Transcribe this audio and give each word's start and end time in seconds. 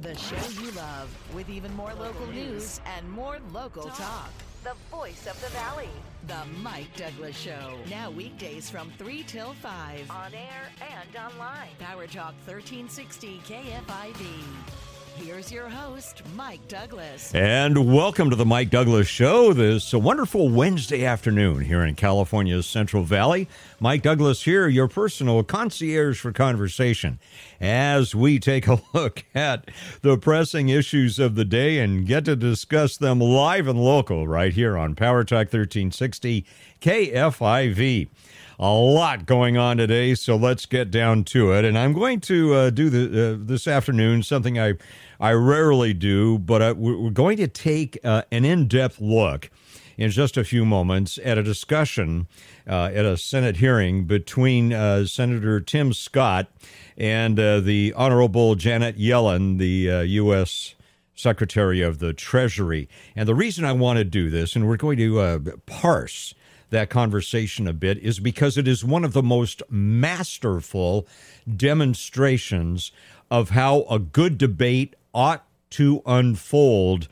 The 0.00 0.16
show 0.16 0.60
you 0.60 0.70
love, 0.72 1.08
with 1.34 1.48
even 1.48 1.72
more 1.74 1.92
local 1.94 2.26
news 2.28 2.80
and 2.96 3.08
more 3.10 3.38
local 3.52 3.84
talk. 3.84 4.32
The 4.64 4.74
voice 4.90 5.26
of 5.26 5.40
the 5.40 5.48
valley. 5.50 5.90
The 6.26 6.44
Mike 6.62 6.96
Douglass 6.96 7.36
Show. 7.36 7.74
Now 7.90 8.10
weekdays 8.10 8.70
from 8.70 8.90
3 8.98 9.22
till 9.24 9.52
5. 9.54 10.10
On 10.10 10.34
air 10.34 10.70
and 10.80 11.16
online. 11.16 11.68
Power 11.78 12.06
Talk 12.06 12.34
1360 12.46 13.40
KFIV. 13.46 14.42
Here's 15.16 15.52
your 15.52 15.68
host, 15.68 16.22
Mike 16.34 16.66
Douglass. 16.68 17.34
And 17.34 17.92
welcome 17.92 18.30
to 18.30 18.36
the 18.36 18.46
Mike 18.46 18.70
Douglass 18.70 19.06
Show. 19.06 19.52
This 19.52 19.92
wonderful 19.92 20.48
Wednesday 20.48 21.04
afternoon 21.04 21.60
here 21.60 21.82
in 21.82 21.94
California's 21.94 22.66
Central 22.66 23.04
Valley. 23.04 23.48
Mike 23.78 24.02
Douglass 24.02 24.44
here, 24.44 24.68
your 24.68 24.88
personal 24.88 25.42
concierge 25.44 26.18
for 26.18 26.32
conversation, 26.32 27.18
as 27.60 28.14
we 28.14 28.38
take 28.38 28.66
a 28.66 28.80
look 28.94 29.24
at 29.34 29.70
the 30.00 30.16
pressing 30.16 30.70
issues 30.70 31.18
of 31.18 31.34
the 31.34 31.44
day 31.44 31.78
and 31.78 32.06
get 32.06 32.24
to 32.24 32.34
discuss 32.34 32.96
them 32.96 33.20
live 33.20 33.68
and 33.68 33.78
local 33.78 34.26
right 34.26 34.54
here 34.54 34.78
on 34.78 34.94
Power 34.94 35.24
Talk 35.24 35.52
1360 35.52 36.46
KFIV 36.80 38.08
a 38.62 38.70
lot 38.70 39.26
going 39.26 39.56
on 39.56 39.76
today, 39.76 40.14
so 40.14 40.36
let's 40.36 40.66
get 40.66 40.92
down 40.92 41.24
to 41.24 41.50
it. 41.50 41.64
And 41.64 41.76
I'm 41.76 41.92
going 41.92 42.20
to 42.20 42.54
uh, 42.54 42.70
do 42.70 42.90
the, 42.90 43.32
uh, 43.32 43.36
this 43.40 43.66
afternoon 43.66 44.22
something 44.22 44.56
I 44.56 44.74
I 45.18 45.32
rarely 45.32 45.92
do, 45.92 46.38
but 46.38 46.62
I, 46.62 46.72
we're 46.72 47.10
going 47.10 47.38
to 47.38 47.48
take 47.48 47.98
uh, 48.04 48.22
an 48.30 48.44
in 48.44 48.68
depth 48.68 49.00
look 49.00 49.50
in 49.96 50.12
just 50.12 50.36
a 50.36 50.44
few 50.44 50.64
moments 50.64 51.18
at 51.24 51.38
a 51.38 51.42
discussion 51.42 52.28
uh, 52.68 52.90
at 52.94 53.04
a 53.04 53.16
Senate 53.16 53.56
hearing 53.56 54.04
between 54.04 54.72
uh, 54.72 55.06
Senator 55.06 55.60
Tim 55.60 55.92
Scott 55.92 56.46
and 56.96 57.40
uh, 57.40 57.58
the 57.58 57.92
Honorable 57.96 58.54
Janet 58.54 58.96
Yellen, 58.96 59.58
the 59.58 60.06
U.S. 60.06 60.76
Secretary 61.16 61.82
of 61.82 61.98
the 61.98 62.12
Treasury. 62.12 62.88
And 63.16 63.28
the 63.28 63.34
reason 63.34 63.64
I 63.64 63.72
want 63.72 63.98
to 63.98 64.04
do 64.04 64.30
this, 64.30 64.54
and 64.54 64.68
we're 64.68 64.76
going 64.76 64.98
to 64.98 65.60
parse 65.66 66.34
that 66.72 66.90
conversation 66.90 67.68
a 67.68 67.72
bit 67.72 67.98
is 67.98 68.18
because 68.18 68.58
it 68.58 68.66
is 68.66 68.84
one 68.84 69.04
of 69.04 69.12
the 69.12 69.22
most 69.22 69.62
masterful 69.70 71.06
demonstrations 71.56 72.90
of 73.30 73.50
how 73.50 73.82
a 73.82 73.98
good 73.98 74.36
debate 74.36 74.96
ought 75.14 75.44
to 75.70 76.02
unfold 76.04 77.08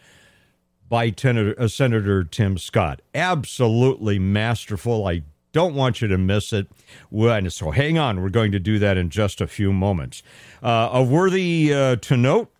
by 0.88 1.10
Ten- 1.10 1.54
uh, 1.56 1.68
Senator 1.68 2.24
Tim 2.24 2.58
Scott. 2.58 3.00
Absolutely 3.14 4.18
masterful. 4.18 5.06
I 5.06 5.22
don't 5.52 5.74
want 5.74 6.00
you 6.00 6.08
to 6.08 6.18
miss 6.18 6.52
it. 6.52 6.66
So 7.50 7.70
hang 7.70 7.98
on. 7.98 8.22
We're 8.22 8.28
going 8.28 8.52
to 8.52 8.58
do 8.58 8.78
that 8.78 8.96
in 8.96 9.08
just 9.10 9.40
a 9.40 9.46
few 9.46 9.72
moments. 9.72 10.22
Uh, 10.62 10.90
a 10.92 11.02
worthy 11.02 11.72
uh, 11.72 11.96
to 11.96 12.16
note 12.16 12.50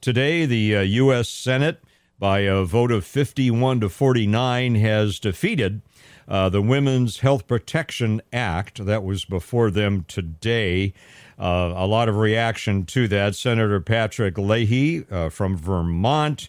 today, 0.00 0.46
the 0.46 0.76
uh, 0.76 0.80
U.S. 0.80 1.28
Senate, 1.28 1.80
by 2.18 2.40
a 2.40 2.64
vote 2.64 2.90
of 2.90 3.04
51 3.04 3.80
to 3.80 3.88
49, 3.88 4.74
has 4.76 5.18
defeated 5.18 5.82
uh, 6.28 6.48
the 6.48 6.62
Women's 6.62 7.20
Health 7.20 7.46
Protection 7.46 8.20
Act 8.32 8.84
that 8.84 9.02
was 9.02 9.24
before 9.24 9.70
them 9.70 10.04
today. 10.06 10.92
Uh, 11.38 11.72
a 11.74 11.86
lot 11.86 12.08
of 12.08 12.16
reaction 12.16 12.84
to 12.86 13.08
that. 13.08 13.34
Senator 13.34 13.80
Patrick 13.80 14.36
Leahy 14.36 15.06
uh, 15.10 15.30
from 15.30 15.56
Vermont 15.56 16.48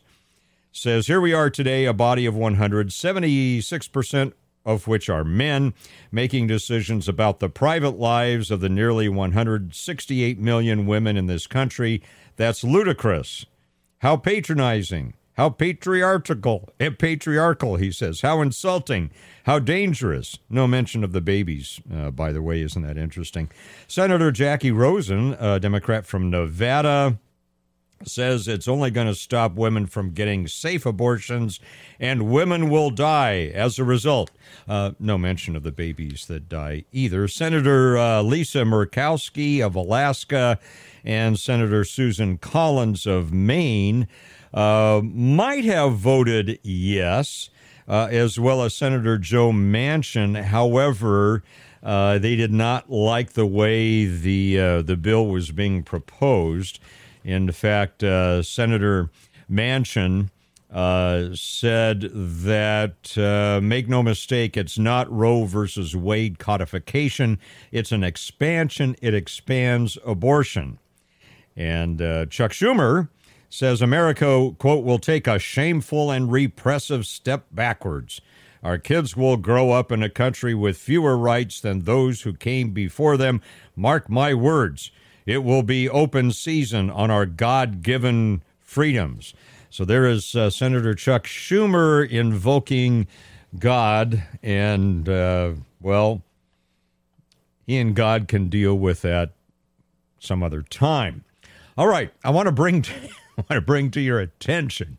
says 0.72 1.08
Here 1.08 1.22
we 1.22 1.34
are 1.34 1.50
today, 1.50 1.86
a 1.86 1.94
body 1.94 2.26
of 2.26 2.36
176% 2.36 4.34
of 4.66 4.88
which 4.88 5.10
are 5.10 5.24
men, 5.24 5.74
making 6.12 6.48
decisions 6.48 7.08
about 7.08 7.40
the 7.40 7.50
private 7.50 7.98
lives 7.98 8.52
of 8.52 8.60
the 8.60 8.70
nearly 8.70 9.08
168 9.08 10.38
million 10.38 10.86
women 10.86 11.16
in 11.16 11.28
this 11.28 11.48
country. 11.48 12.02
That's 12.36 12.64
ludicrous. 12.64 13.46
How 14.00 14.18
patronizing. 14.18 15.14
How 15.40 15.50
patriarchal, 15.50 16.68
eh, 16.82 16.90
patriarchal, 16.90 17.78
he 17.78 17.94
says. 17.94 18.20
How 18.20 18.42
insulting. 18.42 19.10
How 19.46 19.58
dangerous. 19.58 20.38
No 20.50 20.68
mention 20.68 21.02
of 21.02 21.14
the 21.14 21.22
babies, 21.22 21.80
uh, 21.90 22.12
by 22.12 22.34
the 22.34 22.42
way. 22.42 22.62
Isn't 22.62 22.82
that 22.82 22.98
interesting? 22.98 23.50
Senator 23.88 24.34
Jackie 24.34 24.72
Rosen, 24.72 25.38
a 25.40 25.58
Democrat 25.58 26.06
from 26.06 26.30
Nevada, 26.30 27.20
says 28.04 28.50
it's 28.50 28.68
only 28.68 28.92
going 28.92 29.08
to 29.08 29.16
stop 29.16 29.56
women 29.56 29.86
from 29.86 30.12
getting 30.12 30.46
safe 30.46 30.86
abortions, 30.86 31.62
and 32.02 32.30
women 32.30 32.70
will 32.70 32.90
die 32.90 33.50
as 33.54 33.80
a 33.80 33.86
result. 33.86 34.32
Uh, 34.68 34.92
no 35.00 35.18
mention 35.18 35.56
of 35.56 35.64
the 35.64 35.72
babies 35.72 36.26
that 36.26 36.50
die 36.50 36.84
either. 36.92 37.30
Senator 37.30 37.98
uh, 37.98 38.22
Lisa 38.22 38.66
Murkowski 38.66 39.66
of 39.66 39.74
Alaska 39.76 40.60
and 41.06 41.40
Senator 41.40 41.86
Susan 41.86 42.38
Collins 42.38 43.06
of 43.06 43.32
Maine 43.32 44.06
uh, 44.54 45.02
might 45.04 45.66
have 45.66 45.94
voted 45.98 46.60
yes, 46.64 47.50
uh, 47.88 48.08
as 48.12 48.40
well 48.40 48.64
as 48.64 48.76
Senator 48.76 49.18
Joe 49.18 49.52
Manchin. 49.52 50.44
However, 50.44 51.44
uh, 51.82 52.18
they 52.18 52.36
did 52.36 52.52
not 52.52 52.90
like 52.90 53.34
the 53.34 53.46
way 53.46 54.06
the 54.06 54.60
uh, 54.60 54.82
the 54.82 54.98
bill 54.98 55.28
was 55.28 55.52
being 55.52 55.84
proposed. 55.84 56.80
In 57.24 57.52
fact, 57.52 58.04
uh, 58.04 58.42
Senator 58.44 59.10
Manchin 59.50 60.30
said 61.36 62.02
that 62.14 63.62
make 63.62 63.90
no 63.90 64.04
mistake, 64.04 64.56
it's 64.56 64.78
not 64.78 65.12
Roe 65.12 65.46
versus 65.46 65.96
Wade 65.96 66.38
codification. 66.40 67.40
It's 67.72 67.92
an 67.92 68.04
expansion. 68.04 68.96
It 69.02 69.14
expands 69.14 69.98
abortion. 70.06 70.80
And 71.56 72.00
Chuck 72.30 72.52
Schumer 72.52 73.10
says 73.50 73.82
America, 73.82 74.52
quote, 74.60 74.86
will 74.86 75.00
take 75.00 75.28
a 75.28 75.40
shameful 75.40 76.12
and 76.12 76.32
repressive 76.32 77.06
step 77.06 77.46
backwards. 77.52 78.22
Our 78.64 78.78
kids 78.78 79.16
will 79.16 79.38
grow 79.38 79.72
up 79.72 79.92
in 79.92 80.04
a 80.04 80.10
country 80.10 80.54
with 80.54 80.78
fewer 80.78 81.18
rights 81.18 81.60
than 81.60 81.82
those 81.82 82.22
who 82.22 82.34
came 82.34 82.72
before 82.72 83.18
them. 83.18 83.42
Mark 83.76 84.10
my 84.10 84.34
words, 84.34 84.92
it 85.26 85.40
will 85.40 85.64
be 85.64 85.90
open 85.90 86.32
season 86.32 86.90
on 86.90 87.10
our 87.10 87.26
God 87.26 87.82
given 87.82 88.44
freedoms. 88.60 89.34
So 89.70 89.86
there 89.86 90.06
is 90.06 90.36
uh, 90.36 90.50
Senator 90.50 90.94
Chuck 90.94 91.26
Schumer 91.26 92.08
invoking 92.08 93.08
God, 93.58 94.24
and, 94.44 95.08
uh, 95.08 95.54
well, 95.82 96.22
he 97.66 97.78
and 97.78 97.96
God 97.96 98.28
can 98.28 98.50
deal 98.50 98.76
with 98.76 99.02
that 99.04 99.32
some 100.20 100.44
other 100.44 100.62
time. 100.62 101.24
All 101.78 101.88
right, 101.88 102.12
I 102.24 102.32
want 102.32 102.48
to 102.48 102.52
bring. 102.52 102.84
want 103.50 103.50
to 103.50 103.62
bring 103.62 103.92
to 103.92 104.02
your 104.02 104.20
attention 104.20 104.98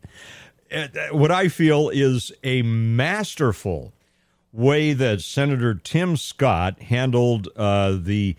uh, 0.71 0.87
what 1.11 1.31
I 1.31 1.47
feel 1.47 1.89
is 1.89 2.31
a 2.43 2.61
masterful 2.61 3.93
way 4.53 4.93
that 4.93 5.21
Senator 5.21 5.73
Tim 5.75 6.17
Scott 6.17 6.81
handled 6.81 7.47
uh, 7.55 7.97
the 7.99 8.35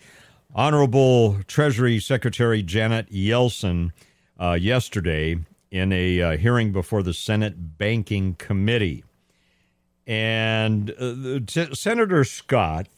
Honorable 0.55 1.39
Treasury 1.47 1.99
Secretary 1.99 2.63
Janet 2.63 3.11
Yellen 3.11 3.93
uh, 4.39 4.53
yesterday 4.53 5.39
in 5.71 5.93
a 5.93 6.21
uh, 6.21 6.37
hearing 6.37 6.73
before 6.73 7.03
the 7.03 7.15
Senate 7.15 7.79
Banking 7.79 8.35
Committee. 8.35 9.05
And 10.07 10.91
uh, 10.91 11.41
t- 11.47 11.75
Senator 11.75 12.25
Scott 12.25 12.89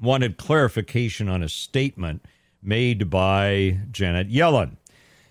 wanted 0.00 0.36
clarification 0.36 1.28
on 1.28 1.42
a 1.42 1.48
statement 1.48 2.24
made 2.62 3.08
by 3.08 3.78
Janet 3.92 4.28
Yellen. 4.28 4.76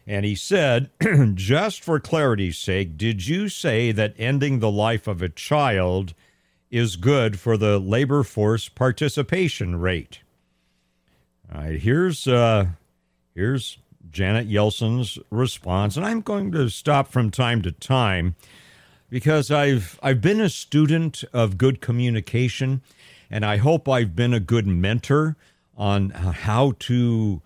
And 0.08 0.26
he 0.26 0.36
said, 0.36 0.92
just 1.34 1.84
for 1.84 2.00
clarity's 2.00 2.58
sake, 2.58 2.98
did 2.98 3.28
you 3.28 3.50
say 3.50 3.92
that 3.92 4.14
ending 4.18 4.60
the 4.60 4.72
life 4.72 5.08
of 5.08 5.22
a 5.22 5.30
child 5.30 6.14
is 6.70 6.96
good 6.96 7.40
for 7.40 7.58
the 7.58 7.80
labor 7.80 8.24
force 8.24 8.70
participation 8.70 9.78
rate? 9.78 10.20
All 11.54 11.62
right, 11.62 11.80
here's 11.80 12.28
uh, 12.28 12.68
here's 13.34 13.78
Janet 14.12 14.48
Yellen's 14.48 15.18
response, 15.30 15.96
and 15.98 16.06
I'm 16.06 16.22
going 16.22 16.52
to 16.52 16.70
stop 16.70 17.08
from 17.08 17.32
time 17.32 17.62
to 17.64 17.72
time 17.72 18.36
because 19.10 19.52
I've 19.52 20.00
I've 20.02 20.22
been 20.22 20.42
a 20.42 20.50
student 20.50 21.24
of 21.34 21.58
good 21.58 21.82
communication, 21.82 22.82
and 23.30 23.46
I 23.46 23.58
hope 23.58 23.88
I've 23.88 24.16
been 24.16 24.34
a 24.34 24.40
good 24.40 24.68
mentor 24.68 25.36
on 25.78 26.10
how 26.12 26.74
to 26.80 27.42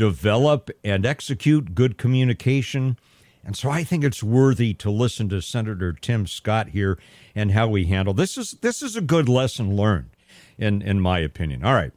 develop 0.00 0.70
and 0.82 1.04
execute 1.04 1.74
good 1.74 1.98
communication. 1.98 2.98
And 3.44 3.54
so 3.54 3.68
I 3.68 3.84
think 3.84 4.02
it's 4.02 4.22
worthy 4.22 4.72
to 4.72 4.90
listen 4.90 5.28
to 5.28 5.42
Senator 5.42 5.92
Tim 5.92 6.26
Scott 6.26 6.68
here 6.68 6.98
and 7.34 7.50
how 7.50 7.68
we 7.68 7.84
handle 7.84 8.14
this 8.14 8.38
is 8.38 8.52
this 8.62 8.80
is 8.80 8.96
a 8.96 9.02
good 9.02 9.28
lesson 9.28 9.76
learned 9.76 10.08
in 10.56 10.80
in 10.80 11.02
my 11.02 11.18
opinion. 11.18 11.62
All 11.62 11.74
right. 11.74 11.92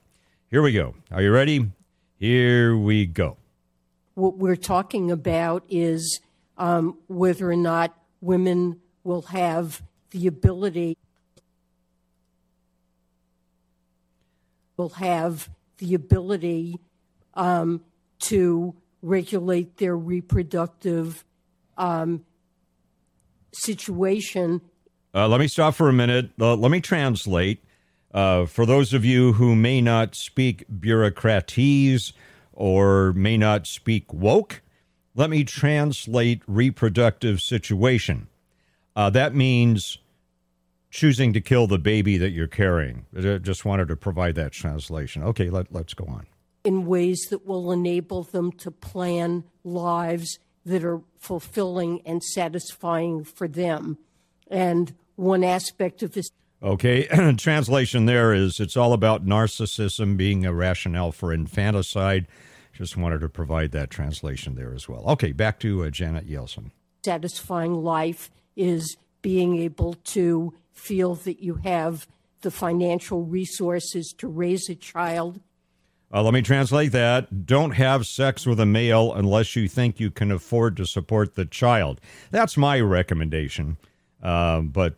Here 0.50 0.62
we 0.62 0.74
go. 0.74 0.96
Are 1.12 1.22
you 1.22 1.32
ready? 1.32 1.72
Here 2.20 2.76
we 2.76 3.06
go. 3.06 3.38
What 4.16 4.38
we're 4.38 4.58
talking 4.58 5.10
about 5.10 5.64
is 5.70 6.20
um, 6.58 6.98
whether 7.08 7.50
or 7.50 7.56
not 7.56 7.98
women 8.20 8.82
will 9.06 9.24
have 9.24 9.82
the 10.12 10.28
ability 10.28 10.98
will 14.76 14.90
have 14.90 15.50
the 15.78 15.94
ability 15.94 16.82
um, 17.36 17.82
to 18.24 18.76
regulate 19.02 19.78
their 19.78 19.98
reproductive 19.98 21.26
um, 21.78 22.24
situation. 23.52 24.62
Uh, 25.14 25.28
let 25.28 25.40
me 25.40 25.48
stop 25.48 25.76
for 25.76 25.90
a 25.90 25.94
minute. 25.94 26.32
Uh, 26.40 26.56
let 26.56 26.72
me 26.72 26.82
translate. 26.82 27.64
Uh, 28.14 28.46
for 28.46 28.66
those 28.66 28.94
of 28.94 29.04
you 29.04 29.34
who 29.34 29.56
may 29.56 29.82
not 29.82 30.16
speak 30.16 30.66
bureaucratese 30.70 32.14
or 32.52 33.14
may 33.14 33.38
not 33.38 33.68
speak 33.68 34.12
woke, 34.14 34.62
let 35.16 35.30
me 35.30 35.44
translate 35.44 36.42
reproductive 36.48 37.42
situation. 37.42 38.28
Uh, 38.96 39.10
that 39.10 39.34
means 39.36 39.98
choosing 40.92 41.34
to 41.34 41.42
kill 41.42 41.66
the 41.66 41.80
baby 41.80 42.18
that 42.18 42.30
you're 42.30 42.48
carrying. 42.48 43.06
I 43.18 43.38
just 43.40 43.66
wanted 43.66 43.88
to 43.88 43.96
provide 43.96 44.36
that 44.36 44.52
translation. 44.52 45.24
Okay, 45.24 45.50
let, 45.50 45.74
let's 45.74 45.96
go 45.96 46.06
on. 46.06 46.28
In 46.64 46.86
ways 46.86 47.28
that 47.30 47.46
will 47.46 47.72
enable 47.72 48.24
them 48.24 48.52
to 48.54 48.72
plan 48.72 49.44
lives 49.64 50.40
that 50.66 50.84
are 50.84 51.02
fulfilling 51.18 52.02
and 52.06 52.24
satisfying 52.24 53.24
for 53.24 53.48
them. 53.48 53.98
And 54.50 54.96
one 55.16 55.44
aspect 55.44 56.04
of 56.04 56.14
this. 56.14 56.30
Okay, 56.62 57.06
translation 57.38 58.06
there 58.06 58.34
is 58.34 58.60
it's 58.60 58.78
all 58.78 58.94
about 58.94 59.26
narcissism 59.26 60.16
being 60.16 60.46
a 60.46 60.54
rationale 60.54 61.12
for 61.12 61.34
infanticide. 61.34 62.28
Just 62.72 62.98
wanted 62.98 63.20
to 63.20 63.30
provide 63.30 63.72
that 63.72 63.90
translation 63.90 64.56
there 64.56 64.74
as 64.74 64.90
well. 64.90 65.04
Okay, 65.10 65.32
back 65.32 65.60
to 65.60 65.84
uh, 65.84 65.90
Janet 65.90 66.28
Yelson. 66.28 66.72
Satisfying 67.06 67.84
life 67.84 68.32
is 68.56 68.98
being 69.22 69.58
able 69.60 69.94
to 70.06 70.54
feel 70.72 71.16
that 71.16 71.42
you 71.42 71.56
have 71.64 72.08
the 72.42 72.52
financial 72.52 73.24
resources 73.24 74.14
to 74.18 74.28
raise 74.28 74.70
a 74.70 74.76
child. 74.76 75.40
Uh, 76.14 76.22
let 76.22 76.34
me 76.34 76.44
translate 76.44 76.92
that. 76.92 77.46
Don't 77.46 77.72
have 77.72 78.06
sex 78.06 78.46
with 78.46 78.60
a 78.60 78.66
male 78.66 79.14
unless 79.14 79.56
you 79.56 79.68
think 79.68 80.00
you 80.00 80.12
can 80.12 80.32
afford 80.32 80.78
to 80.78 80.86
support 80.86 81.34
the 81.34 81.46
child. 81.46 82.00
That's 82.30 82.56
my 82.56 82.80
recommendation. 82.80 83.78
Uh, 84.22 84.62
but 84.62 84.96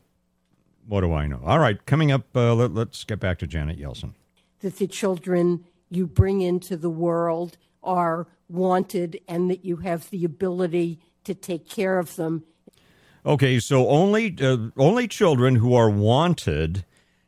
what 0.88 1.02
do 1.02 1.14
I 1.14 1.26
know? 1.26 1.40
All 1.46 1.60
right, 1.60 1.84
coming 1.86 2.12
up, 2.12 2.26
uh, 2.36 2.54
let, 2.54 2.90
us 2.90 3.04
get 3.06 3.20
back 3.20 3.40
to 3.40 3.48
Janet 3.48 3.80
Yelson. 3.80 4.14
That 4.60 4.78
the 4.78 4.88
children 4.88 5.64
you 5.90 6.06
bring 6.06 6.42
into 6.42 6.76
the 6.76 6.90
world 6.90 7.58
are 7.82 8.28
wanted 8.50 9.22
and 9.28 9.50
that 9.50 9.64
you 9.64 9.78
have 9.78 10.10
the 10.10 10.26
ability 10.26 11.00
to 11.24 11.34
take 11.34 11.70
care 11.70 11.98
of 11.98 12.18
them 12.18 12.44
Okay, 13.26 13.60
so 13.60 13.90
only 13.90 14.36
uh, 14.40 14.58
only 14.78 15.08
children 15.08 15.56
who 15.56 15.74
are 15.74 15.90
wanted 15.90 16.86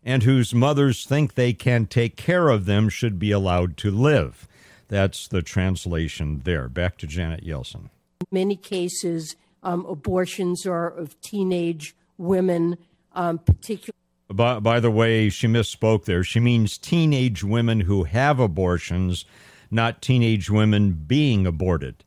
and 0.07 0.23
whose 0.23 0.55
mothers 0.55 1.05
think 1.05 1.33
they 1.33 1.51
can 1.51 1.85
take 1.85 2.15
care 2.15 2.47
of 2.47 2.63
them 2.63 2.87
should 2.87 3.19
be 3.19 3.29
allowed 3.29 3.75
to 3.75 3.91
live. 3.91 4.47
That's 4.87 5.27
the 5.27 5.41
translation 5.41 6.43
there. 6.45 6.69
Back 6.69 6.97
to 6.99 7.07
Janet 7.07 7.45
Yelson. 7.45 7.89
In 8.21 8.27
many 8.31 8.55
cases, 8.55 9.35
um, 9.63 9.85
abortions 9.85 10.65
are 10.65 10.87
of 10.87 11.19
teenage 11.19 11.93
women, 12.17 12.77
um, 13.11 13.37
particularly. 13.37 13.91
By, 14.29 14.61
by 14.61 14.79
the 14.79 14.89
way, 14.89 15.27
she 15.27 15.45
misspoke 15.45 16.05
there. 16.05 16.23
She 16.23 16.39
means 16.39 16.77
teenage 16.77 17.43
women 17.43 17.81
who 17.81 18.05
have 18.05 18.39
abortions, 18.39 19.25
not 19.69 20.01
teenage 20.01 20.49
women 20.49 20.93
being 20.93 21.45
aborted. 21.45 22.05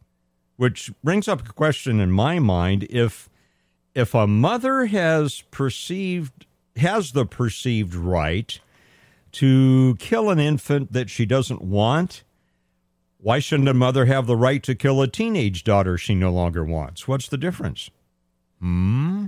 Which 0.57 0.91
brings 1.05 1.29
up 1.29 1.47
a 1.47 1.53
question 1.53 2.01
in 2.01 2.11
my 2.11 2.39
mind 2.39 2.87
if 2.89 3.29
if 3.95 4.15
a 4.15 4.27
mother 4.27 4.87
has 4.87 5.43
perceived 5.51 6.47
has 6.77 7.13
the 7.13 7.27
perceived 7.27 7.95
right 7.95 8.59
to 9.33 9.97
kill 9.99 10.31
an 10.31 10.39
infant 10.39 10.93
that 10.93 11.11
she 11.11 11.25
doesn't 11.27 11.63
want, 11.63 12.25
why 13.19 13.39
shouldn't 13.39 13.69
a 13.69 13.75
mother 13.75 14.07
have 14.07 14.27
the 14.27 14.37
right 14.37 14.63
to 14.63 14.75
kill 14.75 15.03
a 15.03 15.09
teenage 15.09 15.63
daughter 15.63 15.99
she 15.99 16.15
no 16.15 16.33
longer 16.33 16.65
wants? 16.65 17.07
What's 17.07 17.29
the 17.29 17.37
difference? 17.37 17.91
Hmm. 18.61 19.27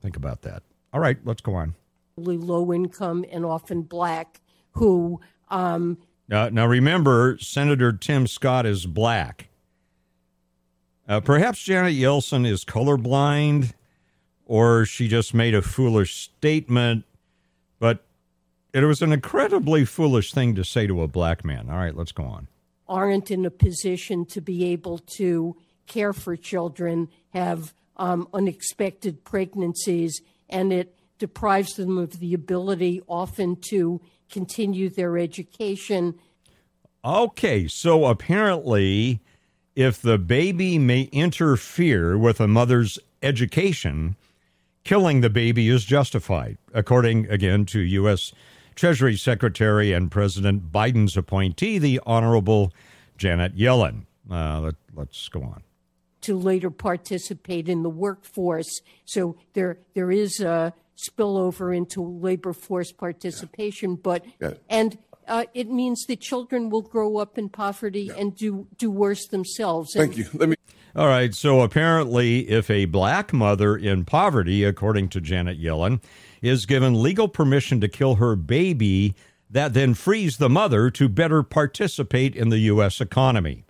Think 0.00 0.16
about 0.16 0.42
that. 0.42 0.62
All 0.92 1.00
right, 1.00 1.18
let's 1.24 1.40
go 1.40 1.54
on. 1.54 1.74
Low 2.16 2.72
income 2.72 3.24
and 3.30 3.44
often 3.44 3.82
black 3.82 4.40
who. 4.72 5.20
Um, 5.48 5.98
now, 6.28 6.48
now 6.48 6.66
remember, 6.66 7.36
Senator 7.38 7.92
Tim 7.92 8.26
Scott 8.26 8.66
is 8.66 8.86
black. 8.86 9.48
Uh, 11.08 11.20
perhaps 11.20 11.62
Janet 11.62 11.94
Yelson 11.94 12.46
is 12.46 12.64
colorblind, 12.64 13.72
or 14.46 14.86
she 14.86 15.08
just 15.08 15.34
made 15.34 15.54
a 15.54 15.60
foolish 15.60 16.14
statement, 16.22 17.04
but 17.78 18.04
it 18.72 18.84
was 18.84 19.02
an 19.02 19.12
incredibly 19.12 19.84
foolish 19.84 20.32
thing 20.32 20.54
to 20.54 20.64
say 20.64 20.86
to 20.86 21.02
a 21.02 21.08
black 21.08 21.44
man. 21.44 21.68
All 21.68 21.76
right, 21.76 21.96
let's 21.96 22.12
go 22.12 22.24
on. 22.24 22.48
Aren't 22.88 23.30
in 23.30 23.44
a 23.44 23.50
position 23.50 24.24
to 24.26 24.40
be 24.40 24.66
able 24.66 24.98
to 25.16 25.56
care 25.86 26.12
for 26.12 26.36
children, 26.36 27.08
have 27.30 27.74
um, 27.96 28.28
unexpected 28.32 29.24
pregnancies, 29.24 30.22
and 30.48 30.72
it 30.72 30.94
deprives 31.18 31.74
them 31.74 31.98
of 31.98 32.20
the 32.20 32.32
ability 32.32 33.02
often 33.08 33.56
to 33.70 34.00
continue 34.30 34.88
their 34.88 35.18
education. 35.18 36.14
Okay, 37.04 37.66
so 37.66 38.04
apparently 38.04 39.20
if 39.74 40.00
the 40.00 40.18
baby 40.18 40.78
may 40.78 41.02
interfere 41.12 42.16
with 42.16 42.40
a 42.40 42.48
mother's 42.48 42.98
education, 43.22 44.16
killing 44.86 45.20
the 45.20 45.28
baby 45.28 45.68
is 45.68 45.84
justified, 45.84 46.56
according 46.72 47.28
again 47.28 47.66
to 47.66 47.80
U.S. 47.80 48.32
Treasury 48.76 49.16
Secretary 49.16 49.92
and 49.92 50.12
President 50.12 50.70
Biden's 50.70 51.16
appointee, 51.16 51.78
the 51.78 52.00
Honorable 52.06 52.72
Janet 53.18 53.56
Yellen. 53.56 54.04
Uh, 54.30 54.60
let, 54.60 54.74
let's 54.94 55.28
go 55.28 55.42
on. 55.42 55.64
To 56.22 56.38
later 56.38 56.70
participate 56.70 57.68
in 57.68 57.82
the 57.82 57.90
workforce. 57.90 58.80
So 59.04 59.36
there, 59.54 59.78
there 59.94 60.12
is 60.12 60.38
a 60.38 60.72
spillover 60.96 61.76
into 61.76 62.00
labor 62.00 62.52
force 62.52 62.92
participation, 62.92 63.90
yeah. 63.90 64.00
but, 64.02 64.24
yeah. 64.40 64.50
and 64.68 64.98
uh, 65.26 65.46
it 65.52 65.68
means 65.68 66.04
that 66.06 66.20
children 66.20 66.70
will 66.70 66.82
grow 66.82 67.18
up 67.18 67.38
in 67.38 67.48
poverty 67.48 68.02
yeah. 68.02 68.14
and 68.14 68.36
do 68.36 68.68
do 68.78 68.92
worse 68.92 69.26
themselves. 69.26 69.92
Thank 69.94 70.16
you. 70.16 70.26
Let 70.32 70.50
me. 70.50 70.56
All 70.96 71.08
right. 71.08 71.34
So 71.34 71.60
apparently, 71.60 72.48
if 72.48 72.70
a 72.70 72.86
black 72.86 73.34
mother 73.34 73.76
in 73.76 74.06
poverty, 74.06 74.64
according 74.64 75.10
to 75.10 75.20
Janet 75.20 75.60
Yellen, 75.60 76.02
is 76.40 76.64
given 76.64 77.02
legal 77.02 77.28
permission 77.28 77.82
to 77.82 77.88
kill 77.88 78.14
her 78.14 78.34
baby, 78.34 79.14
that 79.50 79.74
then 79.74 79.92
frees 79.92 80.38
the 80.38 80.48
mother 80.48 80.88
to 80.92 81.08
better 81.10 81.42
participate 81.42 82.34
in 82.34 82.48
the 82.48 82.60
U.S. 82.60 83.02
economy. 83.02 83.64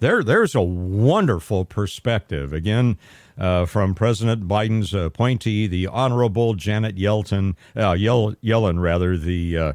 There, 0.00 0.24
there's 0.24 0.56
a 0.56 0.60
wonderful 0.60 1.64
perspective. 1.64 2.52
Again, 2.52 2.98
uh, 3.38 3.64
from 3.66 3.94
President 3.94 4.48
Biden's 4.48 4.92
appointee, 4.92 5.68
the 5.68 5.86
Honorable 5.86 6.54
Janet 6.54 6.96
Yelton, 6.96 7.54
uh, 7.76 7.92
Yell, 7.92 8.34
Yellen, 8.42 8.80
rather, 8.80 9.16
the 9.16 9.56
uh, 9.56 9.72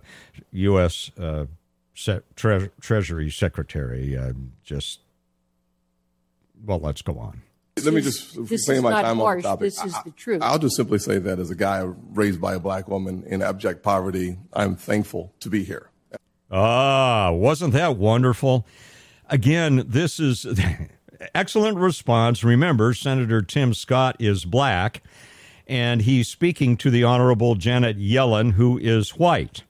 U.S. 0.52 1.10
Uh, 1.18 1.46
Se- 1.96 2.20
Tre- 2.36 2.70
Treasury 2.82 3.30
Secretary. 3.30 4.18
Uh, 4.18 4.34
just, 4.66 5.00
well, 6.66 6.80
let's 6.80 7.02
go 7.02 7.18
on. 7.20 7.42
Let 7.84 7.94
me 7.94 8.02
just 8.02 8.38
explain 8.38 8.82
my 8.82 9.02
time 9.02 9.18
harsh. 9.18 9.38
on 9.38 9.38
the 9.38 9.50
topic. 9.50 9.60
This 9.62 9.84
is 9.84 9.94
the 10.04 10.12
truth. 10.12 10.42
I, 10.42 10.52
will 10.52 10.60
just 10.60 10.76
simply 10.76 11.00
say 11.00 11.20
that 11.20 11.40
as 11.40 11.52
a 11.52 11.56
guy 11.56 11.82
raised 12.12 12.42
by 12.42 12.56
a 12.56 12.60
black 12.60 12.88
woman 12.88 13.24
in 13.28 13.42
abject 13.42 13.84
poverty, 13.84 14.38
I'm 14.54 14.76
thankful 14.76 15.34
to 15.42 15.50
be 15.50 15.64
here. 15.64 15.90
Ah, 16.50 17.32
wasn't 17.32 17.74
that 17.74 17.98
wonderful? 17.98 18.66
Again, 19.30 19.84
this 19.88 20.20
is 20.20 20.46
excellent 21.36 21.78
response. 21.78 22.44
Remember, 22.44 22.94
Senator 22.94 23.42
Tim 23.42 23.74
Scott 23.74 24.16
is 24.20 24.46
black, 24.46 25.04
and 25.68 26.02
he's 26.02 26.30
speaking 26.30 26.78
to 26.78 26.90
the 26.90 27.04
Honorable 27.04 27.56
Janet 27.56 28.00
Yellen, 28.00 28.54
who 28.54 28.78
is 28.78 29.12
white. 29.18 29.64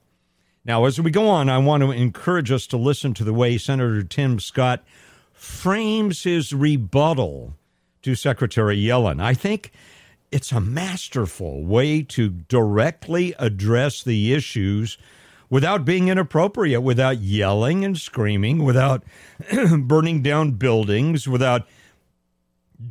Now, 0.64 0.84
as 0.84 1.00
we 1.00 1.10
go 1.10 1.28
on, 1.28 1.48
I 1.48 1.58
want 1.58 1.82
to 1.82 1.90
encourage 1.90 2.50
us 2.50 2.66
to 2.68 2.76
listen 2.76 3.14
to 3.14 3.24
the 3.24 3.34
way 3.34 3.58
Senator 3.58 4.02
Tim 4.02 4.38
Scott 4.38 4.84
frames 5.38 6.24
his 6.24 6.52
rebuttal 6.52 7.54
to 8.02 8.14
Secretary 8.14 8.76
Yellen. 8.76 9.22
I 9.22 9.34
think 9.34 9.72
it's 10.30 10.52
a 10.52 10.60
masterful 10.60 11.64
way 11.64 12.02
to 12.02 12.28
directly 12.28 13.34
address 13.38 14.02
the 14.02 14.34
issues 14.34 14.98
without 15.48 15.84
being 15.84 16.08
inappropriate, 16.08 16.82
without 16.82 17.20
yelling 17.20 17.84
and 17.84 17.96
screaming, 17.96 18.64
without 18.64 19.04
burning 19.78 20.22
down 20.22 20.52
buildings, 20.52 21.26
without 21.26 21.66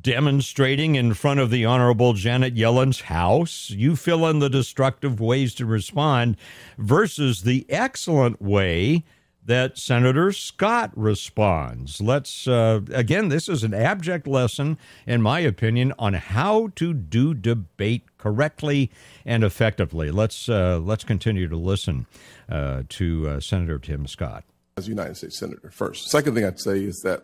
demonstrating 0.02 0.96
in 0.96 1.14
front 1.14 1.40
of 1.40 1.50
the 1.50 1.66
Honorable 1.66 2.14
Janet 2.14 2.56
Yellen's 2.56 3.02
house. 3.02 3.70
You 3.70 3.96
fill 3.96 4.26
in 4.28 4.40
the 4.40 4.50
destructive 4.50 5.20
ways 5.20 5.54
to 5.56 5.66
respond 5.66 6.38
versus 6.78 7.44
the 7.44 7.66
excellent 7.70 8.42
way 8.42 9.04
that 9.48 9.78
Senator 9.78 10.32
Scott 10.32 10.92
responds. 10.96 12.02
Let's, 12.02 12.48
uh, 12.48 12.82
again, 12.94 13.30
this 13.30 13.48
is 13.50 13.64
an 13.64 13.74
abject 13.74 14.28
lesson, 14.28 14.78
in 15.08 15.22
my 15.22 15.40
opinion, 15.40 15.94
on 15.98 16.14
how 16.14 16.70
to 16.76 16.94
do 16.94 17.34
debate 17.34 18.04
correctly 18.18 18.92
and 19.26 19.44
effectively. 19.44 20.12
Let's, 20.12 20.50
uh, 20.50 20.80
let's 20.80 21.06
continue 21.06 21.48
to 21.48 21.56
listen 21.56 22.08
uh, 22.50 22.84
to 22.90 23.30
uh, 23.30 23.40
Senator 23.40 23.80
Tim 23.80 24.06
Scott. 24.06 24.44
as 24.76 24.88
United 24.88 25.16
States 25.16 25.40
Senator 25.40 25.72
first. 25.72 26.10
Second 26.10 26.36
thing 26.36 26.46
I'd 26.46 26.60
say 26.60 26.84
is 26.84 27.00
that 27.04 27.24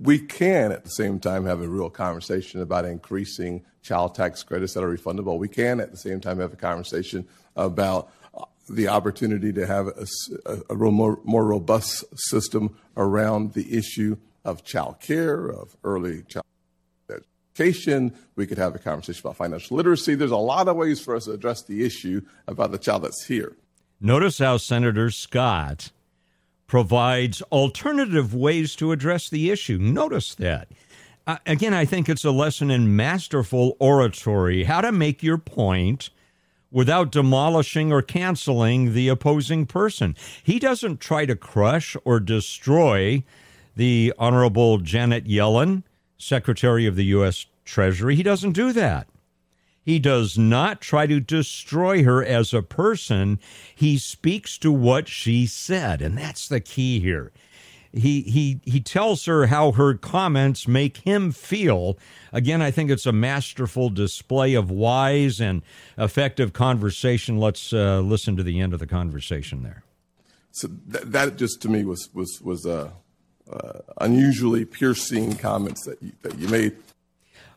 we 0.00 0.18
can 0.18 0.72
at 0.72 0.84
the 0.84 0.90
same 0.90 1.18
time 1.18 1.46
have 1.46 1.62
a 1.62 1.68
real 1.68 1.90
conversation 1.90 2.60
about 2.60 2.84
increasing 2.84 3.64
child 3.82 4.14
tax 4.14 4.42
credits 4.42 4.74
that 4.74 4.84
are 4.84 4.94
refundable. 4.94 5.38
We 5.38 5.48
can 5.48 5.80
at 5.80 5.90
the 5.90 5.96
same 5.96 6.20
time 6.20 6.38
have 6.38 6.52
a 6.52 6.56
conversation 6.56 7.26
about 7.56 8.12
the 8.70 8.88
opportunity 8.88 9.52
to 9.52 9.66
have 9.66 9.88
a, 10.46 10.74
more 10.74 11.18
robust 11.24 12.04
system 12.16 12.76
around 12.96 13.52
the 13.54 13.76
issue 13.76 14.16
of 14.44 14.64
child 14.64 15.00
care, 15.00 15.48
of 15.48 15.76
early 15.84 16.22
child 16.22 16.44
education. 17.10 18.16
We 18.36 18.46
could 18.46 18.58
have 18.58 18.74
a 18.74 18.78
conversation 18.78 19.20
about 19.22 19.36
financial 19.36 19.76
literacy. 19.76 20.14
There's 20.14 20.30
a 20.30 20.36
lot 20.36 20.68
of 20.68 20.76
ways 20.76 21.00
for 21.00 21.14
us 21.14 21.24
to 21.24 21.32
address 21.32 21.62
the 21.62 21.84
issue 21.84 22.22
about 22.46 22.72
the 22.72 22.78
child 22.78 23.02
that's 23.02 23.26
here. 23.26 23.56
Notice 24.00 24.38
how 24.38 24.56
Senator 24.56 25.10
Scott 25.10 25.90
provides 26.66 27.42
alternative 27.42 28.34
ways 28.34 28.76
to 28.76 28.92
address 28.92 29.28
the 29.28 29.50
issue. 29.50 29.76
Notice 29.76 30.34
that. 30.36 30.68
Uh, 31.26 31.36
again, 31.44 31.74
I 31.74 31.84
think 31.84 32.08
it's 32.08 32.24
a 32.24 32.30
lesson 32.30 32.70
in 32.70 32.96
masterful 32.96 33.76
oratory, 33.78 34.64
how 34.64 34.80
to 34.80 34.90
make 34.90 35.22
your 35.22 35.36
point 35.36 36.10
without 36.70 37.10
demolishing 37.10 37.92
or 37.92 38.02
canceling 38.02 38.92
the 38.92 39.08
opposing 39.08 39.66
person. 39.66 40.16
He 40.42 40.58
doesn't 40.58 41.00
try 41.00 41.26
to 41.26 41.36
crush 41.36 41.96
or 42.04 42.20
destroy 42.20 43.24
the 43.76 44.12
Honorable 44.18 44.78
Janet 44.78 45.26
Yellen, 45.26 45.82
Secretary 46.16 46.86
of 46.86 46.96
the 46.96 47.06
U.S. 47.06 47.46
Treasury. 47.64 48.14
He 48.14 48.22
doesn't 48.22 48.52
do 48.52 48.72
that. 48.72 49.08
He 49.82 49.98
does 49.98 50.36
not 50.36 50.80
try 50.80 51.06
to 51.06 51.20
destroy 51.20 52.04
her 52.04 52.24
as 52.24 52.52
a 52.52 52.62
person. 52.62 53.40
He 53.74 53.98
speaks 53.98 54.58
to 54.58 54.70
what 54.70 55.08
she 55.08 55.46
said, 55.46 56.02
and 56.02 56.16
that's 56.18 56.46
the 56.46 56.60
key 56.60 57.00
here. 57.00 57.32
He 57.92 58.22
he 58.22 58.60
he 58.64 58.80
tells 58.80 59.24
her 59.24 59.46
how 59.46 59.72
her 59.72 59.94
comments 59.94 60.68
make 60.68 60.98
him 60.98 61.32
feel. 61.32 61.98
Again, 62.32 62.62
I 62.62 62.70
think 62.70 62.90
it's 62.90 63.06
a 63.06 63.12
masterful 63.12 63.90
display 63.90 64.54
of 64.54 64.70
wise 64.70 65.40
and 65.40 65.62
effective 65.98 66.52
conversation. 66.52 67.38
Let's 67.38 67.72
uh, 67.72 68.00
listen 68.00 68.36
to 68.36 68.44
the 68.44 68.60
end 68.60 68.72
of 68.72 68.78
the 68.78 68.86
conversation 68.86 69.64
there. 69.64 69.82
So 70.52 70.68
th- 70.68 71.04
that 71.04 71.36
just 71.36 71.60
to 71.62 71.68
me 71.68 71.84
was 71.84 72.08
was 72.14 72.40
was 72.42 72.64
uh, 72.64 72.90
uh, 73.52 73.80
unusually 74.00 74.64
piercing 74.64 75.34
comments 75.36 75.84
that 75.86 76.00
you, 76.00 76.12
that 76.22 76.38
you 76.38 76.48
made. 76.48 76.76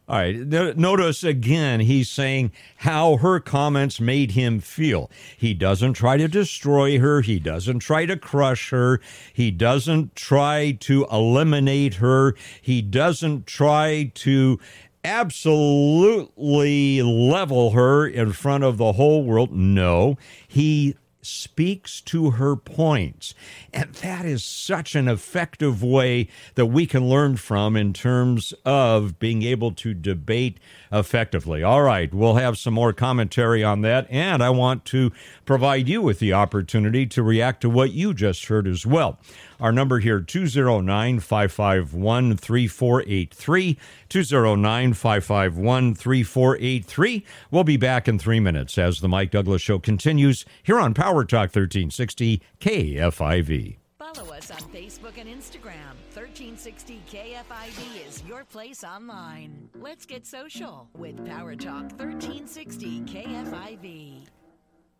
All 0.05 0.17
right. 0.17 0.35
Notice 0.35 1.23
again, 1.23 1.79
he's 1.79 2.09
saying 2.09 2.51
how 2.77 3.15
her 3.17 3.39
comments 3.39 4.01
made 4.01 4.31
him 4.31 4.59
feel. 4.59 5.09
He 5.37 5.53
doesn't 5.53 5.93
try 5.93 6.17
to 6.17 6.27
destroy 6.27 6.99
her. 6.99 7.21
He 7.21 7.39
doesn't 7.39 7.79
try 7.79 8.05
to 8.07 8.17
crush 8.17 8.71
her. 8.71 8.99
He 9.31 9.49
doesn't 9.49 10.15
try 10.15 10.71
to 10.81 11.07
eliminate 11.09 11.95
her. 11.95 12.35
He 12.61 12.81
doesn't 12.81 13.47
try 13.47 14.11
to 14.15 14.59
absolutely 15.05 17.01
level 17.01 17.71
her 17.71 18.05
in 18.05 18.33
front 18.33 18.63
of 18.65 18.77
the 18.77 18.93
whole 18.93 19.23
world. 19.23 19.53
No, 19.53 20.17
he 20.47 20.95
speaks 21.25 22.01
to 22.01 22.31
her 22.31 22.55
points. 22.55 23.33
And 23.73 23.93
that 23.95 24.25
is 24.25 24.43
such 24.43 24.95
an 24.95 25.07
effective 25.07 25.83
way 25.83 26.27
that 26.55 26.67
we 26.67 26.85
can 26.85 27.07
learn 27.07 27.37
from 27.37 27.75
in 27.75 27.93
terms 27.93 28.53
of 28.65 29.19
being 29.19 29.43
able 29.43 29.71
to 29.73 29.93
debate 29.93 30.59
effectively. 30.93 31.63
All 31.63 31.81
right, 31.81 32.13
we'll 32.13 32.35
have 32.35 32.57
some 32.57 32.75
more 32.75 32.93
commentary 32.93 33.63
on 33.63 33.81
that. 33.81 34.07
And 34.09 34.43
I 34.43 34.51
want 34.51 34.85
to 34.85 35.11
provide 35.43 35.89
you 35.89 36.01
with 36.01 36.19
the 36.19 36.33
opportunity 36.33 37.05
to 37.07 37.23
react 37.23 37.61
to 37.61 37.69
what 37.69 37.91
you 37.91 38.13
just 38.13 38.45
heard 38.45 38.67
as 38.67 38.85
well. 38.85 39.19
Our 39.59 39.71
number 39.71 39.99
here, 39.99 40.21
209 40.21 41.19
551 41.19 42.37
3483. 42.37 43.77
209 44.09 44.93
551 44.93 45.95
3483. 45.95 47.25
We'll 47.49 47.63
be 47.63 47.77
back 47.77 48.07
in 48.07 48.19
three 48.19 48.39
minutes 48.39 48.77
as 48.77 48.99
the 48.99 49.09
Mike 49.09 49.31
Douglass 49.31 49.61
Show 49.61 49.79
continues 49.79 50.45
here 50.61 50.79
on 50.79 50.93
Power 50.93 51.25
Talk 51.25 51.49
1360 51.49 52.41
KFIV. 52.59 53.77
Follow 53.97 54.33
us 54.33 54.51
on 54.51 54.59
Facebook 54.71 55.17
and 55.17 55.29
Instagram. 55.29 55.95
1360 56.33 56.99
KFIV 57.11 58.07
is 58.07 58.23
your 58.27 58.43
place 58.43 58.83
online. 58.83 59.69
Let's 59.79 60.03
get 60.03 60.25
social 60.25 60.89
with 60.97 61.23
Power 61.27 61.55
Talk 61.55 61.91
1360 61.91 63.01
KFIV. 63.01 64.25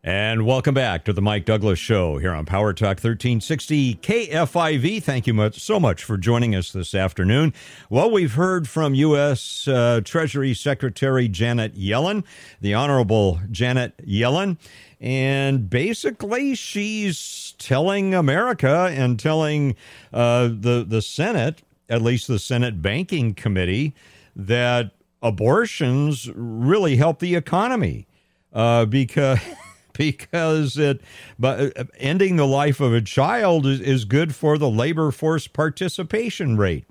And 0.04 0.46
welcome 0.46 0.76
back 0.76 1.06
to 1.06 1.14
the 1.14 1.24
Mike 1.24 1.46
Douglass 1.46 1.80
Show 1.80 2.20
here 2.20 2.34
on 2.34 2.46
Power 2.46 2.72
Talk 2.72 2.98
1360 3.02 3.96
KFIV. 3.96 5.02
Thank 5.02 5.26
you 5.26 5.34
much, 5.34 5.60
so 5.60 5.80
much 5.80 6.04
for 6.04 6.18
joining 6.18 6.54
us 6.54 6.72
this 6.72 6.94
afternoon. 6.94 7.52
Well, 7.90 8.12
we've 8.12 8.34
heard 8.34 8.68
from 8.68 8.94
U.S. 8.94 9.68
Uh, 9.68 10.02
Treasury 10.04 10.54
Secretary 10.54 11.28
Janet 11.28 11.74
Yellen, 11.76 12.26
the 12.62 12.76
Honorable 12.76 13.40
Janet 13.50 13.98
Yellen, 14.06 14.58
and 15.04 15.70
basically 15.70 16.56
she's 16.56 17.54
telling 17.60 18.16
America 18.16 18.90
and 18.94 19.20
telling 19.20 19.76
uh, 20.14 20.48
the 20.48 20.86
the 20.88 21.02
Senate, 21.02 21.62
at 21.90 22.02
least 22.02 22.28
the 22.30 22.40
Senate 22.40 22.82
Banking 22.82 23.34
Committee, 23.34 23.94
that 24.34 24.92
abortions 25.22 26.32
really 26.34 26.96
help 26.96 27.20
the 27.20 27.36
economy 27.36 28.08
uh, 28.54 28.86
because. 28.86 29.40
because 29.96 30.76
it 30.76 31.02
but 31.38 31.78
uh, 31.78 31.84
ending 32.00 32.36
the 32.36 32.48
life 32.48 32.80
of 32.80 32.96
a 32.96 33.02
child 33.02 33.68
is, 33.68 33.80
is 33.80 34.06
good 34.06 34.34
for 34.34 34.58
the 34.58 34.68
labor 34.68 35.12
force 35.12 35.46
participation 35.46 36.58
rate. 36.58 36.86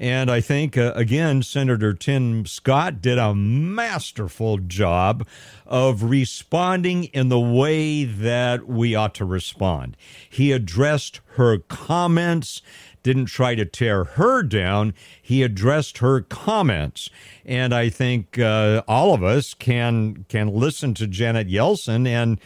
And 0.00 0.30
I 0.30 0.40
think, 0.40 0.78
uh, 0.78 0.94
again, 0.96 1.42
Senator 1.42 1.92
Tim 1.92 2.46
Scott 2.46 3.02
did 3.02 3.18
a 3.18 3.34
masterful 3.34 4.56
job 4.56 5.26
of 5.66 6.04
responding 6.04 7.04
in 7.04 7.28
the 7.28 7.38
way 7.38 8.04
that 8.04 8.66
we 8.66 8.94
ought 8.94 9.14
to 9.16 9.26
respond. 9.26 9.98
He 10.28 10.52
addressed 10.52 11.20
her 11.34 11.58
comments 11.58 12.62
didn't 13.02 13.26
try 13.26 13.54
to 13.54 13.64
tear 13.64 14.04
her 14.04 14.42
down. 14.42 14.94
He 15.22 15.42
addressed 15.42 15.98
her 15.98 16.20
comments, 16.20 17.08
and 17.44 17.74
I 17.74 17.88
think 17.88 18.38
uh, 18.38 18.82
all 18.86 19.14
of 19.14 19.22
us 19.22 19.54
can 19.54 20.26
can 20.28 20.48
listen 20.48 20.92
to 20.94 21.06
Janet 21.06 21.48
Yeltsin 21.48 22.06
and 22.06 22.38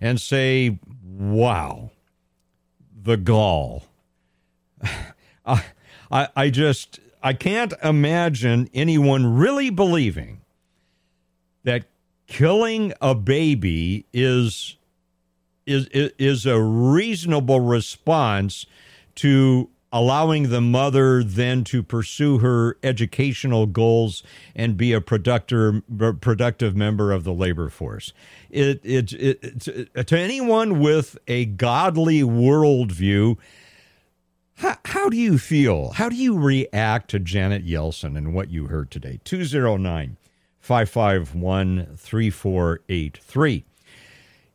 and 0.00 0.20
say, 0.20 0.80
"Wow, 1.04 1.90
the 3.00 3.16
gall." 3.16 3.84
I, 5.46 5.64
I, 6.10 6.28
I 6.34 6.50
just 6.50 7.00
I 7.22 7.32
can't 7.32 7.72
imagine 7.82 8.68
anyone 8.74 9.34
really 9.34 9.70
believing 9.70 10.40
that 11.64 11.84
killing 12.26 12.92
a 13.00 13.14
baby 13.14 14.06
is 14.12 14.76
is 15.66 15.86
is 15.92 16.46
a 16.46 16.60
reasonable 16.60 17.60
response 17.60 18.66
to 19.16 19.68
allowing 19.92 20.50
the 20.50 20.60
mother 20.60 21.22
then 21.22 21.64
to 21.64 21.82
pursue 21.82 22.38
her 22.38 22.78
educational 22.82 23.66
goals 23.66 24.22
and 24.54 24.76
be 24.76 24.92
a 24.92 25.00
productive 25.00 25.82
productive 26.20 26.76
member 26.76 27.12
of 27.12 27.24
the 27.24 27.32
labor 27.32 27.68
force. 27.68 28.12
It, 28.50 28.80
it, 28.84 29.12
it, 29.12 29.68
it 29.68 29.90
uh, 29.96 30.02
to 30.04 30.18
anyone 30.18 30.78
with 30.80 31.18
a 31.26 31.44
godly 31.44 32.22
worldview, 32.22 33.36
how, 34.60 34.76
how 34.84 35.08
do 35.08 35.16
you 35.16 35.38
feel? 35.38 35.92
How 35.92 36.10
do 36.10 36.16
you 36.16 36.38
react 36.38 37.08
to 37.10 37.18
Janet 37.18 37.66
Yeltsin 37.66 38.14
and 38.16 38.34
what 38.34 38.50
you 38.50 38.66
heard 38.66 38.90
today? 38.90 39.18
209 39.24 40.18
551 40.58 41.96
3483. 41.96 43.64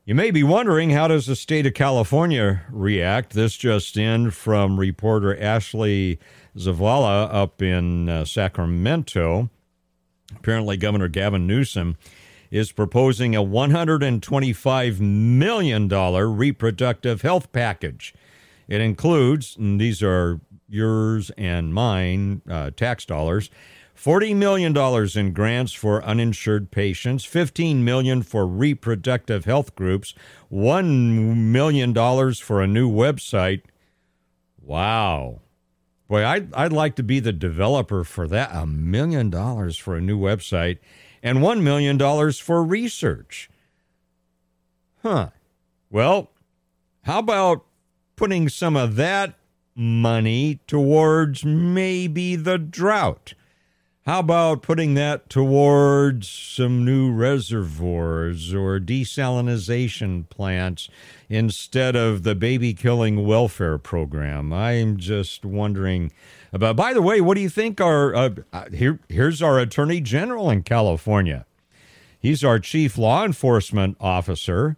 You 0.06 0.14
may 0.14 0.30
be 0.30 0.44
wondering 0.44 0.92
how 0.92 1.08
does 1.08 1.26
the 1.26 1.36
state 1.36 1.66
of 1.66 1.74
California 1.74 2.62
react? 2.70 3.34
This 3.34 3.58
just 3.58 3.98
in 3.98 4.30
from 4.30 4.80
reporter 4.80 5.36
Ashley 5.42 6.20
Zavala 6.56 7.28
up 7.34 7.64
in 7.64 8.08
uh, 8.08 8.26
Sacramento. 8.26 9.50
Apparently, 10.36 10.78
Governor 10.78 11.08
Gavin 11.08 11.48
Newsom 11.48 11.98
is 12.52 12.72
proposing 12.72 13.36
a 13.36 13.44
$125 13.44 15.00
million 15.00 15.88
reproductive 15.90 17.24
health 17.24 17.52
package. 17.52 18.14
It 18.68 18.82
includes, 18.82 19.56
and 19.58 19.80
these 19.80 20.02
are 20.02 20.40
yours 20.68 21.32
and 21.38 21.74
mine 21.74 22.42
uh, 22.50 22.72
tax 22.72 23.06
dollars, 23.06 23.50
$40 23.96 24.36
million 24.36 24.76
in 25.16 25.34
grants 25.34 25.72
for 25.72 26.04
uninsured 26.04 26.70
patients, 26.72 27.24
15 27.24 27.84
million 27.84 28.24
for 28.24 28.46
reproductive 28.46 29.46
health 29.46 29.74
groups, 29.76 30.14
$1 30.52 31.38
million 31.38 31.94
for 32.34 32.62
a 32.62 32.68
new 32.68 32.92
website. 32.92 33.62
Wow. 34.62 35.42
Boy, 36.08 36.26
I'd, 36.26 36.54
I'd 36.54 36.74
like 36.74 36.96
to 36.98 37.04
be 37.04 37.20
the 37.20 37.32
developer 37.32 38.04
for 38.04 38.28
that. 38.28 38.50
A 38.54 38.66
million 38.66 39.30
dollars 39.30 39.78
for 39.78 39.96
a 39.96 40.02
new 40.02 40.20
website 40.20 40.80
and 41.24 41.40
$1 41.40 41.62
million 41.62 42.32
for 42.34 42.64
research. 42.64 43.50
Huh. 45.02 45.30
Well, 45.90 46.32
how 47.04 47.20
about 47.20 47.66
putting 48.16 48.50
some 48.50 48.76
of 48.76 48.96
that 48.96 49.36
money 49.76 50.60
towards 50.68 51.44
maybe 51.44 52.36
the 52.36 52.58
drought? 52.58 53.34
How 54.06 54.20
about 54.20 54.62
putting 54.62 54.94
that 54.94 55.32
towards 55.32 56.30
some 56.30 56.86
new 56.86 57.12
reservoirs 57.12 58.54
or 58.54 58.80
desalination 58.80 60.30
plants 60.30 60.90
instead 61.28 61.96
of 61.96 62.22
the 62.22 62.36
baby 62.36 62.76
killing 62.76 63.26
welfare 63.26 63.80
program? 63.80 64.54
I'm 64.54 64.98
just 64.98 65.44
wondering 65.44 66.12
about. 66.54 66.76
By 66.76 66.94
the 66.94 67.02
way, 67.02 67.20
what 67.20 67.34
do 67.34 67.42
you 67.42 67.50
think? 67.50 67.82
Our 67.82 68.14
uh, 68.14 68.30
uh, 68.54 68.70
here, 68.72 69.00
here's 69.10 69.42
our 69.42 69.58
Attorney 69.58 70.02
General 70.02 70.52
in 70.52 70.62
California. 70.62 71.48
He's 72.20 72.44
our 72.44 72.60
chief 72.60 73.00
law 73.00 73.26
enforcement 73.26 73.98
officer, 74.00 74.78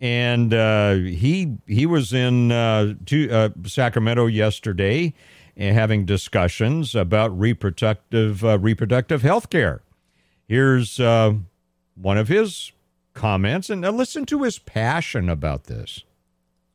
and 0.00 0.52
uh, 0.52 0.94
he 0.94 1.56
he 1.66 1.86
was 1.86 2.12
in 2.12 2.52
uh, 2.52 2.94
to, 3.06 3.30
uh, 3.30 3.48
Sacramento 3.64 4.26
yesterday 4.26 5.14
having 5.56 6.04
discussions 6.04 6.94
about 6.94 7.38
reproductive 7.38 8.44
uh, 8.44 8.58
reproductive 8.58 9.22
health 9.22 9.48
care. 9.50 9.82
Here's 10.46 11.00
uh, 11.00 11.34
one 11.94 12.18
of 12.18 12.28
his 12.28 12.72
comments, 13.14 13.70
and 13.70 13.82
listen 13.96 14.26
to 14.26 14.42
his 14.42 14.58
passion 14.58 15.28
about 15.28 15.64
this. 15.64 16.04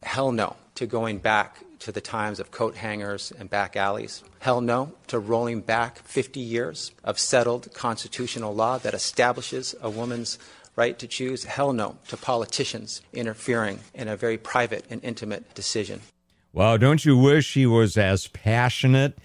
Hell 0.03 0.31
no 0.31 0.55
to 0.75 0.87
going 0.87 1.19
back 1.19 1.63
to 1.79 1.91
the 1.91 2.01
times 2.01 2.39
of 2.39 2.51
coat 2.51 2.75
hangers 2.75 3.31
and 3.37 3.49
back 3.49 3.75
alleys. 3.75 4.23
Hell 4.39 4.61
no 4.61 4.93
to 5.07 5.19
rolling 5.19 5.61
back 5.61 5.99
50 5.99 6.39
years 6.39 6.91
of 7.03 7.19
settled 7.19 7.73
constitutional 7.73 8.53
law 8.53 8.77
that 8.79 8.93
establishes 8.93 9.75
a 9.81 9.89
woman's 9.89 10.37
right 10.75 10.97
to 10.99 11.07
choose. 11.07 11.43
Hell 11.43 11.73
no 11.73 11.97
to 12.07 12.17
politicians 12.17 13.01
interfering 13.13 13.79
in 13.93 14.07
a 14.07 14.15
very 14.15 14.37
private 14.37 14.85
and 14.89 15.03
intimate 15.03 15.53
decision. 15.53 16.01
Well, 16.53 16.77
don't 16.77 17.05
you 17.05 17.17
wish 17.17 17.53
he 17.53 17.65
was 17.65 17.97
as 17.97 18.27
passionate 18.27 19.17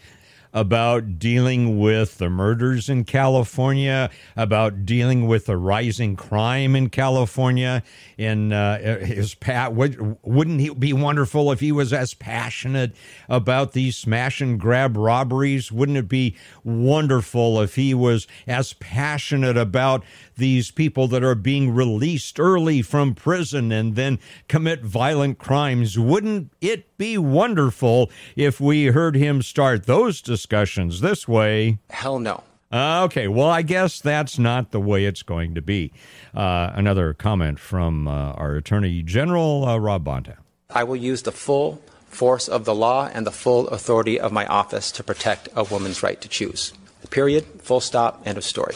about 0.57 1.19
dealing 1.19 1.79
with 1.79 2.17
the 2.17 2.31
murders 2.31 2.89
in 2.89 3.05
California, 3.05 4.09
about 4.37 4.87
dealing 4.87 5.27
with 5.27 5.45
the 5.45 5.57
rising 5.57 6.17
crime 6.17 6.75
in 6.75 6.89
California. 6.89 7.83
In 8.17 8.55
uh, 8.55 9.01
his 9.01 9.35
pat, 9.35 9.75
wouldn't 9.75 10.61
he 10.61 10.71
be 10.71 10.95
wonderful 10.95 11.53
if 11.53 11.61
he 11.61 11.73
was 11.73 11.93
as 11.93 12.15
passionate 12.15 12.97
about 13.29 13.73
these 13.73 13.99
smash 13.99 14.41
and 14.41 14.59
grab 14.59 14.97
robberies? 14.97 15.71
Wouldn't 15.71 15.99
it 15.99 16.09
be 16.09 16.35
wonderful 16.65 17.61
if 17.61 17.75
he 17.75 17.93
was 17.93 18.27
as 18.47 18.73
passionate 18.73 19.59
about 19.59 20.05
these 20.37 20.71
people 20.71 21.09
that 21.09 21.25
are 21.25 21.35
being 21.35 21.75
released 21.75 22.39
early 22.39 22.83
from 22.83 23.15
prison 23.15 23.73
and 23.73 23.97
then 23.97 24.19
commit 24.49 24.83
violent 24.83 25.39
crimes? 25.39 25.99
Wouldn't 25.99 26.53
it 26.61 26.97
be 26.99 27.19
wonderful 27.19 28.11
if 28.37 28.61
we 28.61 28.87
heard 28.87 29.17
him 29.17 29.43
start 29.43 29.87
those 29.87 30.21
discussions 30.23 31.01
this 31.01 31.27
way? 31.27 31.79
Hell 31.91 32.19
no. 32.19 32.43
Uh, 32.73 33.05
okay, 33.05 33.29
well, 33.29 33.49
I 33.49 33.63
guess 33.63 34.01
that's 34.01 34.39
not 34.39 34.73
the 34.73 34.81
way 34.81 35.05
it's 35.05 35.23
going 35.23 35.55
to 35.55 35.63
be. 35.63 35.93
Uh, 36.35 36.73
another 36.75 37.15
comment 37.15 37.59
from 37.59 38.09
uh, 38.09 38.33
our 38.33 38.57
Attorney 38.57 39.03
General, 39.03 39.65
uh, 39.65 39.79
Rob 39.79 40.05
Bonta. 40.05 40.37
I 40.71 40.83
will 40.83 40.97
use 40.97 41.23
the 41.23 41.33
full 41.33 41.81
force 42.09 42.49
of 42.49 42.65
the 42.65 42.75
law 42.75 43.09
and 43.13 43.27
the 43.27 43.31
full 43.31 43.69
authority 43.69 44.19
of 44.19 44.33
my 44.33 44.47
office 44.47 44.91
to 44.93 45.05
protect 45.05 45.49
a 45.55 45.65
woman's 45.65 46.03
right 46.03 46.21
to 46.21 46.29
choose. 46.29 46.73
Period, 47.11 47.45
full 47.63 47.81
stop, 47.81 48.23
end 48.27 48.37
of 48.37 48.45
story. 48.45 48.75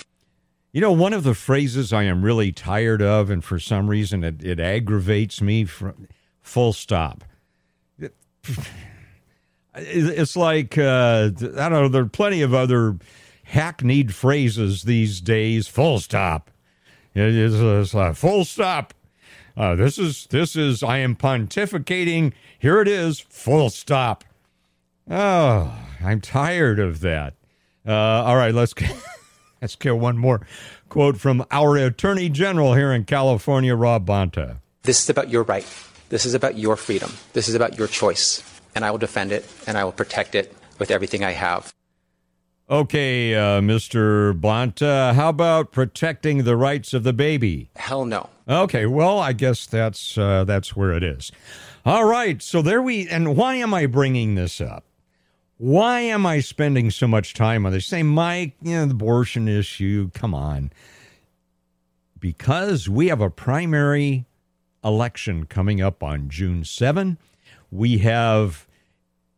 You 0.72 0.80
know, 0.80 0.92
one 0.92 1.12
of 1.12 1.24
the 1.24 1.34
phrases 1.34 1.92
I 1.92 2.04
am 2.04 2.22
really 2.22 2.52
tired 2.52 3.02
of, 3.02 3.28
and 3.28 3.42
for 3.42 3.58
some 3.58 3.90
reason 3.90 4.22
it, 4.22 4.44
it 4.44 4.60
aggravates 4.60 5.42
me, 5.42 5.64
from, 5.64 6.06
full 6.42 6.72
stop 6.72 7.24
it's 9.74 10.36
like 10.36 10.76
uh, 10.76 11.30
I 11.36 11.68
don't 11.68 11.72
know. 11.72 11.88
There 11.88 12.02
are 12.02 12.08
plenty 12.08 12.42
of 12.42 12.54
other 12.54 12.98
hackneyed 13.44 14.14
phrases 14.14 14.82
these 14.82 15.20
days. 15.20 15.68
Full 15.68 16.00
stop. 16.00 16.50
It's, 17.14 17.54
it's 17.54 17.94
like 17.94 18.16
full 18.16 18.44
stop. 18.44 18.94
Uh, 19.56 19.74
this 19.74 19.98
is 19.98 20.26
this 20.26 20.56
is. 20.56 20.82
I 20.82 20.98
am 20.98 21.16
pontificating. 21.16 22.32
Here 22.58 22.80
it 22.80 22.88
is. 22.88 23.20
Full 23.20 23.70
stop. 23.70 24.24
Oh, 25.08 25.76
I'm 26.02 26.20
tired 26.20 26.78
of 26.78 27.00
that. 27.00 27.34
Uh, 27.86 27.92
all 27.92 28.36
right, 28.36 28.54
let's 28.54 28.74
let's 29.60 29.76
get 29.76 29.96
one 29.96 30.18
more 30.18 30.46
quote 30.88 31.18
from 31.18 31.44
our 31.50 31.76
Attorney 31.76 32.28
General 32.28 32.74
here 32.74 32.92
in 32.92 33.04
California, 33.04 33.74
Rob 33.74 34.06
Bonta. 34.06 34.58
This 34.82 35.02
is 35.02 35.10
about 35.10 35.28
your 35.28 35.42
right. 35.44 35.66
This 36.08 36.26
is 36.26 36.34
about 36.34 36.58
your 36.58 36.76
freedom. 36.76 37.12
This 37.32 37.48
is 37.48 37.54
about 37.54 37.78
your 37.78 37.86
choice. 37.86 38.42
And 38.74 38.84
I 38.84 38.90
will 38.90 38.98
defend 38.98 39.32
it 39.32 39.46
and 39.66 39.76
I 39.76 39.84
will 39.84 39.92
protect 39.92 40.34
it 40.34 40.54
with 40.78 40.90
everything 40.90 41.24
I 41.24 41.32
have. 41.32 41.72
Okay, 42.68 43.34
uh, 43.34 43.60
Mr. 43.60 44.32
Uh, 44.80 45.12
how 45.12 45.28
about 45.28 45.72
protecting 45.72 46.44
the 46.44 46.56
rights 46.56 46.94
of 46.94 47.02
the 47.02 47.12
baby? 47.12 47.68
Hell 47.74 48.04
no. 48.04 48.28
Okay, 48.48 48.86
well, 48.86 49.18
I 49.18 49.32
guess 49.32 49.66
that's 49.66 50.16
uh, 50.16 50.44
that's 50.44 50.76
where 50.76 50.92
it 50.92 51.02
is. 51.02 51.32
All 51.84 52.04
right, 52.04 52.40
so 52.40 52.62
there 52.62 52.80
we. 52.80 53.08
And 53.08 53.36
why 53.36 53.56
am 53.56 53.74
I 53.74 53.86
bringing 53.86 54.36
this 54.36 54.60
up? 54.60 54.84
Why 55.60 56.00
am 56.00 56.24
I 56.24 56.40
spending 56.40 56.90
so 56.90 57.06
much 57.06 57.34
time 57.34 57.66
on 57.66 57.72
this? 57.72 57.84
Say, 57.84 58.02
Mike, 58.02 58.54
you 58.62 58.76
know, 58.76 58.86
the 58.86 58.92
abortion 58.92 59.46
issue. 59.46 60.10
Come 60.14 60.32
on, 60.32 60.72
because 62.18 62.88
we 62.88 63.08
have 63.08 63.20
a 63.20 63.28
primary 63.28 64.24
election 64.82 65.44
coming 65.44 65.82
up 65.82 66.02
on 66.02 66.30
June 66.30 66.64
7. 66.64 67.18
We 67.70 67.98
have 67.98 68.66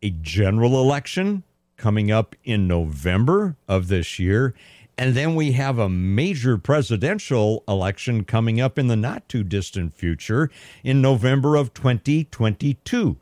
a 0.01 0.11
general 0.11 0.79
election 0.79 1.43
coming 1.75 2.09
up 2.09 2.37
in 2.45 2.69
November 2.69 3.57
of 3.67 3.89
this 3.89 4.17
year. 4.17 4.53
And 4.97 5.15
then 5.15 5.35
we 5.35 5.51
have 5.51 5.77
a 5.77 5.89
major 5.89 6.57
presidential 6.57 7.65
election 7.67 8.23
coming 8.23 8.61
up 8.61 8.79
in 8.79 8.87
the 8.87 8.95
not 8.95 9.27
too 9.27 9.43
distant 9.43 9.93
future 9.93 10.49
in 10.85 11.01
November 11.01 11.57
of 11.57 11.73
2022. 11.73 13.17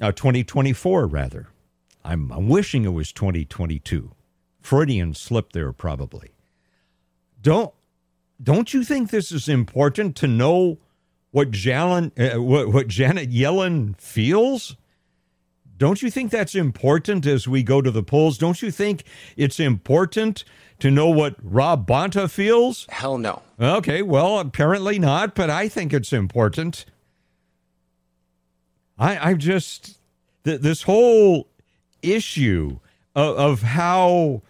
Uh, 0.00 0.12
2024, 0.12 1.06
rather. 1.06 1.48
I'm, 2.04 2.30
I'm 2.32 2.48
wishing 2.48 2.84
it 2.84 2.90
was 2.90 3.12
2022. 3.12 4.10
Freudian 4.60 5.14
slip 5.14 5.52
there, 5.52 5.72
probably. 5.72 6.32
Don't 7.40 7.72
don't 8.42 8.74
you 8.74 8.82
think 8.82 9.10
this 9.10 9.30
is 9.30 9.48
important 9.48 10.16
to 10.16 10.26
know 10.26 10.78
what, 11.30 11.50
Jalen, 11.50 12.12
uh, 12.18 12.40
what, 12.42 12.72
what 12.72 12.88
Janet 12.88 13.30
Yellen 13.30 13.98
feels? 13.98 14.76
Don't 15.76 16.02
you 16.02 16.10
think 16.10 16.30
that's 16.30 16.54
important 16.54 17.26
as 17.26 17.48
we 17.48 17.62
go 17.62 17.80
to 17.80 17.90
the 17.90 18.02
polls? 18.02 18.38
Don't 18.38 18.60
you 18.62 18.70
think 18.70 19.04
it's 19.36 19.58
important 19.58 20.44
to 20.78 20.90
know 20.90 21.08
what 21.08 21.36
Rob 21.42 21.86
Bonta 21.86 22.30
feels? 22.30 22.86
Hell 22.88 23.18
no. 23.18 23.42
Okay, 23.60 24.02
well, 24.02 24.38
apparently 24.38 24.98
not, 24.98 25.34
but 25.34 25.50
I 25.50 25.68
think 25.68 25.92
it's 25.92 26.12
important. 26.12 26.84
I, 28.98 29.30
I 29.30 29.34
just, 29.34 29.98
th- 30.44 30.60
this 30.60 30.82
whole 30.82 31.48
issue 32.02 32.78
of, 33.14 33.36
of 33.36 33.62
how 33.62 34.42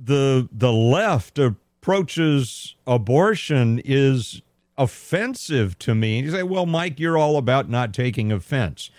the 0.00 0.48
the 0.52 0.72
left 0.72 1.38
approaches 1.38 2.76
abortion 2.86 3.80
is 3.84 4.42
offensive 4.76 5.78
to 5.80 5.94
me. 5.94 6.18
And 6.18 6.26
you 6.26 6.32
say, 6.32 6.44
well, 6.44 6.66
Mike, 6.66 7.00
you're 7.00 7.18
all 7.18 7.36
about 7.36 7.68
not 7.68 7.92
taking 7.92 8.30
offense. 8.30 8.90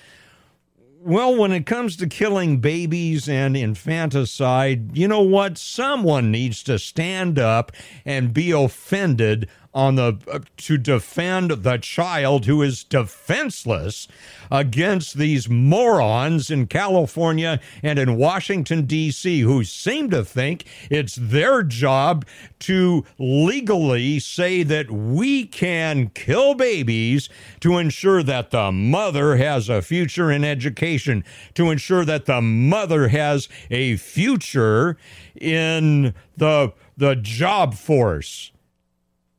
Well, 1.01 1.33
when 1.33 1.53
it 1.53 1.65
comes 1.65 1.95
to 1.97 2.07
killing 2.07 2.57
babies 2.57 3.29
and 3.29 3.55
infanticide, 3.55 4.97
you 4.97 5.07
know 5.07 5.21
what? 5.21 5.57
Someone 5.57 6.29
needs 6.29 6.61
to 6.63 6.77
stand 6.77 7.39
up 7.39 7.71
and 8.03 8.33
be 8.33 8.51
offended 8.51 9.47
on 9.73 9.95
the 9.95 10.17
uh, 10.31 10.39
to 10.57 10.77
defend 10.77 11.51
the 11.51 11.77
child 11.77 12.45
who 12.45 12.61
is 12.61 12.83
defenseless 12.83 14.07
against 14.49 15.17
these 15.17 15.47
morons 15.47 16.49
in 16.49 16.65
California 16.65 17.59
and 17.83 17.99
in 17.99 18.17
Washington 18.17 18.85
D.C. 18.85 19.41
who 19.41 19.63
seem 19.63 20.09
to 20.09 20.25
think 20.25 20.65
it's 20.89 21.15
their 21.15 21.61
job 21.61 22.25
to 22.59 23.05
legally 23.19 24.19
say 24.19 24.63
that 24.63 24.89
we 24.89 25.45
can 25.45 26.09
kill 26.09 26.55
babies 26.55 27.29
to 27.59 27.77
ensure 27.77 28.23
that 28.23 28.49
the 28.49 28.71
mother 28.71 29.37
has 29.37 29.69
a 29.69 29.81
future 29.81 30.31
in 30.31 30.43
education, 30.43 31.23
to 31.53 31.69
ensure 31.69 32.05
that 32.05 32.25
the 32.25 32.41
mother 32.41 33.09
has 33.09 33.47
a 33.69 33.97
future 33.97 34.97
in 35.39 36.13
the 36.37 36.73
the 36.97 37.15
job 37.15 37.75
force. 37.75 38.51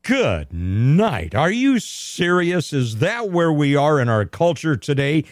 Good 0.03 0.51
night. 0.51 1.35
Are 1.35 1.51
you 1.51 1.77
serious? 1.79 2.73
Is 2.73 2.97
that 2.97 3.29
where 3.29 3.53
we 3.53 3.75
are 3.75 3.99
in 3.99 4.09
our 4.09 4.25
culture 4.25 4.75
today? 4.75 5.25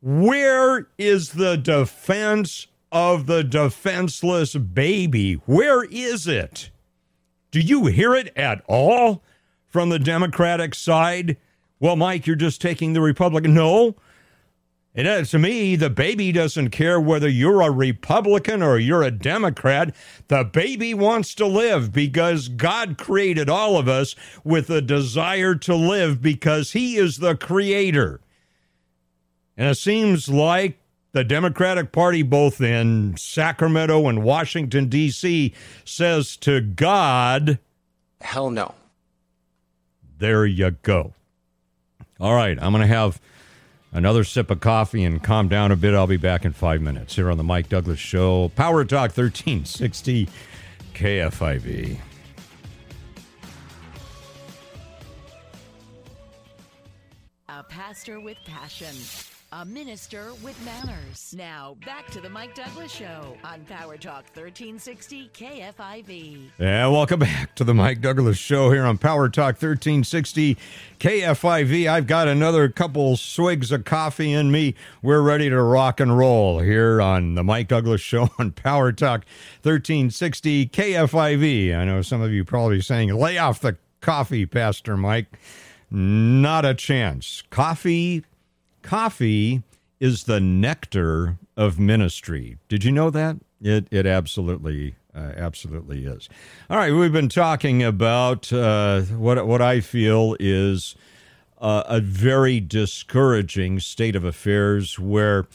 Where 0.00 0.88
is 0.96 1.32
the 1.32 1.56
defense 1.56 2.68
of 2.90 3.26
the 3.26 3.44
defenseless 3.44 4.54
baby? 4.54 5.34
Where 5.44 5.84
is 5.84 6.26
it? 6.26 6.70
Do 7.50 7.60
you 7.60 7.86
hear 7.86 8.14
it 8.14 8.32
at 8.34 8.62
all 8.66 9.22
from 9.66 9.90
the 9.90 9.98
Democratic 9.98 10.74
side? 10.74 11.36
Well, 11.78 11.96
Mike, 11.96 12.26
you're 12.26 12.36
just 12.36 12.62
taking 12.62 12.94
the 12.94 13.02
Republican. 13.02 13.52
No. 13.52 13.96
And 14.96 15.26
to 15.26 15.38
me, 15.38 15.76
the 15.76 15.90
baby 15.90 16.32
doesn't 16.32 16.70
care 16.70 16.98
whether 16.98 17.28
you're 17.28 17.60
a 17.60 17.70
Republican 17.70 18.62
or 18.62 18.78
you're 18.78 19.02
a 19.02 19.10
Democrat. 19.10 19.94
The 20.28 20.42
baby 20.42 20.94
wants 20.94 21.34
to 21.34 21.46
live 21.46 21.92
because 21.92 22.48
God 22.48 22.96
created 22.96 23.50
all 23.50 23.76
of 23.76 23.88
us 23.88 24.16
with 24.42 24.70
a 24.70 24.80
desire 24.80 25.54
to 25.56 25.74
live 25.74 26.22
because 26.22 26.72
He 26.72 26.96
is 26.96 27.18
the 27.18 27.36
creator. 27.36 28.22
And 29.54 29.68
it 29.68 29.74
seems 29.74 30.30
like 30.30 30.78
the 31.12 31.24
Democratic 31.24 31.92
Party, 31.92 32.22
both 32.22 32.62
in 32.62 33.18
Sacramento 33.18 34.08
and 34.08 34.22
Washington, 34.22 34.88
D.C., 34.88 35.52
says 35.84 36.38
to 36.38 36.62
God, 36.62 37.58
Hell 38.22 38.50
no. 38.50 38.74
There 40.18 40.46
you 40.46 40.70
go. 40.70 41.12
All 42.18 42.34
right, 42.34 42.56
I'm 42.60 42.72
going 42.72 42.80
to 42.80 42.86
have 42.86 43.20
another 43.96 44.24
sip 44.24 44.50
of 44.50 44.60
coffee 44.60 45.04
and 45.04 45.22
calm 45.22 45.48
down 45.48 45.72
a 45.72 45.76
bit. 45.76 45.94
I'll 45.94 46.06
be 46.06 46.18
back 46.18 46.44
in 46.44 46.52
five 46.52 46.82
minutes 46.82 47.16
here 47.16 47.30
on 47.30 47.38
the 47.38 47.42
Mike 47.42 47.70
Douglass 47.70 47.98
Show, 47.98 48.50
Power 48.50 48.84
Talk 48.84 49.16
1360 49.16 50.28
KFIV. 50.94 51.98
A 57.48 57.62
pastor 57.62 58.20
with 58.20 58.36
passion 58.44 58.94
a 59.52 59.64
minister 59.64 60.32
with 60.42 60.60
manners. 60.64 61.34
Now, 61.36 61.76
back 61.84 62.08
to 62.08 62.20
the 62.20 62.28
Mike 62.28 62.54
Douglass 62.54 62.90
Show 62.90 63.36
on 63.44 63.64
Power 63.64 63.96
Talk 63.96 64.24
1360 64.34 65.30
KFIV. 65.32 66.50
Yeah, 66.58 66.88
welcome 66.88 67.20
back 67.20 67.54
to 67.54 67.64
the 67.64 67.72
Mike 67.72 68.00
Douglass 68.00 68.38
Show 68.38 68.70
here 68.72 68.84
on 68.84 68.98
Power 68.98 69.28
Talk 69.28 69.54
1360 69.54 70.56
KFIV. 70.98 71.88
I've 71.88 72.06
got 72.08 72.26
another 72.26 72.68
couple 72.68 73.16
swigs 73.16 73.70
of 73.70 73.84
coffee 73.84 74.32
in 74.32 74.50
me. 74.50 74.74
We're 75.00 75.22
ready 75.22 75.48
to 75.48 75.62
rock 75.62 76.00
and 76.00 76.18
roll 76.18 76.58
here 76.58 77.00
on 77.00 77.36
the 77.36 77.44
Mike 77.44 77.68
Douglass 77.68 78.00
Show 78.00 78.30
on 78.38 78.50
Power 78.50 78.90
Talk 78.90 79.24
1360 79.62 80.66
KFIV. 80.68 81.76
I 81.76 81.84
know 81.84 82.02
some 82.02 82.20
of 82.20 82.32
you 82.32 82.44
probably 82.44 82.80
saying, 82.80 83.14
lay 83.14 83.38
off 83.38 83.60
the 83.60 83.76
coffee, 84.00 84.44
Pastor 84.44 84.96
Mike. 84.96 85.38
Not 85.88 86.64
a 86.64 86.74
chance. 86.74 87.44
Coffee 87.50 88.24
Coffee 88.86 89.62
is 89.98 90.24
the 90.24 90.38
nectar 90.38 91.38
of 91.56 91.78
ministry. 91.78 92.56
Did 92.68 92.84
you 92.84 92.92
know 92.92 93.10
that? 93.10 93.36
It 93.60 93.88
it 93.90 94.06
absolutely 94.06 94.94
uh, 95.12 95.32
absolutely 95.36 96.04
is. 96.04 96.28
All 96.70 96.76
right, 96.76 96.92
we've 96.92 97.12
been 97.12 97.28
talking 97.28 97.82
about 97.82 98.52
uh, 98.52 99.02
what 99.02 99.44
what 99.46 99.60
I 99.60 99.80
feel 99.80 100.36
is 100.38 100.94
uh, 101.58 101.82
a 101.86 102.00
very 102.00 102.60
discouraging 102.60 103.80
state 103.80 104.14
of 104.14 104.24
affairs 104.24 105.00
where 105.00 105.46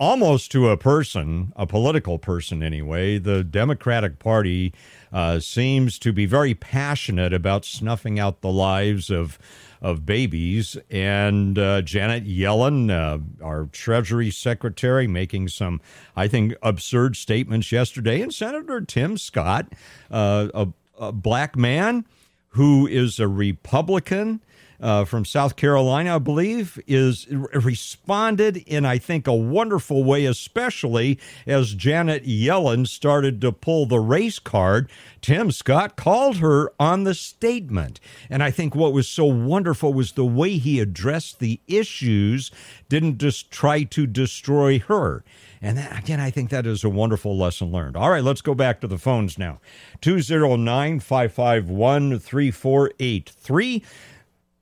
almost 0.00 0.50
to 0.52 0.68
a 0.68 0.76
person, 0.76 1.52
a 1.54 1.66
political 1.66 2.18
person 2.18 2.62
anyway, 2.62 3.18
the 3.18 3.44
Democratic 3.44 4.18
Party 4.18 4.72
uh, 5.12 5.38
seems 5.38 5.98
to 5.98 6.12
be 6.12 6.26
very 6.26 6.54
passionate 6.54 7.32
about 7.32 7.64
snuffing 7.64 8.18
out 8.18 8.40
the 8.40 8.52
lives 8.52 9.10
of 9.10 9.38
of 9.80 10.04
babies. 10.06 10.76
And 10.90 11.58
uh, 11.58 11.82
Janet 11.82 12.26
Yellen, 12.26 12.90
uh, 12.90 13.18
our 13.44 13.66
Treasury 13.66 14.30
Secretary, 14.30 15.06
making 15.06 15.48
some, 15.48 15.80
I 16.16 16.28
think, 16.28 16.54
absurd 16.62 17.16
statements 17.16 17.72
yesterday. 17.72 18.20
And 18.20 18.32
Senator 18.32 18.80
Tim 18.80 19.18
Scott, 19.18 19.72
uh, 20.10 20.48
a, 20.54 20.68
a 20.98 21.12
black 21.12 21.56
man 21.56 22.04
who 22.50 22.86
is 22.86 23.20
a 23.20 23.28
Republican 23.28 24.40
uh, 24.80 25.04
from 25.04 25.24
South 25.24 25.56
Carolina, 25.56 26.16
I 26.16 26.18
believe, 26.18 26.78
is 26.86 27.26
responded 27.28 28.58
in, 28.58 28.84
I 28.84 28.98
think, 28.98 29.26
a 29.26 29.34
wonderful 29.34 30.04
way, 30.04 30.24
especially 30.24 31.18
as 31.46 31.74
Janet 31.74 32.24
Yellen 32.24 32.86
started 32.86 33.40
to 33.40 33.52
pull 33.52 33.86
the 33.86 33.98
race 33.98 34.38
card. 34.38 34.88
Tim 35.20 35.50
Scott 35.50 35.96
called 35.96 36.36
her 36.36 36.72
on 36.78 37.04
the 37.04 37.14
statement. 37.14 37.98
And 38.30 38.42
I 38.42 38.50
think 38.50 38.74
what 38.74 38.92
was 38.92 39.08
so 39.08 39.24
wonderful 39.24 39.92
was 39.92 40.12
the 40.12 40.24
way 40.24 40.58
he 40.58 40.78
addressed 40.78 41.40
the 41.40 41.60
issues, 41.66 42.52
didn't 42.88 43.18
just 43.18 43.50
try 43.50 43.82
to 43.82 44.06
destroy 44.06 44.78
her. 44.78 45.24
And 45.60 45.76
that, 45.76 45.98
again, 45.98 46.20
I 46.20 46.30
think 46.30 46.50
that 46.50 46.66
is 46.66 46.84
a 46.84 46.88
wonderful 46.88 47.36
lesson 47.36 47.72
learned. 47.72 47.96
All 47.96 48.10
right, 48.10 48.22
let's 48.22 48.42
go 48.42 48.54
back 48.54 48.80
to 48.80 48.86
the 48.86 48.98
phones 48.98 49.38
now. 49.38 49.60
209 50.02 51.00
551 51.00 52.20
3483. 52.20 53.82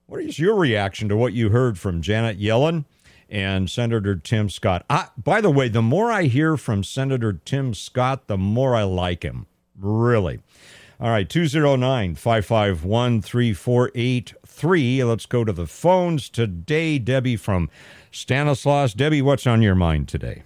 What 0.08 0.20
is 0.20 0.38
your 0.38 0.54
reaction 0.54 1.08
to 1.08 1.16
what 1.16 1.32
you 1.32 1.48
heard 1.48 1.80
from 1.80 2.00
Janet 2.00 2.38
Yellen 2.38 2.84
and 3.28 3.68
Senator 3.68 4.14
Tim 4.14 4.48
Scott? 4.48 4.86
I, 4.88 5.08
by 5.18 5.40
the 5.40 5.50
way, 5.50 5.68
the 5.68 5.82
more 5.82 6.12
I 6.12 6.24
hear 6.24 6.56
from 6.56 6.84
Senator 6.84 7.32
Tim 7.32 7.74
Scott, 7.74 8.28
the 8.28 8.38
more 8.38 8.76
I 8.76 8.84
like 8.84 9.24
him. 9.24 9.46
Really. 9.76 10.38
All 11.00 11.10
right, 11.10 11.28
209 11.28 12.14
551 12.14 13.20
3483. 13.20 15.02
Let's 15.02 15.26
go 15.26 15.42
to 15.42 15.52
the 15.52 15.66
phones 15.66 16.28
today. 16.28 17.00
Debbie 17.00 17.36
from 17.36 17.68
Stanislaus. 18.12 18.94
Debbie, 18.94 19.22
what's 19.22 19.44
on 19.44 19.60
your 19.60 19.74
mind 19.74 20.06
today? 20.06 20.44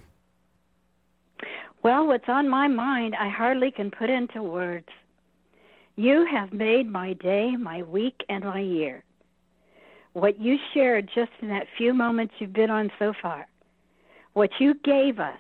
Well, 1.82 2.06
what's 2.06 2.28
on 2.28 2.48
my 2.48 2.66
mind, 2.66 3.14
I 3.14 3.28
hardly 3.28 3.70
can 3.70 3.90
put 3.90 4.08
into 4.08 4.42
words. 4.42 4.88
You 5.96 6.26
have 6.30 6.54
made 6.54 6.90
my 6.90 7.12
day, 7.12 7.56
my 7.56 7.82
week, 7.82 8.24
and 8.30 8.42
my 8.42 8.60
year 8.60 9.04
what 10.12 10.40
you 10.40 10.56
shared 10.74 11.08
just 11.14 11.30
in 11.40 11.48
that 11.48 11.66
few 11.76 11.94
moments 11.94 12.34
you've 12.38 12.52
been 12.52 12.70
on 12.70 12.90
so 12.98 13.12
far, 13.20 13.46
what 14.32 14.50
you 14.58 14.74
gave 14.84 15.18
us, 15.18 15.38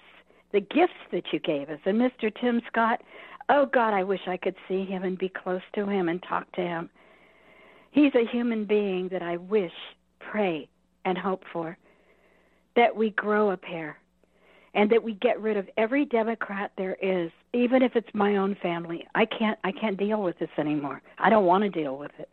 the 0.52 0.60
gifts 0.60 0.92
that 1.12 1.24
you 1.32 1.38
gave 1.40 1.68
us. 1.68 1.78
And 1.84 2.00
Mr. 2.00 2.32
Tim 2.40 2.60
Scott, 2.68 3.02
oh 3.48 3.66
God, 3.66 3.94
I 3.94 4.04
wish 4.04 4.20
I 4.26 4.36
could 4.36 4.56
see 4.68 4.84
him 4.84 5.02
and 5.02 5.18
be 5.18 5.28
close 5.28 5.62
to 5.74 5.86
him 5.86 6.08
and 6.08 6.22
talk 6.22 6.50
to 6.52 6.60
him. 6.60 6.90
He's 7.90 8.14
a 8.14 8.30
human 8.30 8.64
being 8.64 9.08
that 9.08 9.22
I 9.22 9.36
wish, 9.36 9.72
pray, 10.20 10.68
and 11.04 11.18
hope 11.18 11.42
for 11.52 11.76
that 12.76 12.94
we 12.94 13.10
grow 13.10 13.50
a 13.50 13.56
pair 13.56 13.98
and 14.74 14.88
that 14.90 15.02
we 15.02 15.14
get 15.14 15.40
rid 15.40 15.56
of 15.56 15.68
every 15.76 16.04
democrat 16.04 16.72
there 16.76 16.96
is 17.02 17.30
even 17.52 17.82
if 17.82 17.96
it's 17.96 18.08
my 18.14 18.36
own 18.36 18.56
family 18.62 19.06
i 19.14 19.24
can't 19.24 19.58
i 19.64 19.72
can't 19.72 19.96
deal 19.98 20.22
with 20.22 20.38
this 20.38 20.50
anymore 20.58 21.02
i 21.18 21.28
don't 21.28 21.46
want 21.46 21.62
to 21.64 21.70
deal 21.70 21.96
with 21.96 22.12
it 22.18 22.32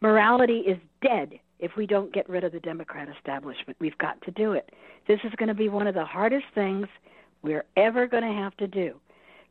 morality 0.00 0.58
is 0.60 0.78
dead 1.02 1.38
if 1.64 1.76
we 1.76 1.86
don't 1.86 2.12
get 2.12 2.28
rid 2.28 2.44
of 2.44 2.52
the 2.52 2.60
Democrat 2.60 3.08
establishment. 3.16 3.78
We've 3.80 3.96
got 3.96 4.20
to 4.22 4.30
do 4.30 4.52
it. 4.52 4.70
This 5.08 5.18
is 5.24 5.32
going 5.38 5.48
to 5.48 5.54
be 5.54 5.70
one 5.70 5.86
of 5.86 5.94
the 5.94 6.04
hardest 6.04 6.44
things 6.54 6.86
we're 7.42 7.64
ever 7.78 8.06
going 8.06 8.22
to 8.22 8.42
have 8.42 8.54
to 8.58 8.66
do. 8.66 8.94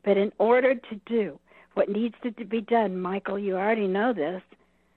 But 0.04 0.16
in 0.16 0.30
order 0.38 0.76
to 0.76 1.00
do 1.06 1.40
what 1.74 1.88
needs 1.88 2.14
to 2.22 2.30
be 2.30 2.60
done, 2.60 3.00
Michael, 3.00 3.36
you 3.36 3.56
already 3.56 3.88
know 3.88 4.12
this 4.12 4.40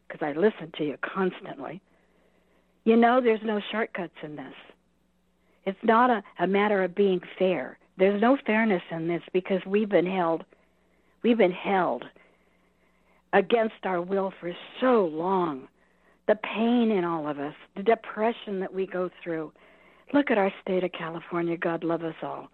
because 0.08 0.22
I 0.22 0.40
listen 0.40 0.72
to 0.78 0.86
you 0.86 0.98
constantly. 1.02 1.82
You 2.84 2.96
know 2.96 3.20
there's 3.20 3.42
no 3.44 3.60
shortcuts 3.72 4.14
in 4.22 4.36
this. 4.36 4.54
It's 5.66 5.84
not 5.84 6.12
a, 6.12 6.24
a 6.40 6.46
matter 6.46 6.84
of 6.84 6.94
being 6.94 7.20
fair. 7.40 7.80
There's 7.98 8.22
no 8.22 8.38
fairness 8.46 8.84
in 8.92 9.08
this 9.08 9.24
because 9.34 9.62
we've 9.66 9.90
been 9.90 10.06
held 10.06 10.46
we've 11.24 11.38
been 11.40 11.52
held 11.52 12.06
against 13.34 13.86
our 13.86 14.02
will 14.02 14.32
for 14.40 14.56
so 14.80 15.06
long 15.12 15.68
the 16.28 16.36
pain 16.36 16.92
in 16.92 17.04
all 17.04 17.28
of 17.28 17.40
us, 17.40 17.54
the 17.76 17.84
depression 17.84 18.60
that 18.60 18.74
we 18.74 18.86
go 18.86 19.10
through. 19.24 19.52
Look 20.14 20.30
at 20.32 20.38
our 20.38 20.52
state 20.62 20.84
of 20.84 20.92
California. 20.92 21.58
God 21.58 21.84
love 21.84 22.04
us 22.04 22.16
all. 22.22 22.50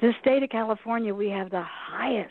The 0.00 0.12
state 0.20 0.42
of 0.42 0.50
California, 0.50 1.14
we 1.14 1.28
have 1.28 1.50
the 1.50 1.64
highest, 1.64 2.30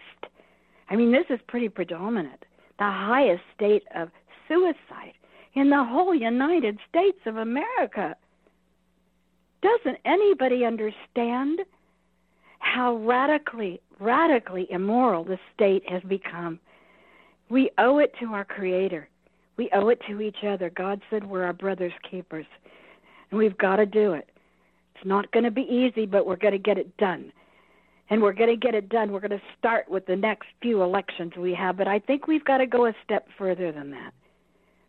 I 0.90 0.96
mean, 0.96 1.12
this 1.12 1.26
is 1.30 1.40
pretty 1.48 1.70
predominant, 1.70 2.44
the 2.80 2.86
highest 2.86 3.44
state 3.56 3.84
of 3.96 4.10
suicide 4.48 5.14
in 5.54 5.70
the 5.70 5.84
whole 5.84 6.14
United 6.14 6.78
States 6.90 7.20
of 7.26 7.38
America. 7.38 8.16
Doesn't 9.62 10.00
anybody 10.06 10.66
understand 10.66 11.62
how 12.60 12.98
radically, 12.98 13.80
radically 14.00 14.68
immoral 14.70 15.24
the 15.24 15.40
state 15.54 15.84
has 15.88 16.02
become? 16.04 16.60
We 17.50 17.70
owe 17.78 18.00
it 18.00 18.14
to 18.20 18.28
our 18.28 18.46
Creator 18.46 19.08
we 19.62 19.70
owe 19.74 19.90
it 19.90 20.02
to 20.08 20.22
each 20.22 20.44
other. 20.44 20.72
God 20.72 21.00
said 21.12 21.24
we're 21.24 21.44
our 21.44 21.54
brother's 21.54 21.94
keepers, 22.10 22.48
and 23.30 23.38
we've 23.38 23.58
got 23.60 23.76
to 23.76 23.86
do 23.86 24.14
it. 24.14 24.28
It's 24.96 25.06
not 25.06 25.32
going 25.32 25.44
to 25.44 25.52
be 25.52 25.62
easy, 25.62 26.08
but 26.08 26.26
we're 26.26 26.36
going 26.36 26.54
to 26.54 26.58
get 26.58 26.80
it 26.80 26.98
done. 26.98 27.32
And 28.10 28.24
we're 28.24 28.34
going 28.34 28.50
to 28.50 28.56
get 28.56 28.74
it 28.74 28.90
done. 28.90 29.12
We're 29.12 29.20
going 29.20 29.30
to 29.30 29.42
start 29.60 29.88
with 29.88 30.08
the 30.08 30.16
next 30.16 30.48
few 30.64 30.82
elections 30.82 31.34
we 31.38 31.54
have, 31.54 31.78
but 31.78 31.88
I 31.88 32.00
think 32.00 32.26
we've 32.26 32.44
got 32.44 32.58
to 32.58 32.66
go 32.66 32.88
a 32.88 32.94
step 33.04 33.28
further 33.38 33.72
than 33.72 33.92
that. 33.92 34.16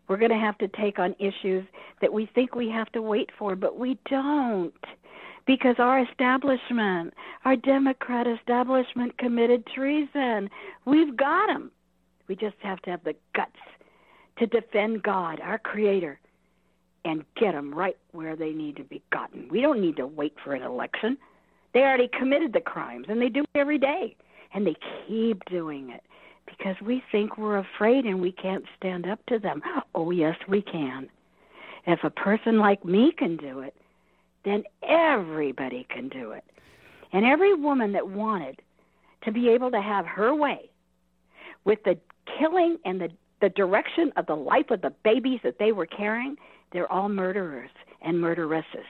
We're 0.07 0.17
going 0.17 0.31
to 0.31 0.37
have 0.37 0.57
to 0.57 0.67
take 0.69 0.97
on 0.97 1.15
issues 1.19 1.65
that 2.01 2.11
we 2.11 2.27
think 2.33 2.55
we 2.55 2.67
have 2.71 2.91
to 2.93 3.01
wait 3.03 3.29
for, 3.37 3.55
but 3.55 3.77
we 3.77 3.99
don't. 4.09 4.73
Because 5.45 5.75
our 5.77 5.99
establishment, 5.99 7.13
our 7.45 7.55
Democrat 7.55 8.25
establishment 8.25 9.15
committed 9.19 9.67
treason. 9.67 10.49
We've 10.85 11.15
got 11.15 11.45
them. 11.45 11.69
We 12.27 12.35
just 12.35 12.55
have 12.63 12.81
to 12.81 12.89
have 12.89 13.03
the 13.03 13.13
guts 13.35 13.51
to 14.37 14.47
defend 14.47 15.03
God, 15.03 15.39
our 15.41 15.57
Creator, 15.57 16.19
and 17.05 17.23
get 17.35 17.53
them 17.53 17.73
right 17.73 17.97
where 18.11 18.35
they 18.35 18.51
need 18.51 18.77
to 18.77 18.83
be 18.83 19.01
gotten. 19.11 19.47
We 19.49 19.61
don't 19.61 19.81
need 19.81 19.97
to 19.97 20.07
wait 20.07 20.35
for 20.43 20.53
an 20.53 20.61
election. 20.61 21.17
They 21.73 21.81
already 21.81 22.09
committed 22.17 22.53
the 22.53 22.61
crimes, 22.61 23.07
and 23.09 23.21
they 23.21 23.29
do 23.29 23.41
it 23.41 23.59
every 23.59 23.77
day, 23.77 24.15
and 24.53 24.65
they 24.65 24.75
keep 25.07 25.43
doing 25.45 25.89
it 25.89 26.03
because 26.45 26.75
we 26.81 27.03
think 27.11 27.37
we're 27.37 27.57
afraid 27.57 28.05
and 28.05 28.21
we 28.21 28.31
can't 28.31 28.65
stand 28.77 29.07
up 29.07 29.19
to 29.27 29.39
them. 29.39 29.61
Oh, 29.95 30.11
yes, 30.11 30.35
we 30.47 30.61
can. 30.61 31.09
If 31.85 32.03
a 32.03 32.09
person 32.09 32.59
like 32.59 32.85
me 32.85 33.11
can 33.17 33.37
do 33.37 33.59
it, 33.59 33.75
then 34.45 34.63
everybody 34.87 35.85
can 35.89 36.09
do 36.09 36.31
it. 36.31 36.43
And 37.11 37.25
every 37.25 37.53
woman 37.53 37.91
that 37.93 38.07
wanted 38.07 38.61
to 39.23 39.31
be 39.31 39.49
able 39.49 39.71
to 39.71 39.81
have 39.81 40.05
her 40.05 40.33
way 40.35 40.69
with 41.65 41.79
the 41.83 41.97
killing 42.37 42.77
and 42.85 42.99
the, 42.99 43.09
the 43.43 43.49
direction 43.49 44.13
of 44.15 44.25
the 44.25 44.35
life 44.35 44.71
of 44.71 44.81
the 44.81 44.93
babies 45.03 45.41
that 45.43 45.59
they 45.59 45.73
were 45.73 45.85
carrying, 45.85 46.37
they're 46.71 46.89
all 46.89 47.09
murderers 47.09 47.69
and 48.01 48.17
murderesses. 48.17 48.87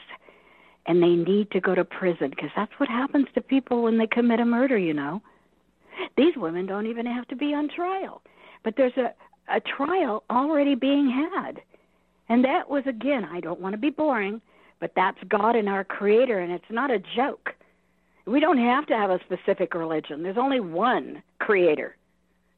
And 0.85 1.01
they 1.01 1.15
need 1.15 1.49
to 1.51 1.59
go 1.59 1.73
to 1.73 1.83
prison 1.83 2.29
because 2.29 2.51
that's 2.55 2.71
what 2.77 2.87
happens 2.87 3.25
to 3.33 3.41
people 3.41 3.81
when 3.81 3.97
they 3.97 4.05
commit 4.05 4.39
a 4.39 4.45
murder, 4.45 4.77
you 4.77 4.93
know. 4.93 5.23
These 6.17 6.37
women 6.37 6.67
don't 6.67 6.85
even 6.85 7.07
have 7.07 7.27
to 7.29 7.35
be 7.35 7.55
on 7.55 7.67
trial. 7.67 8.21
But 8.63 8.75
there's 8.77 8.95
a, 8.95 9.15
a 9.51 9.59
trial 9.59 10.23
already 10.29 10.75
being 10.75 11.09
had. 11.09 11.59
And 12.29 12.45
that 12.45 12.69
was, 12.69 12.83
again, 12.85 13.25
I 13.25 13.39
don't 13.39 13.59
want 13.59 13.73
to 13.73 13.79
be 13.79 13.89
boring, 13.89 14.39
but 14.79 14.91
that's 14.95 15.17
God 15.29 15.55
and 15.55 15.67
our 15.67 15.83
Creator, 15.83 16.37
and 16.37 16.51
it's 16.51 16.63
not 16.69 16.91
a 16.91 17.01
joke. 17.15 17.55
We 18.27 18.39
don't 18.39 18.59
have 18.59 18.85
to 18.85 18.95
have 18.95 19.09
a 19.09 19.19
specific 19.25 19.73
religion. 19.73 20.21
There's 20.21 20.37
only 20.37 20.59
one 20.59 21.23
Creator. 21.39 21.97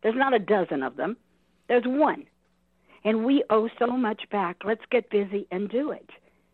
There's 0.03 0.15
not 0.17 0.33
a 0.33 0.39
dozen 0.39 0.83
of 0.83 0.97
them. 0.97 1.15
There's 1.67 1.85
one. 1.85 2.25
And 3.03 3.23
we 3.23 3.43
owe 3.49 3.69
so 3.77 3.87
much 3.87 4.23
back. 4.31 4.57
Let's 4.65 4.81
get 4.89 5.09
busy 5.09 5.47
and 5.51 5.69
do 5.69 5.91
it. 5.91 6.09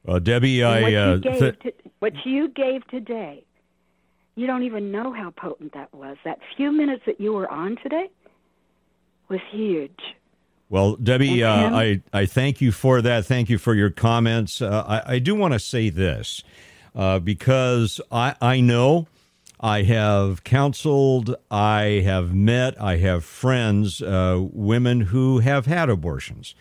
Well, 0.06 0.19
Debbie, 0.19 0.63
I. 0.63 0.82
What, 0.82 0.93
uh, 0.93 1.13
you 1.13 1.19
gave 1.19 1.39
th- 1.39 1.60
to, 1.62 1.74
what 2.00 2.13
you 2.26 2.50
gave 2.50 2.86
today, 2.88 3.43
you 4.36 4.47
don't 4.47 4.63
even 4.63 4.91
know 4.91 5.13
how 5.13 5.30
potent 5.32 5.74
that 5.74 5.93
was. 5.93 6.17
That 6.26 6.39
few 6.58 6.71
minutes 6.71 7.04
that 7.06 7.21
you 7.21 7.34
were 7.34 7.50
on 7.50 7.78
today 7.84 8.10
was 9.30 9.39
huge. 9.52 10.00
Well, 10.69 10.95
Debbie, 10.95 11.43
uh, 11.43 11.52
I, 11.52 12.02
I 12.13 12.26
thank 12.26 12.62
you 12.62 12.71
for 12.71 13.02
that. 13.02 13.26
Thank 13.26 13.50
you 13.50 13.58
for 13.58 13.76
your 13.76 13.89
comments. 13.89 14.62
Uh, 14.62 15.02
I, 15.06 15.15
I 15.15 15.19
do 15.19 15.36
want 15.36 15.54
to 15.54 15.60
say 15.60 15.89
this 15.89 16.43
uh, 16.95 17.19
because 17.19 18.00
I, 18.10 18.36
I 18.41 18.62
know 18.62 19.08
I 19.62 19.84
have 19.84 20.43
counseled, 20.43 21.36
I 21.52 22.02
have 22.04 22.34
met, 22.34 22.82
I 22.82 22.97
have 22.97 23.24
friends, 23.24 24.02
uh, 24.02 24.39
women 24.52 25.02
who 25.02 25.39
have 25.39 25.67
had 25.67 25.88
abortions. 25.88 26.56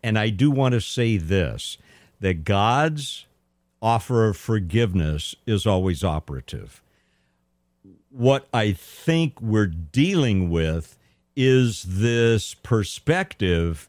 And 0.00 0.16
I 0.16 0.30
do 0.30 0.52
want 0.52 0.72
to 0.74 0.80
say 0.80 1.16
this 1.16 1.76
that 2.20 2.44
God's 2.44 3.26
offer 3.82 4.28
of 4.28 4.36
forgiveness 4.36 5.34
is 5.46 5.66
always 5.66 6.04
operative. 6.04 6.82
What 8.10 8.48
I 8.54 8.72
think 8.72 9.40
we're 9.42 9.66
dealing 9.66 10.48
with 10.48 10.96
is 11.34 11.84
this 11.86 12.54
perspective 12.54 13.88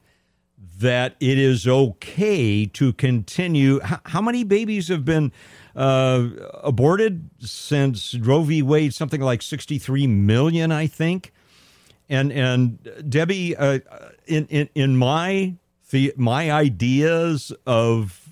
that 0.80 1.16
it 1.20 1.38
is 1.38 1.68
okay 1.68 2.66
to 2.66 2.94
continue. 2.94 3.80
How, 3.80 4.00
how 4.06 4.22
many 4.22 4.44
babies 4.44 4.90
have 4.90 5.06
been 5.06 5.32
uh, 5.78 6.28
aborted 6.64 7.30
since 7.40 8.16
Roe 8.16 8.42
v. 8.42 8.62
Wade? 8.62 8.94
Something 8.94 9.22
like 9.22 9.42
63 9.42 10.08
million, 10.08 10.72
I 10.72 10.88
think. 10.88 11.32
And 12.10 12.32
and 12.32 12.80
Debbie, 13.08 13.56
uh, 13.56 13.80
in, 14.26 14.48
in 14.48 14.70
in 14.74 14.98
my 14.98 15.56
the 15.92 16.14
my 16.18 16.52
ideas 16.52 17.52
of 17.66 18.30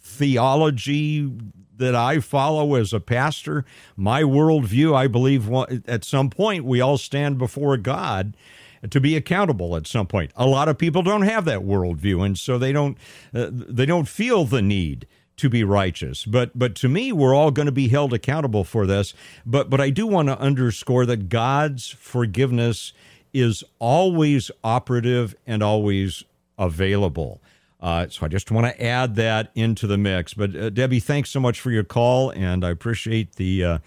theology 0.00 1.32
that 1.76 1.94
I 1.94 2.20
follow 2.20 2.74
as 2.74 2.92
a 2.92 3.00
pastor, 3.00 3.64
my 3.96 4.22
worldview, 4.22 4.94
I 4.94 5.06
believe 5.06 5.50
at 5.88 6.04
some 6.04 6.30
point 6.30 6.64
we 6.64 6.80
all 6.80 6.98
stand 6.98 7.38
before 7.38 7.76
God 7.76 8.36
to 8.88 9.00
be 9.00 9.16
accountable 9.16 9.76
at 9.76 9.86
some 9.86 10.06
point. 10.06 10.32
A 10.36 10.46
lot 10.46 10.68
of 10.68 10.76
people 10.76 11.02
don't 11.02 11.22
have 11.22 11.44
that 11.44 11.60
worldview, 11.60 12.24
and 12.24 12.36
so 12.36 12.58
they 12.58 12.72
don't 12.72 12.98
uh, 13.32 13.48
they 13.50 13.86
don't 13.86 14.08
feel 14.08 14.44
the 14.44 14.62
need 14.62 15.06
to 15.36 15.48
be 15.48 15.64
righteous. 15.64 16.24
But 16.24 16.58
but 16.58 16.74
to 16.76 16.88
me, 16.88 17.12
we're 17.12 17.34
all 17.34 17.50
going 17.50 17.66
to 17.66 17.72
be 17.72 17.88
held 17.88 18.12
accountable 18.12 18.64
for 18.64 18.86
this. 18.86 19.14
But 19.44 19.70
but 19.70 19.80
I 19.80 19.90
do 19.90 20.06
want 20.06 20.28
to 20.28 20.38
underscore 20.38 21.06
that 21.06 21.28
God's 21.28 21.88
forgiveness 21.88 22.92
is 23.32 23.64
always 23.78 24.50
operative 24.62 25.34
and 25.46 25.62
always 25.62 26.24
available. 26.58 27.40
Uh, 27.80 28.06
so 28.08 28.24
I 28.24 28.28
just 28.28 28.50
want 28.52 28.66
to 28.66 28.82
add 28.82 29.16
that 29.16 29.50
into 29.56 29.88
the 29.88 29.98
mix. 29.98 30.34
But 30.34 30.54
uh, 30.54 30.70
Debbie, 30.70 31.00
thanks 31.00 31.30
so 31.30 31.40
much 31.40 31.60
for 31.60 31.72
your 31.72 31.82
call, 31.82 32.30
and 32.30 32.64
I 32.64 32.70
appreciate 32.70 33.34
the 33.36 33.64
uh, 33.64 33.78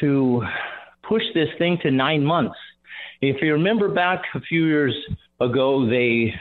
to 0.03 0.43
push 1.03 1.23
this 1.35 1.49
thing 1.59 1.79
to 1.83 1.91
nine 1.91 2.25
months. 2.25 2.59
If 3.21 3.41
you 3.41 3.53
remember 3.55 3.89
back 3.89 4.23
a 4.35 4.41
few 4.41 4.67
years 4.67 4.95
ago, 5.41 5.89
they 5.89 6.35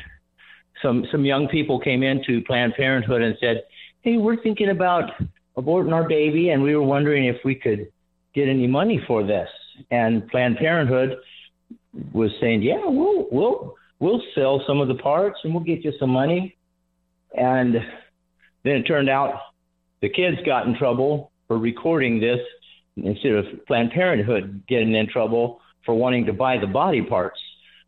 some 0.82 1.06
some 1.12 1.24
young 1.24 1.48
people 1.48 1.80
came 1.80 2.04
into 2.04 2.42
Planned 2.42 2.74
Parenthood 2.76 3.22
and 3.22 3.38
said, 3.40 3.64
"Hey, 4.02 4.18
we're 4.18 4.42
thinking 4.42 4.70
about 4.70 5.12
aborting 5.56 5.94
our 5.94 6.08
baby, 6.08 6.50
and 6.50 6.62
we 6.62 6.76
were 6.76 6.84
wondering 6.84 7.26
if 7.26 7.38
we 7.46 7.56
could 7.56 7.92
get 8.34 8.48
any 8.50 8.68
money 8.68 9.00
for 9.08 9.24
this." 9.24 9.50
And 9.92 10.28
Planned 10.30 10.58
Parenthood 10.58 11.18
was 12.14 12.32
saying, 12.42 12.64
"Yeah, 12.64 12.82
we'll 12.84 13.28
we'll 13.32 13.76
we'll 14.00 14.24
sell 14.34 14.64
some 14.66 14.82
of 14.82 14.88
the 14.88 14.96
parts 14.96 15.40
and 15.44 15.54
we'll 15.54 15.64
get 15.64 15.86
you 15.86 15.94
some 16.00 16.10
money." 16.10 16.56
And 17.38 17.76
then 18.64 18.76
it 18.76 18.84
turned 18.84 19.10
out 19.10 19.40
the 20.02 20.10
kids 20.10 20.38
got 20.46 20.66
in 20.66 20.76
trouble 20.76 21.32
for 21.48 21.58
recording 21.58 22.20
this 22.20 22.40
instead 22.98 23.34
of 23.34 23.46
Planned 23.68 23.92
Parenthood 23.92 24.64
getting 24.68 24.94
in 24.96 25.08
trouble 25.08 25.60
for 25.86 25.96
wanting 25.96 26.26
to 26.26 26.34
buy 26.34 26.58
the 26.58 26.68
body 26.68 27.02
parts. 27.02 27.40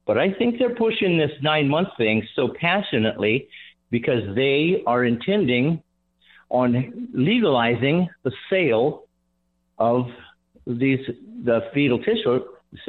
But 0.05 0.17
I 0.17 0.33
think 0.33 0.59
they're 0.59 0.75
pushing 0.75 1.17
this 1.17 1.31
nine 1.41 1.67
month 1.67 1.89
thing 1.97 2.27
so 2.35 2.49
passionately 2.59 3.47
because 3.89 4.35
they 4.35 4.83
are 4.85 5.05
intending 5.05 5.81
on 6.49 7.09
legalizing 7.13 8.09
the 8.23 8.31
sale 8.49 9.03
of 9.77 10.07
these 10.67 10.99
the 11.43 11.61
fetal 11.73 11.99
tissue, 11.99 12.39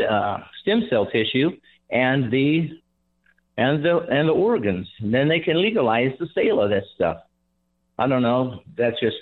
uh, 0.09 0.39
stem 0.63 0.83
cell 0.91 1.07
tissue, 1.07 1.51
and 1.91 2.31
the 2.33 2.71
and 3.57 3.85
the 3.85 3.99
and 4.11 4.29
the 4.29 4.33
organs. 4.33 4.89
And 5.01 5.13
then 5.13 5.29
they 5.29 5.41
can 5.41 5.61
legalize 5.61 6.13
the 6.19 6.29
sale 6.35 6.61
of 6.61 6.71
that 6.71 6.85
stuff. 6.95 7.19
I 7.99 8.07
don't 8.07 8.23
know. 8.23 8.61
That's 8.77 8.99
just 9.01 9.17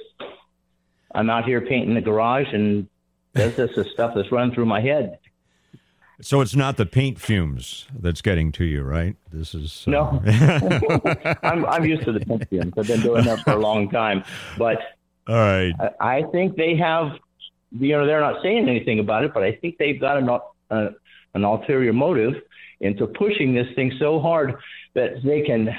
I'm 1.14 1.31
out 1.31 1.44
here 1.44 1.61
painting 1.61 1.94
the 1.94 2.01
garage, 2.01 2.53
and 2.53 2.88
this 3.35 3.59
is 3.59 3.90
stuff 3.92 4.12
that's 4.14 4.31
running 4.33 4.55
through 4.55 4.66
my 4.66 4.81
head. 4.81 5.18
So 6.20 6.40
it's 6.40 6.55
not 6.55 6.77
the 6.77 6.87
paint 6.87 7.18
fumes 7.20 7.87
that's 7.98 8.22
getting 8.22 8.53
to 8.53 8.64
you, 8.64 8.83
right? 8.83 9.16
This 9.33 9.55
is 9.55 9.85
uh, 9.88 9.90
No, 9.90 10.22
I'm 11.42 11.66
I'm 11.66 11.85
used 11.85 12.05
to 12.05 12.12
the 12.12 12.20
paint 12.20 12.48
fumes. 12.48 12.72
I've 12.79 12.87
been 12.87 13.01
doing 13.01 13.25
that 13.25 13.40
for 13.40 13.53
a 13.53 13.59
long 13.59 13.90
time, 13.90 14.22
but 14.57 14.79
All 15.27 15.35
right. 15.35 15.72
I, 16.01 16.18
I 16.18 16.22
think 16.31 16.57
they 16.57 16.77
have. 16.77 17.18
You 17.72 17.96
know, 17.96 18.07
they're 18.07 18.20
not 18.20 18.42
saying 18.42 18.68
anything 18.68 18.98
about 18.98 19.25
it, 19.25 19.33
but 19.33 19.42
I 19.42 19.53
think 19.53 19.79
they've 19.79 20.01
got 20.01 20.18
an 20.18 20.29
uh, 20.70 20.90
an 21.35 21.44
ulterior 21.44 21.92
motive 21.92 22.35
into 22.81 23.07
pushing 23.07 23.55
this 23.55 23.66
thing 23.75 23.92
so 23.98 24.20
hard 24.20 24.55
that 24.94 25.22
they 25.25 25.40
can 25.42 25.75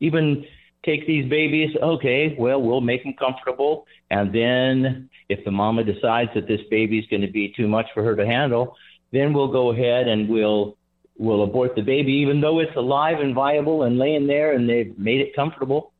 even 0.00 0.44
take 0.84 1.06
these 1.06 1.28
babies. 1.28 1.76
Okay, 1.80 2.34
well, 2.38 2.60
we'll 2.60 2.80
make 2.80 3.02
them 3.02 3.14
comfortable, 3.14 3.86
and 4.10 4.34
then 4.34 5.08
if 5.28 5.44
the 5.44 5.50
mama 5.50 5.84
decides 5.84 6.30
that 6.34 6.46
this 6.46 6.60
baby's 6.70 7.06
going 7.08 7.22
to 7.22 7.30
be 7.30 7.52
too 7.56 7.68
much 7.68 7.86
for 7.94 8.02
her 8.02 8.14
to 8.16 8.26
handle, 8.26 8.76
then 9.12 9.32
we'll 9.32 9.52
go 9.52 9.70
ahead 9.70 10.08
and 10.08 10.28
we'll 10.28 10.76
we'll 11.16 11.42
abort 11.44 11.76
the 11.76 11.82
baby, 11.82 12.12
even 12.12 12.40
though 12.40 12.58
it's 12.58 12.74
alive 12.76 13.20
and 13.20 13.34
viable 13.34 13.84
and 13.84 13.98
laying 13.98 14.26
there, 14.26 14.52
and 14.52 14.68
they've 14.68 14.98
made 14.98 15.20
it 15.20 15.34
comfortable. 15.34 15.92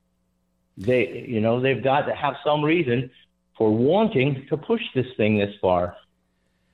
They, 0.77 1.25
you 1.29 1.41
know, 1.41 1.61
they've 1.61 1.83
got 1.83 2.03
to 2.07 2.15
have 2.15 2.35
some 2.45 2.65
reason 2.65 3.11
for 3.57 3.71
wanting 3.71 4.47
to 4.49 4.57
push 4.57 4.83
this 4.95 5.07
thing 5.17 5.39
this 5.39 5.55
far, 5.61 5.97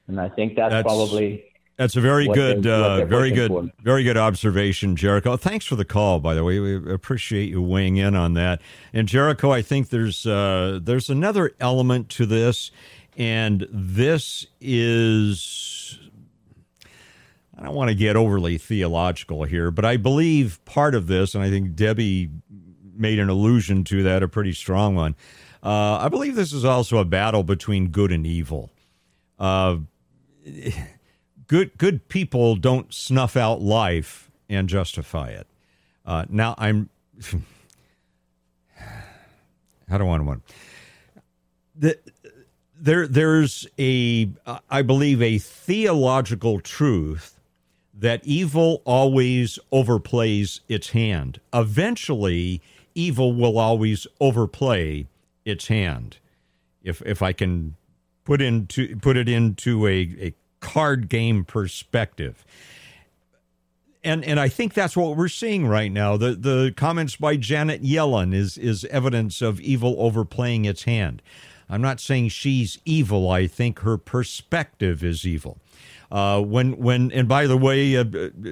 and 0.09 0.19
I 0.21 0.29
think 0.31 0.57
that's, 0.57 0.73
That's- 0.73 0.85
probably 0.85 1.45
That's 1.81 1.97
a 1.97 2.03
very 2.03 2.29
good, 2.29 2.67
uh, 2.67 3.07
very 3.07 3.31
good, 3.31 3.51
for. 3.51 3.71
very 3.83 4.05
good 4.05 4.19
observation, 4.19 4.97
Jericho. 4.97 5.39
Thanks 5.39 5.65
for 5.65 5.77
the 5.77 5.85
call, 5.87 6.21
by 6.21 6.35
the 6.35 6.45
way. 6.45 6.59
We 6.59 6.93
appreciate 6.93 7.49
you 7.49 7.63
weighing 7.63 7.97
in 7.97 8.15
on 8.15 8.35
that. 8.35 8.61
And 8.93 9.09
Jericho, 9.09 9.51
I 9.51 9.63
think 9.63 9.89
there's 9.89 10.27
uh, 10.27 10.79
there's 10.83 11.09
another 11.09 11.53
element 11.59 12.11
to 12.11 12.27
this, 12.27 12.71
and 13.17 13.67
this 13.71 14.47
is 14.61 15.99
I 17.59 17.63
don't 17.63 17.75
want 17.75 17.89
to 17.89 17.95
get 17.95 18.15
overly 18.15 18.59
theological 18.59 19.45
here, 19.45 19.71
but 19.71 19.87
I 19.87 19.97
believe 19.97 20.63
part 20.67 20.95
of 20.95 21.07
this, 21.07 21.35
and 21.35 21.43
I 21.43 21.49
think 21.49 21.77
Debbie 21.77 22.29
made 22.95 23.19
an 23.19 23.31
allusion 23.31 23.85
to 23.85 24.03
that, 24.03 24.23
a 24.23 24.29
pretty 24.29 24.53
strong 24.53 24.97
one. 24.97 25.17
Uh, 25.63 25.97
I 25.97 26.11
believe 26.11 26.35
this 26.35 26.53
is 26.53 26.67
also 26.67 26.99
a 26.99 27.07
battle 27.07 27.43
between 27.43 27.89
good 27.89 28.13
and 28.13 28.27
evil. 28.27 28.71
Good 31.51 31.77
good 31.79 32.07
people 32.07 32.55
don't 32.55 32.95
snuff 32.95 33.37
out 33.37 33.61
life 33.61 34.31
and 34.49 34.69
justify 34.69 35.31
it. 35.31 35.49
Uh, 36.07 36.25
now 36.29 36.55
I'm 36.57 36.91
how 39.89 39.99
do 39.99 40.07
I 40.07 40.21
want 40.21 40.45
the 41.75 41.99
there 42.81 43.09
there's 43.09 43.67
a 43.81 44.31
I 44.71 44.83
believe 44.83 45.21
a 45.21 45.39
theological 45.39 46.61
truth 46.61 47.41
that 47.95 48.25
evil 48.25 48.81
always 48.85 49.59
overplays 49.73 50.61
its 50.69 50.91
hand. 50.91 51.41
Eventually, 51.53 52.63
evil 52.95 53.33
will 53.33 53.59
always 53.59 54.07
overplay 54.21 55.09
its 55.45 55.67
hand. 55.67 56.19
If 56.85 57.03
if 57.03 57.23
I 57.23 57.33
can 57.33 57.75
put 58.23 58.41
into 58.41 58.95
put 58.99 59.17
it 59.17 59.29
into 59.29 59.89
a, 59.89 60.15
a 60.21 60.35
card 60.61 61.09
game 61.09 61.45
perspective. 61.45 62.45
And 64.03 64.25
and 64.25 64.41
I 64.41 64.49
think 64.49 64.73
that's 64.73 64.97
what 64.97 65.17
we're 65.17 65.29
seeing 65.29 65.67
right 65.67 65.93
now. 65.93 66.17
The 66.17 66.35
the 66.35 66.73
comments 66.77 67.17
by 67.17 67.37
Janet 67.37 67.83
Yellen 67.83 68.35
is 68.35 68.57
is 68.57 68.85
evidence 68.87 69.43
of 69.43 69.61
evil 69.61 69.97
overplaying 69.99 70.65
its 70.65 70.85
hand. 70.85 71.21
I'm 71.69 71.83
not 71.83 72.01
saying 72.01 72.31
she's 72.31 72.79
evil. 72.85 73.31
I 73.31 73.47
think 73.47 73.81
her 73.81 73.97
perspective 73.97 75.05
is 75.05 75.27
evil. 75.27 75.59
Uh, 76.11 76.41
when 76.41 76.77
when 76.77 77.13
and 77.13 77.29
by 77.29 77.47
the 77.47 77.57
way, 77.57 77.97
uh, 77.97 78.05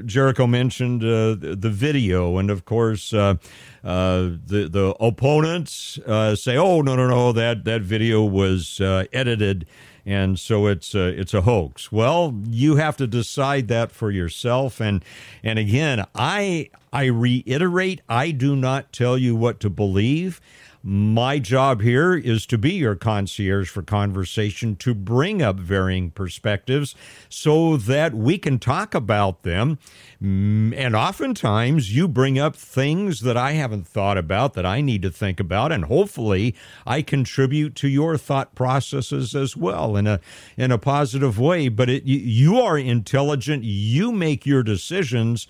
Jericho 0.05 0.47
mentioned 0.47 1.03
uh, 1.03 1.35
the 1.35 1.71
video, 1.73 2.38
and 2.38 2.51
of 2.51 2.64
course, 2.64 3.12
uh, 3.12 3.35
uh, 3.83 4.29
the 4.47 4.68
the 4.71 4.94
opponents 5.01 5.99
uh, 6.07 6.37
say, 6.37 6.57
"Oh 6.57 6.83
no 6.83 6.94
no 6.94 7.09
no, 7.09 7.33
that 7.33 7.64
that 7.64 7.83
video 7.83 8.23
was 8.23 8.81
edited." 8.81 9.66
And 10.09 10.40
so 10.40 10.66
it's 10.66 10.94
a, 10.94 11.09
it's 11.09 11.35
a 11.35 11.42
hoax. 11.42 11.92
Well, 11.92 12.35
you 12.49 12.77
have 12.77 12.97
to 12.97 13.07
decide 13.07 13.68
that 13.68 13.92
for 13.92 14.11
yourself. 14.11 14.81
And 14.81 15.05
and 15.42 15.59
again, 15.59 16.07
I 16.14 16.71
I 16.90 17.05
reiterate, 17.05 18.01
I 18.09 18.31
do 18.31 18.57
not 18.57 18.90
tell 18.90 19.18
you 19.18 19.37
what 19.37 19.61
to 19.61 19.68
believe. 19.68 20.40
My 20.83 21.41
job 21.41 21.81
here 21.81 22.14
is 22.14 22.47
to 22.47 22.57
be 22.57 22.75
your 22.75 22.95
concierge 22.95 23.69
for 23.69 23.83
conversation, 23.83 24.77
to 24.77 24.95
bring 24.95 25.43
up 25.43 25.57
varying 25.57 26.12
perspectives 26.12 26.95
so 27.29 27.77
that 27.77 28.14
we 28.14 28.38
can 28.38 28.61
talk 28.61 28.95
about 28.95 29.43
them. 29.43 29.79
Mm, 30.23 30.73
and 30.77 30.95
oftentimes 30.95 31.95
you 31.95 32.07
bring 32.07 32.38
up 32.38 32.55
things 32.55 33.21
that 33.23 33.37
I 33.37 33.53
haven't 33.53 33.88
thought 33.88 34.19
about 34.19 34.55
that 34.55 34.67
I 34.67 34.81
need 34.81 35.03
to 35.03 35.11
think 35.11 35.41
about, 35.41 35.73
and 35.73 35.87
hopefully 35.87 36.55
I 36.87 37.03
contribute 37.03 37.75
to 37.77 37.88
your 37.88 38.17
thought 38.17 38.55
processes 38.55 39.35
as 39.35 39.57
well 39.57 39.97
in 39.97 40.07
a 40.07 40.21
in 40.57 40.71
a 40.71 40.79
positive 40.79 41.38
way. 41.38 41.69
But 41.69 41.91
it, 41.91 42.05
you 42.05 42.61
are 42.61 42.79
intelligent, 42.79 43.64
you 43.64 44.12
make 44.12 44.47
your 44.47 44.62
decisions. 44.62 45.49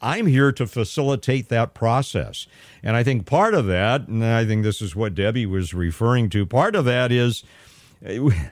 I'm 0.00 0.26
here 0.26 0.52
to 0.52 0.66
facilitate 0.66 1.48
that 1.48 1.74
process. 1.74 2.46
And 2.82 2.96
I 2.96 3.02
think 3.02 3.26
part 3.26 3.54
of 3.54 3.66
that, 3.66 4.08
and 4.08 4.24
I 4.24 4.44
think 4.44 4.62
this 4.62 4.82
is 4.82 4.94
what 4.94 5.14
Debbie 5.14 5.46
was 5.46 5.74
referring 5.74 6.30
to, 6.30 6.46
part 6.46 6.74
of 6.74 6.84
that 6.84 7.10
is 7.10 7.44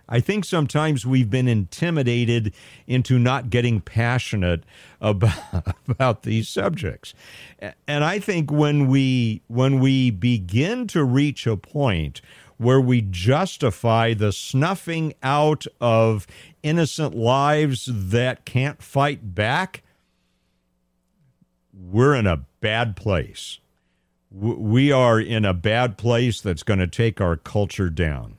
I 0.09 0.20
think 0.20 0.44
sometimes 0.44 1.04
we've 1.04 1.28
been 1.28 1.48
intimidated 1.48 2.54
into 2.87 3.18
not 3.18 3.50
getting 3.50 3.80
passionate 3.80 4.64
about, 5.00 5.37
about 5.88 6.22
these 6.22 6.48
subjects. 6.48 7.14
And 7.87 8.04
I 8.04 8.18
think 8.18 8.50
when 8.50 8.87
we 8.88 9.42
when 9.48 9.80
we 9.80 10.11
begin 10.11 10.87
to 10.88 11.04
reach 11.04 11.46
a 11.46 11.57
point 11.57 12.20
where 12.57 12.80
we 12.80 13.02
justify 13.02 14.14
the 14.14 14.33
snuffing 14.33 15.12
out 15.22 15.66
of 15.80 16.26
innocent 16.62 17.14
lives 17.14 17.88
that 17.90 18.44
can't 18.44 18.83
fight 18.83 19.35
back, 19.35 19.83
we're 21.76 22.14
in 22.14 22.26
a 22.26 22.44
bad 22.60 22.96
place. 22.96 23.58
We 24.30 24.90
are 24.90 25.20
in 25.20 25.44
a 25.44 25.54
bad 25.54 25.96
place 25.96 26.40
that's 26.40 26.62
going 26.62 26.80
to 26.80 26.87
take 26.87 27.20
our 27.20 27.37
culture 27.37 27.90
down. 27.90 28.37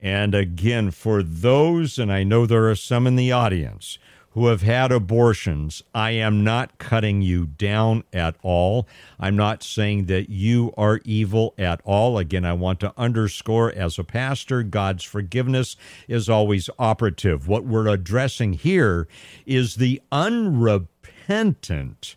And 0.00 0.34
again, 0.34 0.90
for 0.90 1.22
those, 1.22 1.98
and 1.98 2.12
I 2.12 2.24
know 2.24 2.46
there 2.46 2.68
are 2.68 2.74
some 2.74 3.06
in 3.06 3.16
the 3.16 3.32
audience 3.32 3.98
who 4.30 4.46
have 4.46 4.62
had 4.62 4.90
abortions, 4.90 5.82
I 5.94 6.12
am 6.12 6.42
not 6.42 6.78
cutting 6.78 7.20
you 7.20 7.46
down 7.46 8.02
at 8.12 8.34
all. 8.42 8.88
I'm 9.20 9.36
not 9.36 9.62
saying 9.62 10.06
that 10.06 10.30
you 10.30 10.72
are 10.76 11.00
evil 11.04 11.54
at 11.58 11.82
all. 11.84 12.16
Again, 12.16 12.46
I 12.46 12.54
want 12.54 12.80
to 12.80 12.94
underscore 12.96 13.72
as 13.72 13.98
a 13.98 14.04
pastor, 14.04 14.62
God's 14.62 15.04
forgiveness 15.04 15.76
is 16.08 16.30
always 16.30 16.70
operative. 16.78 17.46
What 17.46 17.64
we're 17.64 17.88
addressing 17.88 18.54
here 18.54 19.06
is 19.44 19.74
the 19.74 20.00
unrepentant 20.10 22.16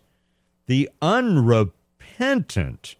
the 0.67 0.89
unrepentant 1.01 2.95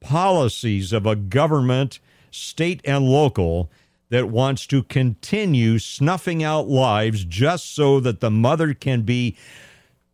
policies 0.00 0.92
of 0.92 1.06
a 1.06 1.16
government, 1.16 2.00
state 2.30 2.80
and 2.84 3.04
local, 3.04 3.70
that 4.12 4.28
wants 4.28 4.66
to 4.66 4.82
continue 4.82 5.78
snuffing 5.78 6.42
out 6.42 6.68
lives 6.68 7.24
just 7.24 7.74
so 7.74 7.98
that 7.98 8.20
the 8.20 8.30
mother 8.30 8.74
can 8.74 9.02
be 9.02 9.36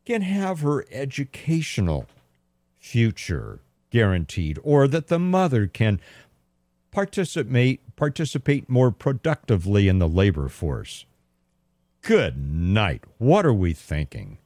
can 0.05 0.23
have 0.23 0.61
her 0.61 0.87
educational 0.93 2.07
future 2.79 3.61
guaranteed 3.91 4.59
or 4.63 4.87
that 4.87 5.09
the 5.09 5.19
mother 5.19 5.67
can 5.67 6.01
participate 6.93 7.81
participate 7.97 8.69
more 8.69 8.93
productively 8.93 9.89
in 9.89 9.99
the 9.99 10.09
labor 10.09 10.49
force. 10.49 11.05
Good 12.01 12.39
night. 12.39 13.03
What 13.19 13.45
are 13.45 13.53
we 13.53 13.73
thinking? 13.73 14.39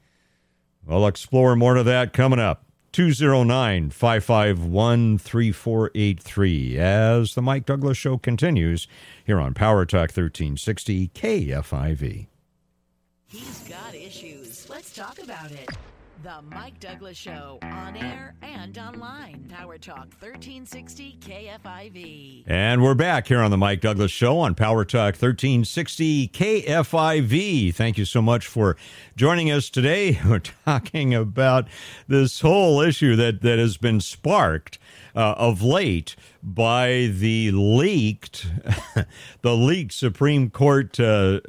I'll 0.89 1.07
explore 1.07 1.57
more 1.57 1.77
of 1.77 1.85
that 1.87 2.13
coming 2.13 2.39
up. 2.39 2.65
209 2.93 3.89
551 3.91 5.19
3483 5.19 6.79
as 6.79 7.35
the 7.35 7.41
Mike 7.41 7.65
Douglass 7.65 7.97
Show 7.97 8.19
continues 8.19 8.87
here 9.25 9.41
on 9.41 9.55
Power 9.55 9.87
Talk 9.87 10.11
1360 10.11 11.09
KFIV. 11.09 12.27
He's 13.29 13.59
got 13.67 13.95
issues. 13.95 14.69
Let's 14.69 14.95
talk 14.95 15.23
about 15.23 15.51
it. 15.53 15.71
The 16.23 16.41
Mike 16.55 16.79
Douglass 16.79 17.17
Show 17.17 17.59
on 17.63 17.97
air 17.97 18.37
and 18.43 18.79
online. 18.79 19.45
Power 19.49 19.77
Talk 19.77 20.07
1360 20.21 21.19
KFIV. 21.21 22.45
And 22.47 22.81
we're 22.81 22.95
back 22.95 23.27
here 23.27 23.41
on 23.41 23.51
the 23.51 23.57
Mike 23.57 23.81
Douglass 23.81 24.13
Show 24.13 24.39
on 24.39 24.55
Power 24.55 24.85
Talk 24.85 25.15
1360 25.15 26.29
KFIV. 26.29 27.75
Thank 27.75 27.99
you 27.99 28.05
so 28.05 28.23
much 28.23 28.47
for 28.47 28.77
joining 29.17 29.51
us 29.51 29.69
today. 29.69 30.21
We're 30.25 30.39
talking 30.39 31.13
about 31.13 31.67
this 32.07 32.41
whole 32.41 32.81
issue 32.81 33.17
that, 33.17 33.43
that 33.43 33.59
has 33.59 33.77
been 33.77 34.01
sparked 34.01 34.79
uh, 35.17 35.35
of 35.37 35.61
late 35.61 36.15
by 36.41 37.11
the 37.13 37.51
leaked, 37.51 38.47
the 39.43 39.57
leaked 39.57 39.93
Supreme 39.93 40.51
Court 40.51 41.01
uh, 41.01 41.41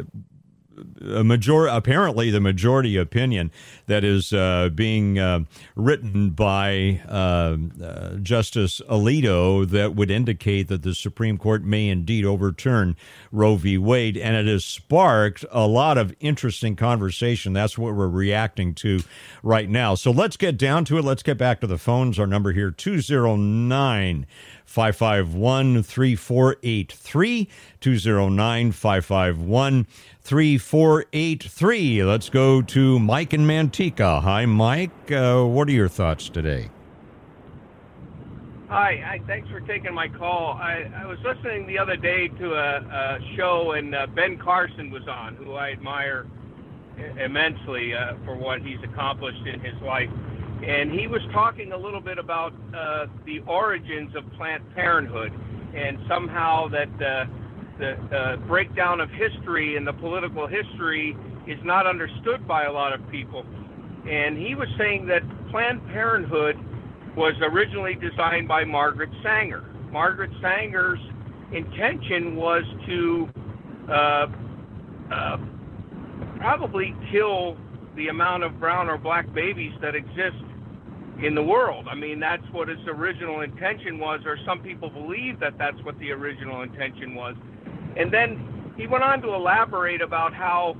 a 1.01 1.23
major 1.23 1.67
apparently 1.67 2.29
the 2.29 2.39
majority 2.39 2.97
opinion 2.97 3.51
that 3.87 4.03
is 4.03 4.33
uh, 4.33 4.69
being 4.73 5.19
uh, 5.19 5.41
written 5.75 6.31
by 6.31 7.01
uh, 7.07 7.57
uh, 7.83 8.15
Justice 8.15 8.81
Alito 8.89 9.67
that 9.69 9.95
would 9.95 10.09
indicate 10.09 10.67
that 10.69 10.83
the 10.83 10.95
Supreme 10.95 11.37
Court 11.37 11.63
may 11.63 11.89
indeed 11.89 12.25
overturn 12.25 12.95
Roe 13.31 13.55
v. 13.55 13.77
Wade, 13.77 14.17
and 14.17 14.35
it 14.35 14.51
has 14.51 14.65
sparked 14.65 15.45
a 15.51 15.67
lot 15.67 15.97
of 15.97 16.15
interesting 16.19 16.75
conversation. 16.75 17.53
That's 17.53 17.77
what 17.77 17.95
we're 17.95 18.07
reacting 18.07 18.73
to 18.75 19.01
right 19.41 19.69
now. 19.69 19.95
So 19.95 20.11
let's 20.11 20.37
get 20.37 20.57
down 20.57 20.85
to 20.85 20.97
it. 20.97 21.03
Let's 21.05 21.23
get 21.23 21.37
back 21.37 21.61
to 21.61 21.67
the 21.67 21.77
phones. 21.77 22.19
Our 22.19 22.27
number 22.27 22.51
here 22.51 22.71
two 22.71 23.01
zero 23.01 23.35
nine. 23.35 24.25
551 24.65 25.83
3483 25.83 27.49
209 27.79 28.71
551 28.71 29.87
3483. 30.21 32.03
Let's 32.03 32.29
go 32.29 32.61
to 32.61 32.99
Mike 32.99 33.33
in 33.33 33.41
Manteca. 33.41 34.21
Hi, 34.21 34.45
Mike. 34.45 35.11
Uh, 35.11 35.43
what 35.43 35.67
are 35.67 35.71
your 35.71 35.89
thoughts 35.89 36.29
today? 36.29 36.69
Hi, 38.69 39.03
I, 39.05 39.21
thanks 39.27 39.49
for 39.49 39.59
taking 39.59 39.93
my 39.93 40.07
call. 40.07 40.53
I, 40.53 40.91
I 40.95 41.05
was 41.05 41.19
listening 41.23 41.67
the 41.67 41.77
other 41.77 41.95
day 41.95 42.27
to 42.27 42.53
a, 42.55 42.77
a 42.79 43.19
show, 43.35 43.73
and 43.73 43.93
uh, 43.93 44.07
Ben 44.07 44.39
Carson 44.39 44.89
was 44.89 45.07
on, 45.07 45.35
who 45.35 45.53
I 45.53 45.71
admire 45.71 46.25
immensely 47.19 47.93
uh, 47.93 48.15
for 48.25 48.35
what 48.35 48.61
he's 48.61 48.79
accomplished 48.83 49.45
in 49.45 49.59
his 49.59 49.79
life. 49.81 50.09
And 50.63 50.91
he 50.91 51.07
was 51.07 51.21
talking 51.33 51.73
a 51.73 51.77
little 51.77 51.99
bit 51.99 52.17
about 52.17 52.53
uh, 52.73 53.07
the 53.25 53.39
origins 53.41 54.15
of 54.15 54.23
Planned 54.37 54.63
Parenthood 54.73 55.33
and 55.75 55.97
somehow 56.07 56.69
that 56.69 56.87
uh, 57.01 57.25
the 57.79 57.91
uh, 58.15 58.35
breakdown 58.47 59.01
of 59.01 59.09
history 59.09 59.75
and 59.75 59.85
the 59.85 59.93
political 59.93 60.47
history 60.47 61.17
is 61.47 61.59
not 61.65 61.85
understood 61.85 62.47
by 62.47 62.63
a 62.63 62.71
lot 62.71 62.93
of 62.93 63.01
people. 63.09 63.45
And 64.09 64.37
he 64.37 64.55
was 64.55 64.69
saying 64.77 65.05
that 65.07 65.21
Planned 65.49 65.85
Parenthood 65.87 66.55
was 67.17 67.33
originally 67.41 67.95
designed 67.95 68.47
by 68.47 68.63
Margaret 68.63 69.09
Sanger. 69.21 69.65
Margaret 69.91 70.31
Sanger's 70.41 70.99
intention 71.51 72.35
was 72.35 72.63
to 72.87 73.29
uh, 73.89 74.27
uh, 75.11 75.37
probably 76.37 76.95
kill 77.11 77.57
the 77.95 78.07
amount 78.07 78.43
of 78.43 78.59
brown 78.59 78.89
or 78.89 78.97
black 78.97 79.31
babies 79.33 79.73
that 79.81 79.93
exist 79.93 80.37
in 81.21 81.35
the 81.35 81.43
world. 81.43 81.87
I 81.89 81.95
mean, 81.95 82.19
that's 82.19 82.45
what 82.51 82.67
his 82.67 82.79
original 82.87 83.41
intention 83.41 83.99
was, 83.99 84.21
or 84.25 84.37
some 84.45 84.59
people 84.61 84.89
believe 84.89 85.39
that 85.39 85.57
that's 85.57 85.81
what 85.83 85.97
the 85.99 86.11
original 86.11 86.61
intention 86.61 87.15
was. 87.15 87.35
And 87.97 88.11
then 88.11 88.73
he 88.77 88.87
went 88.87 89.03
on 89.03 89.21
to 89.21 89.33
elaborate 89.33 90.01
about 90.01 90.33
how 90.33 90.75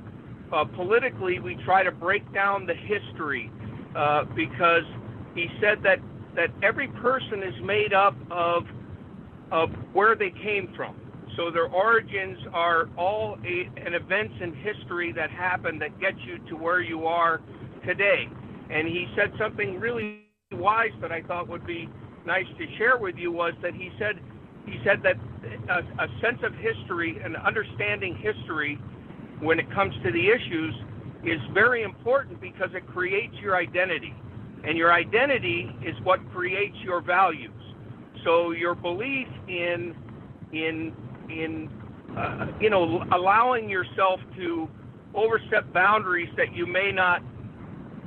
uh, 0.52 0.66
politically 0.66 1.40
we 1.40 1.56
try 1.64 1.84
to 1.84 1.92
break 1.92 2.32
down 2.34 2.66
the 2.66 2.74
history 2.74 3.52
uh, 3.96 4.26
because 4.36 4.84
he 5.36 5.48
said 5.62 5.84
that, 5.84 6.00
that 6.36 6.50
every 6.62 6.88
person 6.88 7.44
is 7.44 7.54
made 7.64 7.94
up 7.94 8.16
of, 8.32 8.64
of 9.52 9.70
where 9.94 10.16
they 10.16 10.32
came 10.32 10.74
from. 10.76 10.96
So 11.38 11.50
their 11.50 11.68
origins 11.68 12.38
are 12.54 12.90
all 12.98 13.38
a, 13.44 13.70
an 13.86 13.94
events 13.94 14.36
in 14.42 14.54
history 14.54 15.12
that 15.14 15.32
happened 15.32 15.82
that 15.82 16.00
get 16.00 16.20
you 16.20 16.38
to 16.50 16.56
where 16.56 16.82
you 16.82 17.08
are 17.08 17.42
today. 17.86 18.28
And 18.70 18.88
he 18.88 19.08
said 19.16 19.34
something 19.40 19.80
really 19.80 20.23
wise 20.64 20.96
that 21.02 21.12
I 21.12 21.22
thought 21.22 21.50
would 21.50 21.68
be 21.68 21.90
nice 22.26 22.48
to 22.58 22.66
share 22.78 22.98
with 22.98 23.18
you 23.18 23.32
was 23.34 23.54
that 23.62 23.74
he 23.76 23.92
said 24.00 24.16
he 24.66 24.80
said 24.86 25.04
that 25.04 25.18
a, 25.70 26.04
a 26.06 26.08
sense 26.22 26.40
of 26.42 26.56
history 26.56 27.20
and 27.24 27.36
understanding 27.36 28.16
history 28.16 28.80
when 29.42 29.60
it 29.60 29.70
comes 29.74 29.94
to 30.06 30.12
the 30.12 30.30
issues 30.30 30.74
is 31.26 31.40
very 31.54 31.84
important 31.84 32.40
because 32.40 32.70
it 32.74 32.88
creates 32.88 33.36
your 33.42 33.58
identity. 33.58 34.14
And 34.66 34.78
your 34.78 34.94
identity 34.94 35.70
is 35.86 35.96
what 36.04 36.20
creates 36.32 36.78
your 36.82 37.02
values. 37.02 37.52
So 38.24 38.52
your 38.52 38.74
belief 38.74 39.28
in 39.50 39.94
in 40.54 40.94
in 41.30 41.70
uh, 42.18 42.48
you 42.62 42.70
know 42.70 43.04
allowing 43.12 43.70
yourself 43.70 44.22
to 44.38 44.70
overstep 45.14 45.74
boundaries 45.74 46.30
that 46.38 46.56
you 46.56 46.66
may 46.66 46.94
not 46.94 47.22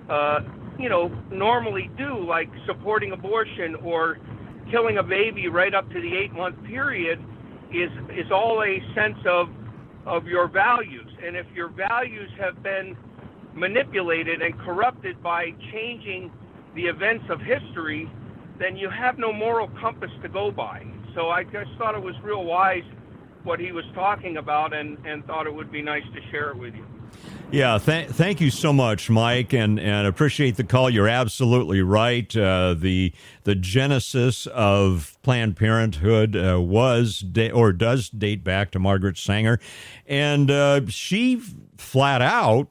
uh, 0.09 0.41
you 0.79 0.89
know 0.89 1.09
normally 1.31 1.91
do, 1.97 2.25
like 2.25 2.49
supporting 2.67 3.13
abortion 3.13 3.77
or 3.77 4.19
killing 4.71 4.99
a 4.99 5.03
baby 5.03 5.49
right 5.49 5.75
up 5.75 5.89
to 5.91 6.01
the 6.01 6.17
eight 6.17 6.33
month 6.33 6.63
period, 6.65 7.23
is 7.73 7.91
is 8.11 8.31
all 8.31 8.63
a 8.63 8.81
sense 8.95 9.19
of 9.27 9.49
of 10.07 10.27
your 10.27 10.49
values. 10.49 11.11
And 11.25 11.37
if 11.37 11.47
your 11.55 11.69
values 11.69 12.31
have 12.39 12.63
been 12.63 12.97
manipulated 13.55 14.43
and 14.43 14.57
corrupted 14.61 15.23
by 15.23 15.51
changing 15.73 16.31
the 16.75 16.83
events 16.83 17.25
of 17.31 17.41
history, 17.41 18.11
then 18.59 18.77
you 18.77 18.89
have 18.91 19.19
no 19.19 19.33
moral 19.33 19.69
compass 19.81 20.11
to 20.23 20.29
go 20.29 20.51
by. 20.51 20.85
So 21.15 21.31
I 21.31 21.45
just 21.45 21.71
thought 21.79 21.95
it 21.95 22.03
was 22.03 22.15
real 22.23 22.45
wise 22.45 22.85
what 23.45 23.61
he 23.61 23.73
was 23.73 23.85
talking 23.95 24.37
about 24.37 24.75
and, 24.75 24.99
and 25.07 25.25
thought 25.25 25.47
it 25.47 25.55
would 25.55 25.73
be 25.73 25.83
nice 25.83 26.05
to 26.15 26.31
share 26.31 26.51
it 26.51 26.59
with 26.59 26.75
you. 26.75 26.85
Yeah, 27.53 27.79
th- 27.79 28.09
thank 28.09 28.41
you 28.41 28.51
so 28.51 28.73
much, 28.73 29.09
Mike, 29.09 29.53
and, 29.55 29.79
and 29.79 30.07
appreciate 30.07 30.57
the 30.57 30.65
call. 30.65 30.91
You're 30.91 31.09
absolutely 31.09 31.81
right. 31.81 32.37
Uh, 32.37 32.75
the 32.77 33.13
the 33.45 33.55
genesis 33.55 34.47
of 34.49 35.17
Planned 35.23 35.57
Parenthood 35.57 36.37
uh, 36.37 36.61
was 36.61 37.21
da- 37.21 37.53
or 37.53 37.73
does 37.73 38.11
date 38.11 38.43
back 38.43 38.73
to 38.73 38.81
Margaret 38.81 39.17
Sanger, 39.17 39.61
and 40.07 40.51
uh, 40.51 40.87
she 40.89 41.41
flat 41.79 42.21
out 42.21 42.69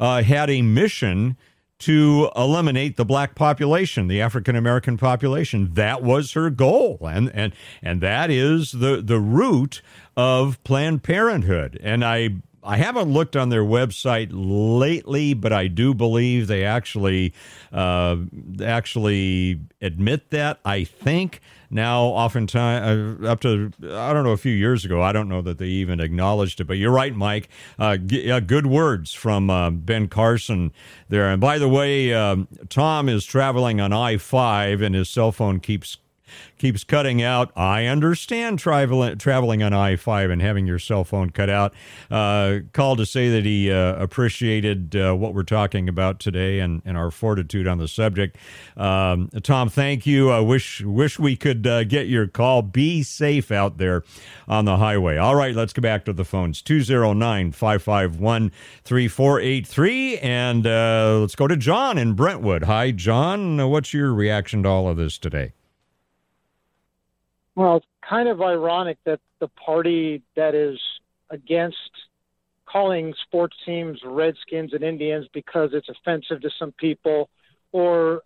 uh, 0.00 0.22
had 0.22 0.50
a 0.50 0.60
mission 0.60 1.36
to 1.78 2.30
eliminate 2.34 2.96
the 2.96 3.04
black 3.04 3.34
population, 3.34 4.08
the 4.08 4.20
African 4.20 4.56
American 4.56 4.96
population. 4.96 5.70
That 5.74 6.02
was 6.02 6.32
her 6.32 6.50
goal, 6.50 6.98
and 7.02 7.30
and 7.32 7.52
and 7.80 8.00
that 8.00 8.30
is 8.30 8.72
the 8.72 9.00
the 9.02 9.20
root 9.20 9.82
of 10.16 10.62
Planned 10.64 11.02
Parenthood. 11.02 11.78
And 11.82 12.04
I 12.04 12.30
I 12.66 12.78
haven't 12.78 13.12
looked 13.12 13.36
on 13.36 13.48
their 13.48 13.62
website 13.62 14.30
lately, 14.32 15.34
but 15.34 15.52
I 15.52 15.68
do 15.68 15.94
believe 15.94 16.48
they 16.48 16.64
actually 16.64 17.32
uh, 17.72 18.16
actually 18.62 19.60
admit 19.80 20.30
that. 20.30 20.58
I 20.64 20.82
think 20.82 21.40
now, 21.70 22.02
oftentimes, 22.02 23.22
uh, 23.22 23.28
up 23.28 23.40
to 23.40 23.72
I 23.84 24.12
don't 24.12 24.24
know 24.24 24.32
a 24.32 24.36
few 24.36 24.52
years 24.52 24.84
ago, 24.84 25.00
I 25.00 25.12
don't 25.12 25.28
know 25.28 25.42
that 25.42 25.58
they 25.58 25.66
even 25.66 26.00
acknowledged 26.00 26.60
it. 26.60 26.64
But 26.64 26.78
you're 26.78 26.92
right, 26.92 27.14
Mike. 27.14 27.48
Uh, 27.78 27.98
uh, 28.30 28.40
good 28.40 28.66
words 28.66 29.12
from 29.12 29.48
uh, 29.48 29.70
Ben 29.70 30.08
Carson 30.08 30.72
there. 31.08 31.28
And 31.28 31.40
by 31.40 31.58
the 31.58 31.68
way, 31.68 32.12
um, 32.12 32.48
Tom 32.68 33.08
is 33.08 33.24
traveling 33.24 33.80
on 33.80 33.92
I 33.92 34.16
five, 34.16 34.82
and 34.82 34.94
his 34.94 35.08
cell 35.08 35.32
phone 35.32 35.60
keeps 35.60 35.98
keeps 36.58 36.84
cutting 36.84 37.22
out. 37.22 37.50
I 37.56 37.86
understand 37.86 38.58
traveling 38.58 39.62
on 39.62 39.72
I 39.72 39.96
five 39.96 40.30
and 40.30 40.40
having 40.40 40.66
your 40.66 40.78
cell 40.78 41.04
phone 41.04 41.30
cut 41.30 41.50
out. 41.50 41.74
Uh, 42.10 42.60
called 42.72 42.98
to 42.98 43.06
say 43.06 43.30
that 43.30 43.44
he 43.44 43.70
uh, 43.70 43.94
appreciated 43.96 44.96
uh, 44.96 45.14
what 45.14 45.34
we're 45.34 45.42
talking 45.42 45.88
about 45.88 46.20
today 46.20 46.60
and, 46.60 46.82
and 46.84 46.96
our 46.96 47.10
fortitude 47.10 47.66
on 47.66 47.78
the 47.78 47.88
subject. 47.88 48.36
Um, 48.76 49.28
Tom, 49.42 49.68
thank 49.68 50.06
you. 50.06 50.30
I 50.30 50.40
wish 50.40 50.80
wish 50.82 51.18
we 51.18 51.36
could 51.36 51.66
uh, 51.66 51.84
get 51.84 52.06
your 52.06 52.26
call. 52.26 52.62
Be 52.62 53.02
safe 53.02 53.50
out 53.50 53.78
there 53.78 54.02
on 54.48 54.64
the 54.64 54.76
highway. 54.76 55.16
All 55.16 55.34
right, 55.34 55.54
let's 55.54 55.72
go 55.72 55.82
back 55.82 56.04
to 56.06 56.12
the 56.12 56.24
phones 56.24 56.62
209 56.62 57.52
551 57.52 58.52
3483. 58.84 60.18
And 60.18 60.66
uh, 60.66 61.18
let's 61.20 61.34
go 61.34 61.46
to 61.46 61.56
John 61.56 61.98
in 61.98 62.14
Brentwood. 62.14 62.64
Hi, 62.64 62.90
John. 62.90 63.68
What's 63.68 63.92
your 63.92 64.12
reaction 64.12 64.62
to 64.62 64.68
all 64.68 64.88
of 64.88 64.96
this 64.96 65.18
today? 65.18 65.52
Well, 67.56 67.78
it's 67.78 67.86
kind 68.06 68.28
of 68.28 68.42
ironic 68.42 68.98
that 69.06 69.20
the 69.40 69.48
party 69.48 70.22
that 70.36 70.54
is 70.54 70.78
against 71.30 71.76
calling 72.66 73.14
sports 73.22 73.56
teams 73.64 73.98
Redskins 74.04 74.74
and 74.74 74.84
Indians 74.84 75.26
because 75.32 75.70
it's 75.72 75.88
offensive 75.88 76.42
to 76.42 76.50
some 76.58 76.72
people, 76.72 77.30
or 77.72 78.22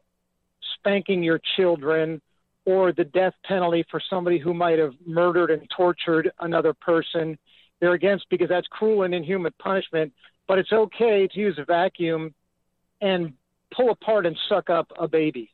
spanking 0.74 1.22
your 1.22 1.40
children, 1.56 2.20
or 2.64 2.92
the 2.92 3.04
death 3.04 3.34
penalty 3.44 3.84
for 3.90 4.00
somebody 4.10 4.38
who 4.38 4.52
might 4.52 4.78
have 4.78 4.94
murdered 5.06 5.50
and 5.50 5.68
tortured 5.74 6.32
another 6.40 6.74
person, 6.74 7.38
they're 7.80 7.94
against 7.94 8.28
because 8.30 8.48
that's 8.48 8.66
cruel 8.66 9.04
and 9.04 9.14
inhuman 9.14 9.52
punishment. 9.58 10.12
But 10.48 10.58
it's 10.58 10.72
okay 10.72 11.28
to 11.28 11.38
use 11.38 11.56
a 11.58 11.64
vacuum 11.64 12.34
and 13.00 13.32
pull 13.74 13.90
apart 13.90 14.26
and 14.26 14.36
suck 14.48 14.70
up 14.70 14.90
a 14.98 15.06
baby. 15.06 15.50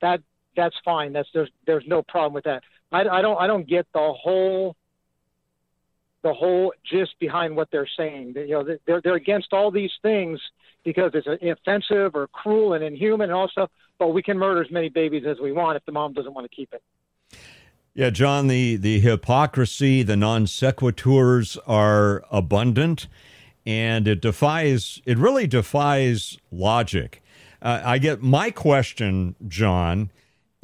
That 0.00 0.22
that's 0.56 0.76
fine. 0.84 1.12
That's 1.12 1.28
there's 1.34 1.50
there's 1.66 1.84
no 1.86 2.02
problem 2.02 2.32
with 2.32 2.44
that. 2.44 2.62
I, 2.94 3.18
I 3.18 3.22
don't 3.22 3.36
I 3.40 3.46
don't 3.48 3.66
get 3.66 3.86
the 3.92 4.12
whole 4.12 4.76
the 6.22 6.32
whole 6.32 6.72
gist 6.88 7.14
behind 7.18 7.56
what 7.56 7.68
they're 7.72 7.88
saying. 7.96 8.34
You 8.36 8.48
know, 8.48 8.76
they're 8.86 9.00
they're 9.02 9.14
against 9.16 9.52
all 9.52 9.72
these 9.72 9.90
things 10.00 10.40
because 10.84 11.10
it's 11.14 11.26
offensive 11.26 12.14
or 12.14 12.28
cruel 12.28 12.74
and 12.74 12.84
inhuman, 12.84 13.30
and 13.30 13.32
also, 13.32 13.68
but 13.98 14.08
we 14.08 14.22
can 14.22 14.38
murder 14.38 14.62
as 14.62 14.70
many 14.70 14.88
babies 14.88 15.24
as 15.26 15.38
we 15.40 15.50
want 15.50 15.76
if 15.76 15.84
the 15.86 15.92
mom 15.92 16.12
doesn't 16.12 16.34
want 16.34 16.48
to 16.48 16.54
keep 16.54 16.72
it. 16.72 16.82
Yeah, 17.94 18.10
John, 18.10 18.46
the 18.46 18.76
the 18.76 19.00
hypocrisy, 19.00 20.04
the 20.04 20.16
non 20.16 20.46
sequiturs 20.46 21.58
are 21.66 22.22
abundant, 22.30 23.08
and 23.66 24.06
it 24.06 24.20
defies 24.20 25.02
it 25.04 25.18
really 25.18 25.48
defies 25.48 26.38
logic. 26.52 27.22
Uh, 27.60 27.82
I 27.84 27.98
get 27.98 28.22
my 28.22 28.52
question, 28.52 29.34
John 29.48 30.10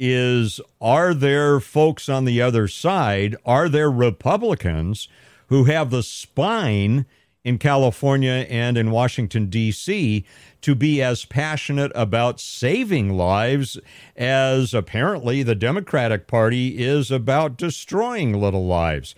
is 0.03 0.59
are 0.81 1.13
there 1.13 1.59
folks 1.59 2.09
on 2.09 2.25
the 2.25 2.41
other 2.41 2.67
side? 2.67 3.35
Are 3.45 3.69
there 3.69 3.91
Republicans 3.91 5.07
who 5.47 5.65
have 5.65 5.91
the 5.91 6.01
spine 6.01 7.05
in 7.43 7.59
California 7.59 8.47
and 8.49 8.77
in 8.77 8.89
Washington, 8.89 9.45
D.C. 9.45 10.25
to 10.61 10.75
be 10.75 11.03
as 11.03 11.25
passionate 11.25 11.91
about 11.93 12.39
saving 12.39 13.15
lives 13.15 13.77
as 14.15 14.73
apparently 14.73 15.43
the 15.43 15.55
Democratic 15.55 16.25
Party 16.25 16.79
is 16.79 17.11
about 17.11 17.55
destroying 17.55 18.33
little 18.33 18.65
lives? 18.65 19.13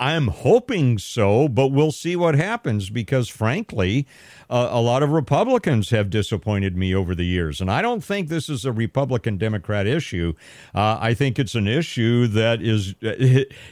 I'm 0.00 0.28
hoping 0.28 0.96
so, 0.96 1.46
but 1.46 1.68
we'll 1.68 1.92
see 1.92 2.16
what 2.16 2.34
happens 2.34 2.88
because, 2.88 3.28
frankly, 3.28 4.06
uh, 4.48 4.68
a 4.70 4.80
lot 4.80 5.02
of 5.02 5.10
Republicans 5.10 5.90
have 5.90 6.08
disappointed 6.08 6.74
me 6.74 6.94
over 6.94 7.14
the 7.14 7.26
years. 7.26 7.60
And 7.60 7.70
I 7.70 7.82
don't 7.82 8.02
think 8.02 8.28
this 8.28 8.48
is 8.48 8.64
a 8.64 8.72
Republican 8.72 9.36
Democrat 9.36 9.86
issue. 9.86 10.32
Uh, 10.74 10.96
I 10.98 11.12
think 11.12 11.38
it's 11.38 11.54
an 11.54 11.68
issue 11.68 12.26
that 12.28 12.62
is 12.62 12.94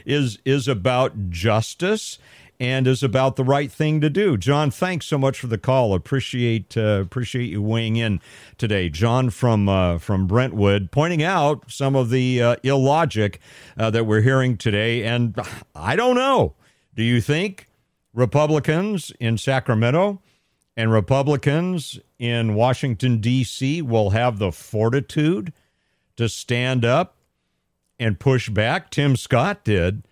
is 0.05 0.37
is 0.45 0.67
about 0.67 1.31
justice 1.31 2.19
and 2.59 2.87
is 2.87 3.01
about 3.01 3.37
the 3.37 3.43
right 3.43 3.71
thing 3.71 4.01
to 4.01 4.09
do. 4.09 4.37
John, 4.37 4.69
thanks 4.69 5.05
so 5.05 5.17
much 5.17 5.39
for 5.39 5.47
the 5.47 5.57
call. 5.57 5.93
Appreciate 5.93 6.75
uh, 6.75 7.01
appreciate 7.01 7.49
you 7.49 7.61
weighing 7.61 7.95
in 7.95 8.19
today. 8.57 8.89
John 8.89 9.29
from 9.29 9.69
uh, 9.69 9.97
from 9.97 10.27
Brentwood 10.27 10.91
pointing 10.91 11.23
out 11.23 11.71
some 11.71 11.95
of 11.95 12.09
the 12.09 12.41
uh, 12.41 12.55
illogic 12.63 13.39
uh, 13.77 13.89
that 13.91 14.05
we're 14.05 14.21
hearing 14.21 14.57
today, 14.57 15.03
and 15.03 15.39
I 15.73 15.95
don't 15.95 16.15
know. 16.15 16.55
Do 16.95 17.03
you 17.03 17.21
think 17.21 17.67
Republicans 18.13 19.11
in 19.19 19.37
Sacramento 19.37 20.21
and 20.75 20.91
Republicans 20.91 21.99
in 22.17 22.55
Washington 22.55 23.21
D.C. 23.21 23.81
will 23.81 24.09
have 24.09 24.37
the 24.37 24.51
fortitude 24.51 25.53
to 26.17 26.27
stand 26.27 26.83
up 26.83 27.15
and 27.97 28.19
push 28.19 28.49
back? 28.49 28.89
Tim 28.89 29.15
Scott 29.15 29.63
did 29.63 30.03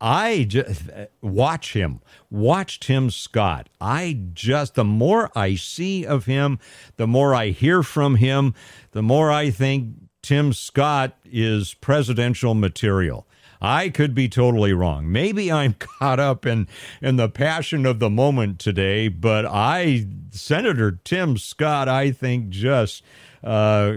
I 0.00 0.44
just 0.44 0.82
watch 1.22 1.72
him, 1.72 2.00
watch 2.30 2.80
Tim 2.80 3.10
Scott. 3.10 3.68
I 3.80 4.20
just, 4.34 4.74
the 4.74 4.84
more 4.84 5.30
I 5.34 5.54
see 5.54 6.04
of 6.04 6.26
him, 6.26 6.58
the 6.96 7.06
more 7.06 7.34
I 7.34 7.48
hear 7.48 7.82
from 7.82 8.16
him, 8.16 8.54
the 8.92 9.02
more 9.02 9.30
I 9.30 9.50
think 9.50 9.94
Tim 10.22 10.52
Scott 10.52 11.16
is 11.24 11.74
presidential 11.74 12.54
material. 12.54 13.26
I 13.60 13.88
could 13.88 14.14
be 14.14 14.28
totally 14.28 14.72
wrong. 14.74 15.10
Maybe 15.10 15.50
I'm 15.50 15.74
caught 15.78 16.20
up 16.20 16.44
in, 16.44 16.68
in 17.00 17.16
the 17.16 17.28
passion 17.28 17.86
of 17.86 17.98
the 17.98 18.10
moment 18.10 18.58
today, 18.58 19.08
but 19.08 19.46
I, 19.46 20.06
Senator 20.30 21.00
Tim 21.04 21.38
Scott, 21.38 21.88
I 21.88 22.10
think 22.10 22.50
just 22.50 23.02
uh, 23.42 23.92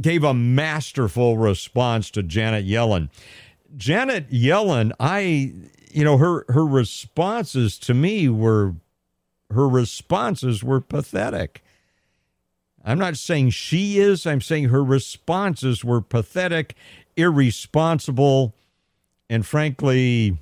gave 0.00 0.22
a 0.22 0.34
masterful 0.34 1.38
response 1.38 2.10
to 2.10 2.22
Janet 2.22 2.66
Yellen. 2.66 3.08
Janet 3.76 4.30
Yellen, 4.30 4.92
I, 5.00 5.52
you 5.90 6.04
know, 6.04 6.16
her 6.18 6.44
her 6.48 6.66
responses 6.66 7.78
to 7.80 7.94
me 7.94 8.28
were 8.28 8.74
her 9.50 9.68
responses 9.68 10.62
were 10.62 10.80
pathetic. 10.80 11.62
I'm 12.84 12.98
not 12.98 13.16
saying 13.16 13.50
she 13.50 13.98
is, 13.98 14.26
I'm 14.26 14.40
saying 14.40 14.64
her 14.64 14.84
responses 14.84 15.84
were 15.84 16.00
pathetic, 16.00 16.74
irresponsible, 17.16 18.54
and 19.30 19.46
frankly 19.46 20.38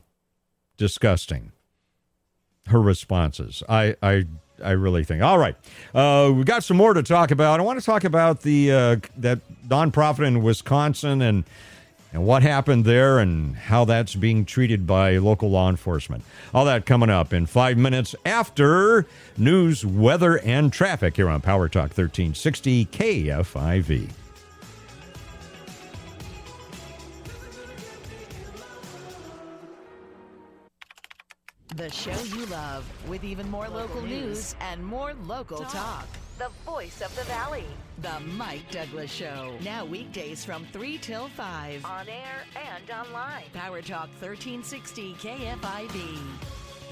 disgusting. 0.76 1.52
Her 2.66 2.80
responses. 2.80 3.62
I 3.68 3.96
I 4.02 4.26
I 4.62 4.72
really 4.72 5.04
think. 5.04 5.22
All 5.22 5.38
right, 5.38 5.56
uh, 5.94 6.32
we 6.34 6.44
got 6.44 6.64
some 6.64 6.76
more 6.76 6.94
to 6.94 7.02
talk 7.02 7.30
about. 7.30 7.60
I 7.60 7.62
want 7.62 7.78
to 7.80 7.84
talk 7.84 8.04
about 8.04 8.42
the 8.42 8.72
uh, 8.72 8.96
that 9.16 9.40
nonprofit 9.66 10.26
in 10.26 10.42
Wisconsin 10.42 11.22
and 11.22 11.44
and 12.12 12.26
what 12.26 12.42
happened 12.42 12.84
there 12.84 13.18
and 13.18 13.56
how 13.56 13.84
that's 13.84 14.14
being 14.14 14.44
treated 14.44 14.86
by 14.86 15.16
local 15.16 15.50
law 15.50 15.70
enforcement. 15.70 16.24
All 16.52 16.64
that 16.66 16.86
coming 16.86 17.10
up 17.10 17.32
in 17.32 17.46
five 17.46 17.78
minutes 17.78 18.14
after 18.26 19.06
news, 19.36 19.84
weather, 19.84 20.38
and 20.38 20.72
traffic 20.72 21.16
here 21.16 21.28
on 21.28 21.40
Power 21.40 21.68
Talk 21.68 21.96
1360 21.96 22.86
KFIV. 22.86 24.10
The 31.74 31.90
show 31.90 32.22
you 32.36 32.44
love 32.46 32.84
with 33.08 33.24
even 33.24 33.50
more 33.50 33.66
local, 33.66 34.02
news 34.02 34.54
and 34.60 34.84
more 34.84 35.14
local 35.24 35.64
talk. 35.64 36.06
The 36.42 36.50
voice 36.68 37.00
of 37.02 37.14
the 37.14 37.22
valley. 37.22 37.64
The 37.98 38.18
Mike 38.34 38.68
Douglass 38.72 39.12
Show. 39.12 39.52
Now 39.62 39.84
weekdays 39.84 40.44
from 40.44 40.66
3 40.72 40.98
till 40.98 41.28
5. 41.28 41.84
On 41.84 42.08
air 42.08 42.42
and 42.56 42.90
online. 42.90 43.44
Power 43.52 43.80
Talk 43.80 44.08
1360 44.20 45.14
KFIV. 45.20 46.18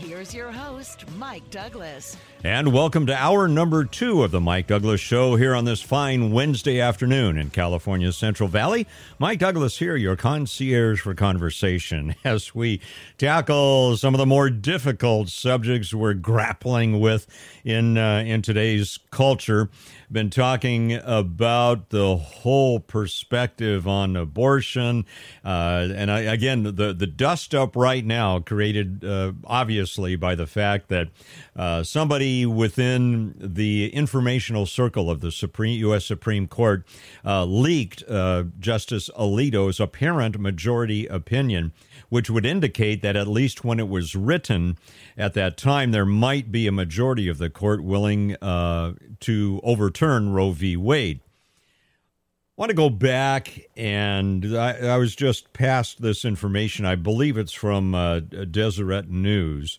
Here's 0.00 0.34
your 0.34 0.50
host, 0.50 1.04
Mike 1.18 1.48
Douglass. 1.50 2.16
And 2.42 2.72
welcome 2.72 3.04
to 3.04 3.14
hour 3.14 3.46
number 3.46 3.84
two 3.84 4.24
of 4.24 4.30
the 4.30 4.40
Mike 4.40 4.66
Douglass 4.66 4.98
Show 4.98 5.36
here 5.36 5.54
on 5.54 5.66
this 5.66 5.82
fine 5.82 6.32
Wednesday 6.32 6.80
afternoon 6.80 7.36
in 7.36 7.50
California's 7.50 8.16
Central 8.16 8.48
Valley. 8.48 8.86
Mike 9.18 9.40
Douglass 9.40 9.78
here, 9.78 9.96
your 9.96 10.16
concierge 10.16 11.02
for 11.02 11.14
conversation, 11.14 12.14
as 12.24 12.54
we 12.54 12.80
tackle 13.18 13.94
some 13.98 14.14
of 14.14 14.18
the 14.18 14.24
more 14.24 14.48
difficult 14.48 15.28
subjects 15.28 15.92
we're 15.92 16.14
grappling 16.14 16.98
with 16.98 17.26
in 17.62 17.98
uh, 17.98 18.24
in 18.24 18.40
today's 18.40 18.98
culture 19.10 19.68
been 20.12 20.30
talking 20.30 20.94
about 20.94 21.90
the 21.90 22.16
whole 22.16 22.80
perspective 22.80 23.86
on 23.86 24.16
abortion. 24.16 25.04
Uh, 25.44 25.88
and 25.94 26.10
I, 26.10 26.20
again, 26.20 26.64
the, 26.64 26.92
the 26.92 27.06
dust 27.06 27.54
up 27.54 27.76
right 27.76 28.04
now 28.04 28.40
created 28.40 29.04
uh, 29.04 29.32
obviously 29.44 30.16
by 30.16 30.34
the 30.34 30.46
fact 30.46 30.88
that 30.88 31.08
uh, 31.54 31.82
somebody 31.82 32.44
within 32.44 33.34
the 33.38 33.90
informational 33.92 34.66
circle 34.66 35.10
of 35.10 35.20
the 35.20 35.30
Supreme 35.30 35.78
U.S. 35.80 36.04
Supreme 36.04 36.48
Court 36.48 36.86
uh, 37.24 37.44
leaked 37.44 38.02
uh, 38.08 38.44
Justice 38.58 39.10
Alito's 39.16 39.78
apparent 39.78 40.38
majority 40.38 41.06
opinion 41.06 41.72
which 42.10 42.28
would 42.28 42.44
indicate 42.44 43.00
that 43.00 43.16
at 43.16 43.26
least 43.26 43.64
when 43.64 43.80
it 43.80 43.88
was 43.88 44.14
written 44.14 44.76
at 45.16 45.32
that 45.34 45.56
time, 45.56 45.92
there 45.92 46.04
might 46.04 46.52
be 46.52 46.66
a 46.66 46.72
majority 46.72 47.28
of 47.28 47.38
the 47.38 47.48
court 47.48 47.82
willing 47.82 48.36
uh, 48.42 48.92
to 49.20 49.60
overturn 49.62 50.32
Roe 50.32 50.50
v. 50.50 50.76
Wade. 50.76 51.20
I 51.22 52.60
want 52.60 52.70
to 52.70 52.76
go 52.76 52.90
back, 52.90 53.58
and 53.74 54.58
I, 54.58 54.88
I, 54.88 54.96
was 54.98 55.16
just 55.16 55.54
past 55.54 56.02
this 56.02 56.26
information. 56.26 56.84
I 56.84 56.94
believe 56.94 57.38
it's 57.38 57.54
from 57.54 57.94
uh, 57.94 58.20
Deseret 58.20 59.08
News. 59.08 59.78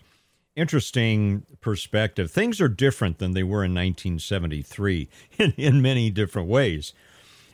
Interesting 0.56 1.46
perspective. 1.60 2.32
Things 2.32 2.60
are 2.60 2.68
different 2.68 3.20
than 3.20 3.34
they 3.34 3.44
were 3.44 3.64
in 3.64 3.76
1973 3.76 5.10
in, 5.38 5.52
in 5.58 5.82
many 5.82 6.10
different 6.10 6.48
ways. 6.48 6.94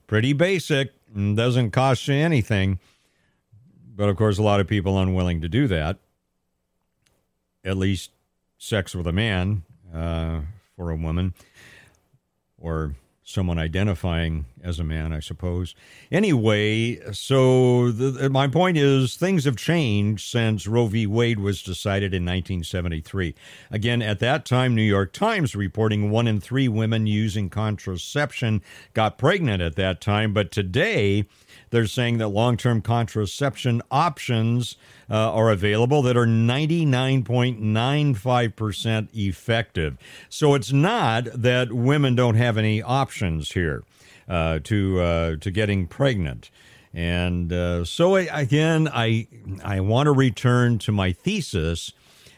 pretty 0.07 0.31
basic 0.31 0.93
and 1.13 1.35
doesn't 1.35 1.71
cost 1.71 2.07
you 2.07 2.13
anything. 2.13 2.79
But 3.93 4.07
of 4.07 4.15
course, 4.15 4.37
a 4.37 4.43
lot 4.43 4.61
of 4.61 4.67
people 4.67 4.97
unwilling 4.97 5.41
to 5.41 5.49
do 5.49 5.67
that. 5.67 5.97
At 7.65 7.75
least 7.75 8.11
sex 8.57 8.95
with 8.95 9.05
a 9.05 9.11
man 9.11 9.63
uh, 9.93 10.43
for 10.77 10.91
a 10.91 10.95
woman 10.95 11.33
or 12.57 12.95
someone 13.29 13.59
identifying 13.59 14.43
as 14.63 14.79
a 14.79 14.83
man, 14.83 15.13
I 15.13 15.19
suppose. 15.19 15.75
Anyway, 16.11 16.99
so 17.13 17.91
the, 17.91 18.27
my 18.27 18.47
point 18.47 18.75
is 18.75 19.15
things 19.15 19.45
have 19.45 19.55
changed 19.55 20.27
since 20.27 20.65
Roe 20.65 20.87
v. 20.87 21.05
Wade 21.05 21.39
was 21.39 21.61
decided 21.61 22.11
in 22.15 22.25
1973. 22.25 23.35
Again, 23.69 24.01
at 24.01 24.17
that 24.19 24.45
time, 24.45 24.73
New 24.73 24.81
York 24.81 25.13
Times 25.13 25.55
reporting 25.55 26.09
one 26.09 26.27
in 26.27 26.41
three 26.41 26.67
women 26.67 27.05
using 27.05 27.51
contraception 27.51 28.63
got 28.95 29.19
pregnant 29.19 29.61
at 29.61 29.75
that 29.75 30.01
time, 30.01 30.33
but 30.33 30.51
today 30.51 31.27
they're 31.69 31.87
saying 31.87 32.17
that 32.19 32.29
long 32.29 32.55
term 32.57 32.81
contraception 32.81 33.81
options 33.91 34.77
uh, 35.09 35.33
are 35.33 35.49
available 35.49 36.01
that 36.03 36.15
are 36.17 36.25
99.95% 36.25 39.09
effective. 39.13 39.97
So 40.29 40.55
it's 40.55 40.71
not 40.71 41.25
that 41.33 41.73
women 41.73 42.15
don't 42.15 42.35
have 42.35 42.57
any 42.57 42.81
options 42.81 43.51
here 43.51 43.83
uh, 44.27 44.59
to, 44.63 44.99
uh, 44.99 45.35
to 45.37 45.51
getting 45.51 45.87
pregnant. 45.87 46.49
And 46.93 47.53
uh, 47.53 47.85
so 47.85 48.15
again, 48.15 48.89
I 48.91 49.27
I 49.63 49.79
want 49.79 50.07
to 50.07 50.11
return 50.11 50.79
to 50.79 50.91
my 50.91 51.11
thesis 51.11 51.93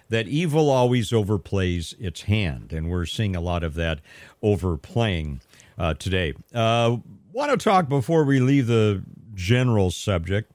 that 0.09 0.27
evil 0.27 0.69
always 0.69 1.11
overplays 1.11 1.97
its 1.99 2.23
hand, 2.23 2.73
and 2.73 2.89
we're 2.89 3.05
seeing 3.05 3.34
a 3.34 3.39
lot 3.39 3.63
of 3.63 3.75
that 3.75 4.01
overplaying 4.41 5.39
uh, 5.77 5.93
today. 5.93 6.34
Uh, 6.53 6.97
want 7.32 7.51
to 7.51 7.57
talk 7.57 7.88
before 7.88 8.25
we 8.25 8.41
leave 8.41 8.67
the 8.67 9.03
general 9.41 9.89
subject 9.89 10.51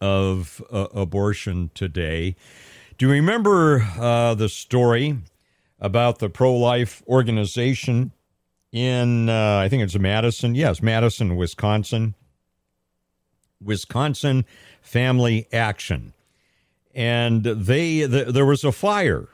of 0.00 0.62
uh, 0.70 0.88
abortion 0.92 1.70
today. 1.74 2.36
Do 2.98 3.06
you 3.06 3.12
remember 3.12 3.80
uh, 3.98 4.34
the 4.34 4.48
story 4.50 5.16
about 5.78 6.18
the 6.18 6.28
pro 6.28 6.54
life 6.54 7.02
organization 7.08 8.12
in, 8.70 9.30
uh, 9.30 9.56
I 9.58 9.68
think 9.68 9.82
it's 9.82 9.98
Madison? 9.98 10.54
Yes, 10.54 10.82
Madison, 10.82 11.36
Wisconsin. 11.36 12.14
Wisconsin 13.62 14.44
Family 14.82 15.46
Action. 15.52 16.12
And 16.94 17.44
they, 17.44 18.02
the, 18.02 18.24
there 18.24 18.46
was 18.46 18.64
a 18.64 18.72
fire 18.72 19.28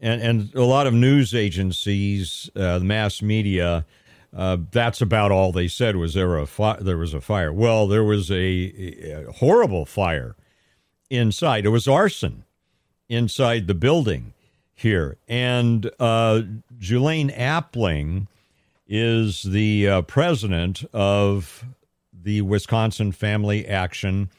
and 0.00 0.22
and 0.22 0.54
a 0.54 0.62
lot 0.64 0.86
of 0.86 0.94
news 0.94 1.34
agencies, 1.34 2.50
uh, 2.54 2.78
the 2.78 2.84
mass 2.84 3.20
media, 3.20 3.84
uh, 4.36 4.58
that's 4.70 5.00
about 5.00 5.32
all 5.32 5.52
they 5.52 5.68
said 5.68 5.96
was 5.96 6.14
there 6.14 6.36
a 6.36 6.46
fi- 6.46 6.78
there 6.80 6.98
was 6.98 7.14
a 7.14 7.20
fire. 7.20 7.52
Well, 7.52 7.86
there 7.86 8.04
was 8.04 8.30
a, 8.30 8.36
a, 8.36 9.32
horrible 9.32 9.86
fire 9.86 10.36
inside. 11.08 11.64
It 11.64 11.70
was 11.70 11.88
arson 11.88 12.44
inside 13.08 13.66
the 13.66 13.74
building 13.74 14.34
here, 14.74 15.16
and 15.28 15.90
uh, 15.98 16.42
Julaine 16.78 17.34
Appling 17.36 18.26
is 18.86 19.42
the 19.42 19.88
uh, 19.88 20.02
president 20.02 20.84
of 20.92 21.64
the 22.12 22.42
Wisconsin 22.42 23.12
Family 23.12 23.66
Action 23.66 24.30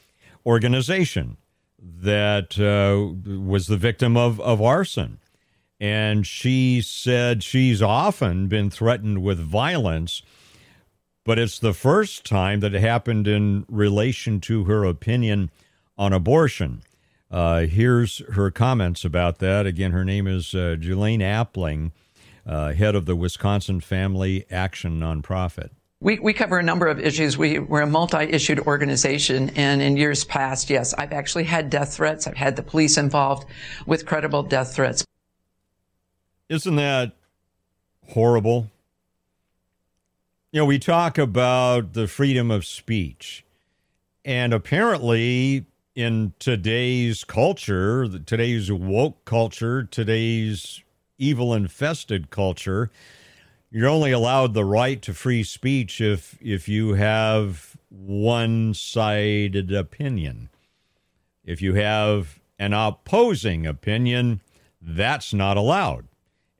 Organization 0.46 1.36
that 1.78 2.58
uh, 2.58 3.40
was 3.42 3.66
the 3.66 3.76
victim 3.76 4.16
of, 4.16 4.40
of 4.40 4.60
arson 4.60 5.18
and 5.80 6.26
she 6.26 6.82
said 6.82 7.42
she's 7.42 7.80
often 7.80 8.48
been 8.48 8.70
threatened 8.70 9.22
with 9.22 9.38
violence, 9.38 10.22
but 11.24 11.38
it's 11.38 11.58
the 11.58 11.72
first 11.72 12.24
time 12.26 12.60
that 12.60 12.74
it 12.74 12.80
happened 12.80 13.26
in 13.26 13.64
relation 13.68 14.40
to 14.40 14.64
her 14.64 14.84
opinion 14.84 15.50
on 15.96 16.12
abortion. 16.12 16.82
Uh, 17.30 17.60
here's 17.60 18.18
her 18.32 18.50
comments 18.50 19.04
about 19.04 19.38
that. 19.38 19.64
Again, 19.64 19.92
her 19.92 20.04
name 20.04 20.26
is 20.26 20.54
uh, 20.54 20.76
Julaine 20.78 21.20
Appling, 21.20 21.92
uh, 22.44 22.72
head 22.72 22.94
of 22.94 23.06
the 23.06 23.16
Wisconsin 23.16 23.80
Family 23.80 24.44
Action 24.50 25.00
Nonprofit. 25.00 25.70
We, 26.02 26.18
we 26.18 26.32
cover 26.32 26.58
a 26.58 26.62
number 26.62 26.86
of 26.86 26.98
issues. 26.98 27.36
We, 27.36 27.58
we're 27.58 27.82
a 27.82 27.86
multi-issued 27.86 28.60
organization, 28.60 29.50
and 29.50 29.82
in 29.82 29.98
years 29.98 30.24
past, 30.24 30.70
yes, 30.70 30.94
I've 30.94 31.12
actually 31.12 31.44
had 31.44 31.68
death 31.68 31.94
threats. 31.94 32.26
I've 32.26 32.36
had 32.36 32.56
the 32.56 32.62
police 32.62 32.96
involved 32.96 33.46
with 33.86 34.06
credible 34.06 34.42
death 34.42 34.74
threats. 34.74 35.04
Isn't 36.50 36.74
that 36.74 37.12
horrible? 38.08 38.72
You 40.50 40.62
know, 40.62 40.64
we 40.64 40.80
talk 40.80 41.16
about 41.16 41.92
the 41.92 42.08
freedom 42.08 42.50
of 42.50 42.66
speech, 42.66 43.44
and 44.24 44.52
apparently, 44.52 45.66
in 45.94 46.34
today's 46.40 47.22
culture, 47.22 48.08
today's 48.26 48.72
woke 48.72 49.24
culture, 49.24 49.84
today's 49.84 50.82
evil 51.18 51.54
infested 51.54 52.30
culture, 52.30 52.90
you're 53.70 53.88
only 53.88 54.10
allowed 54.10 54.52
the 54.52 54.64
right 54.64 55.00
to 55.02 55.14
free 55.14 55.44
speech 55.44 56.00
if 56.00 56.36
if 56.40 56.68
you 56.68 56.94
have 56.94 57.76
one-sided 57.90 59.72
opinion. 59.72 60.48
If 61.44 61.62
you 61.62 61.74
have 61.74 62.40
an 62.58 62.72
opposing 62.72 63.68
opinion, 63.68 64.40
that's 64.82 65.32
not 65.32 65.56
allowed 65.56 66.09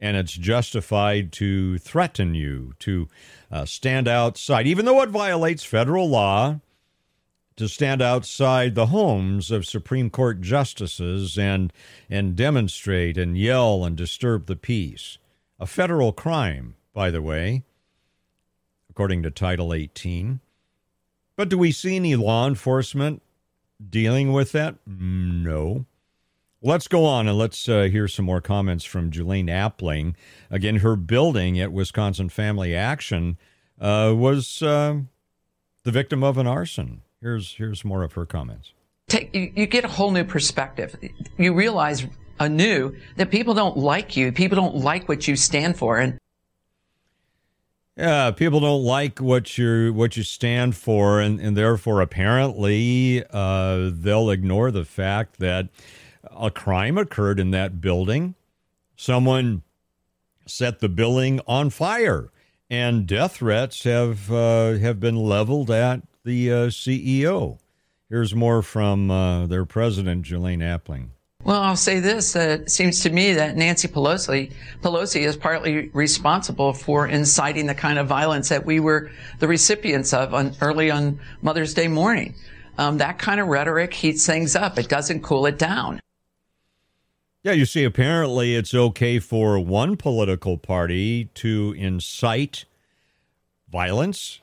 and 0.00 0.16
it's 0.16 0.32
justified 0.32 1.30
to 1.32 1.78
threaten 1.78 2.34
you, 2.34 2.74
to 2.78 3.08
uh, 3.50 3.64
stand 3.64 4.08
outside, 4.08 4.66
even 4.66 4.84
though 4.84 5.02
it 5.02 5.10
violates 5.10 5.62
federal 5.62 6.08
law, 6.08 6.60
to 7.56 7.68
stand 7.68 8.00
outside 8.00 8.74
the 8.74 8.86
homes 8.86 9.50
of 9.50 9.66
Supreme 9.66 10.08
Court 10.08 10.40
justices 10.40 11.36
and 11.36 11.72
and 12.08 12.34
demonstrate 12.34 13.18
and 13.18 13.36
yell 13.36 13.84
and 13.84 13.96
disturb 13.96 14.46
the 14.46 14.56
peace. 14.56 15.18
A 15.58 15.66
federal 15.66 16.12
crime, 16.12 16.76
by 16.94 17.10
the 17.10 17.20
way, 17.20 17.64
according 18.88 19.22
to 19.24 19.30
Title 19.30 19.74
18. 19.74 20.40
But 21.36 21.50
do 21.50 21.58
we 21.58 21.70
see 21.70 21.96
any 21.96 22.16
law 22.16 22.46
enforcement 22.46 23.20
dealing 23.90 24.32
with 24.32 24.52
that? 24.52 24.76
No. 24.86 25.84
Let's 26.62 26.88
go 26.88 27.06
on 27.06 27.26
and 27.26 27.38
let's 27.38 27.68
uh, 27.70 27.82
hear 27.84 28.06
some 28.06 28.26
more 28.26 28.42
comments 28.42 28.84
from 28.84 29.10
Julaine 29.10 29.48
Appling. 29.48 30.14
Again, 30.50 30.76
her 30.76 30.94
building 30.94 31.58
at 31.58 31.72
Wisconsin 31.72 32.28
Family 32.28 32.74
Action 32.74 33.38
uh, 33.80 34.12
was 34.14 34.60
uh, 34.60 34.98
the 35.84 35.90
victim 35.90 36.22
of 36.22 36.36
an 36.36 36.46
arson. 36.46 37.00
Here's 37.22 37.54
here's 37.54 37.82
more 37.82 38.02
of 38.02 38.12
her 38.12 38.26
comments. 38.26 38.74
Take 39.08 39.34
you, 39.34 39.52
you 39.56 39.66
get 39.66 39.84
a 39.84 39.88
whole 39.88 40.10
new 40.10 40.24
perspective. 40.24 40.94
You 41.38 41.54
realize 41.54 42.06
anew 42.38 42.94
that 43.16 43.30
people 43.30 43.54
don't 43.54 43.78
like 43.78 44.16
you. 44.16 44.30
People 44.30 44.56
don't 44.56 44.76
like 44.76 45.08
what 45.08 45.26
you 45.26 45.36
stand 45.36 45.78
for, 45.78 45.98
and 45.98 46.18
yeah, 47.96 48.30
people 48.30 48.60
don't 48.60 48.82
like 48.82 49.18
what 49.18 49.56
you 49.56 49.92
what 49.94 50.16
you 50.16 50.22
stand 50.22 50.76
for, 50.76 51.20
and, 51.20 51.40
and 51.40 51.56
therefore 51.56 52.02
apparently 52.02 53.24
uh, 53.30 53.90
they'll 53.92 54.30
ignore 54.30 54.70
the 54.70 54.84
fact 54.84 55.38
that 55.38 55.68
a 56.36 56.50
crime 56.50 56.98
occurred 56.98 57.40
in 57.40 57.50
that 57.52 57.80
building. 57.80 58.34
Someone 58.96 59.62
set 60.46 60.80
the 60.80 60.88
building 60.88 61.40
on 61.46 61.70
fire, 61.70 62.30
and 62.68 63.06
death 63.06 63.36
threats 63.36 63.84
have 63.84 64.30
uh, 64.30 64.74
have 64.74 65.00
been 65.00 65.16
leveled 65.16 65.70
at 65.70 66.02
the 66.24 66.52
uh, 66.52 66.56
CEO. 66.66 67.58
Here's 68.08 68.34
more 68.34 68.62
from 68.62 69.10
uh, 69.10 69.46
their 69.46 69.64
president, 69.64 70.26
Julaine 70.26 70.58
Appling. 70.58 71.10
Well, 71.42 71.62
I'll 71.62 71.76
say 71.76 72.00
this: 72.00 72.36
uh, 72.36 72.58
it 72.60 72.70
seems 72.70 73.00
to 73.02 73.10
me 73.10 73.32
that 73.34 73.56
Nancy 73.56 73.88
Pelosi 73.88 74.52
Pelosi 74.82 75.22
is 75.22 75.36
partly 75.36 75.88
responsible 75.88 76.72
for 76.72 77.06
inciting 77.06 77.66
the 77.66 77.74
kind 77.74 77.98
of 77.98 78.06
violence 78.06 78.50
that 78.50 78.66
we 78.66 78.80
were 78.80 79.10
the 79.38 79.48
recipients 79.48 80.12
of 80.12 80.34
on, 80.34 80.54
early 80.60 80.90
on 80.90 81.18
Mother's 81.40 81.72
Day 81.72 81.88
morning. 81.88 82.34
Um, 82.76 82.98
that 82.98 83.18
kind 83.18 83.40
of 83.40 83.48
rhetoric 83.48 83.94
heats 83.94 84.26
things 84.26 84.54
up; 84.54 84.78
it 84.78 84.88
doesn't 84.88 85.22
cool 85.22 85.46
it 85.46 85.58
down. 85.58 86.00
Yeah, 87.42 87.52
you 87.52 87.64
see, 87.64 87.84
apparently 87.84 88.54
it's 88.54 88.74
okay 88.74 89.18
for 89.18 89.58
one 89.58 89.96
political 89.96 90.58
party 90.58 91.30
to 91.36 91.74
incite 91.78 92.66
violence, 93.70 94.40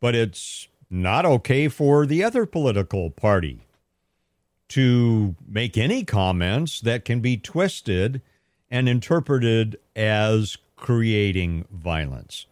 but 0.00 0.14
it's 0.14 0.68
not 0.88 1.26
okay 1.26 1.68
for 1.68 2.06
the 2.06 2.24
other 2.24 2.46
political 2.46 3.10
party 3.10 3.60
to 4.68 5.36
make 5.46 5.76
any 5.76 6.02
comments 6.02 6.80
that 6.80 7.04
can 7.04 7.20
be 7.20 7.36
twisted 7.36 8.22
and 8.70 8.88
interpreted 8.88 9.78
as 9.94 10.56
creating 10.76 11.66
violence. 11.70 12.46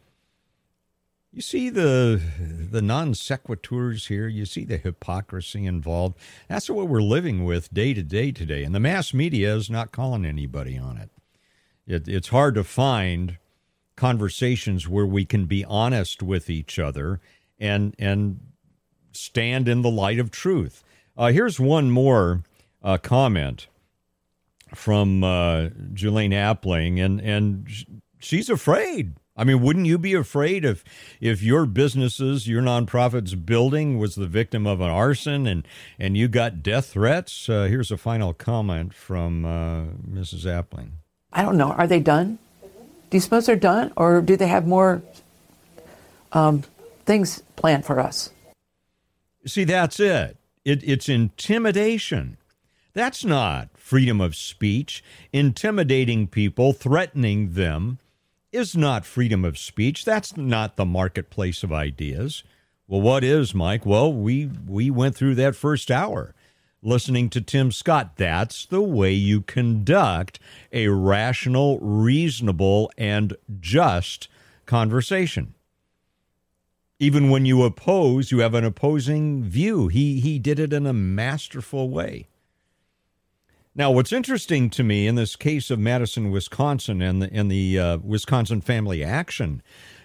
You 1.34 1.42
see 1.42 1.68
the 1.68 2.22
the 2.70 2.80
non 2.80 3.12
sequiturs 3.12 4.06
here. 4.06 4.28
You 4.28 4.46
see 4.46 4.64
the 4.64 4.76
hypocrisy 4.76 5.66
involved. 5.66 6.16
That's 6.48 6.70
what 6.70 6.86
we're 6.86 7.02
living 7.02 7.44
with 7.44 7.74
day 7.74 7.92
to 7.92 8.04
day 8.04 8.30
today, 8.30 8.62
and 8.62 8.72
the 8.72 8.78
mass 8.78 9.12
media 9.12 9.52
is 9.56 9.68
not 9.68 9.90
calling 9.90 10.24
anybody 10.24 10.78
on 10.78 10.96
it. 10.96 11.10
it. 11.88 12.06
It's 12.06 12.28
hard 12.28 12.54
to 12.54 12.62
find 12.62 13.38
conversations 13.96 14.88
where 14.88 15.06
we 15.06 15.24
can 15.24 15.46
be 15.46 15.64
honest 15.64 16.22
with 16.22 16.48
each 16.48 16.78
other 16.78 17.20
and 17.58 17.96
and 17.98 18.38
stand 19.10 19.66
in 19.66 19.82
the 19.82 19.90
light 19.90 20.20
of 20.20 20.30
truth. 20.30 20.84
Uh, 21.16 21.32
here's 21.32 21.58
one 21.58 21.90
more 21.90 22.44
uh, 22.80 22.96
comment 22.98 23.66
from 24.72 25.24
uh, 25.24 25.70
Julaine 25.94 26.30
Appling, 26.30 27.04
and 27.04 27.20
and 27.20 27.68
she's 28.20 28.48
afraid 28.48 29.14
I 29.36 29.42
mean, 29.42 29.62
wouldn't 29.62 29.86
you 29.86 29.98
be 29.98 30.14
afraid 30.14 30.64
if 30.64 30.84
if 31.20 31.42
your 31.42 31.66
businesses, 31.66 32.46
your 32.46 32.62
nonprofit's 32.62 33.34
building 33.34 33.98
was 33.98 34.14
the 34.14 34.28
victim 34.28 34.66
of 34.66 34.80
an 34.80 34.90
arson 34.90 35.46
and 35.46 35.66
and 35.98 36.16
you 36.16 36.28
got 36.28 36.62
death 36.62 36.92
threats? 36.92 37.48
Uh, 37.48 37.64
here's 37.64 37.90
a 37.90 37.96
final 37.96 38.32
comment 38.32 38.94
from 38.94 39.44
uh, 39.44 39.82
Mrs. 40.08 40.44
Appling. 40.44 40.90
I 41.32 41.42
don't 41.42 41.56
know. 41.56 41.72
Are 41.72 41.88
they 41.88 41.98
done? 41.98 42.38
Do 43.10 43.16
you 43.16 43.20
suppose 43.20 43.46
they're 43.46 43.56
done, 43.56 43.92
or 43.96 44.22
do 44.22 44.36
they 44.36 44.46
have 44.46 44.66
more 44.66 45.02
um, 46.32 46.62
things 47.04 47.42
planned 47.56 47.84
for 47.84 47.98
us? 47.98 48.30
See, 49.46 49.64
that's 49.64 49.98
it. 49.98 50.36
it. 50.64 50.80
It's 50.84 51.08
intimidation. 51.08 52.36
That's 52.92 53.24
not 53.24 53.68
freedom 53.74 54.20
of 54.20 54.36
speech. 54.36 55.02
Intimidating 55.32 56.28
people, 56.28 56.72
threatening 56.72 57.54
them 57.54 57.98
is 58.54 58.76
not 58.76 59.06
freedom 59.06 59.44
of 59.44 59.58
speech. 59.58 60.04
That's 60.04 60.36
not 60.36 60.76
the 60.76 60.84
marketplace 60.86 61.62
of 61.62 61.72
ideas. 61.72 62.44
Well, 62.88 63.00
what 63.02 63.24
is, 63.24 63.54
Mike? 63.54 63.86
Well, 63.86 64.12
we 64.12 64.46
we 64.68 64.90
went 64.90 65.16
through 65.16 65.36
that 65.36 65.56
first 65.56 65.90
hour 65.90 66.34
listening 66.82 67.30
to 67.30 67.40
Tim 67.40 67.72
Scott. 67.72 68.16
That's 68.16 68.66
the 68.66 68.82
way 68.82 69.12
you 69.12 69.40
conduct 69.42 70.38
a 70.72 70.88
rational, 70.88 71.78
reasonable, 71.80 72.92
and 72.98 73.36
just 73.60 74.28
conversation. 74.66 75.54
even 76.98 77.28
when 77.30 77.44
you 77.44 77.62
oppose, 77.62 78.30
you 78.30 78.38
have 78.38 78.54
an 78.54 78.64
opposing 78.64 79.44
view. 79.44 79.88
He 79.88 80.20
he 80.20 80.38
did 80.38 80.58
it 80.58 80.72
in 80.72 80.86
a 80.86 80.92
masterful 80.92 81.90
way. 81.90 82.28
Now, 83.76 83.90
what's 83.90 84.12
interesting 84.12 84.70
to 84.70 84.84
me 84.84 85.08
in 85.08 85.16
this 85.16 85.34
case 85.34 85.68
of 85.68 85.80
Madison, 85.80 86.30
Wisconsin, 86.30 87.02
and 87.02 87.20
the 87.20 87.32
and 87.32 87.50
the 87.50 87.78
uh, 87.78 87.98
Wisconsin 87.98 88.60
Family 88.60 89.02
Action 89.02 89.62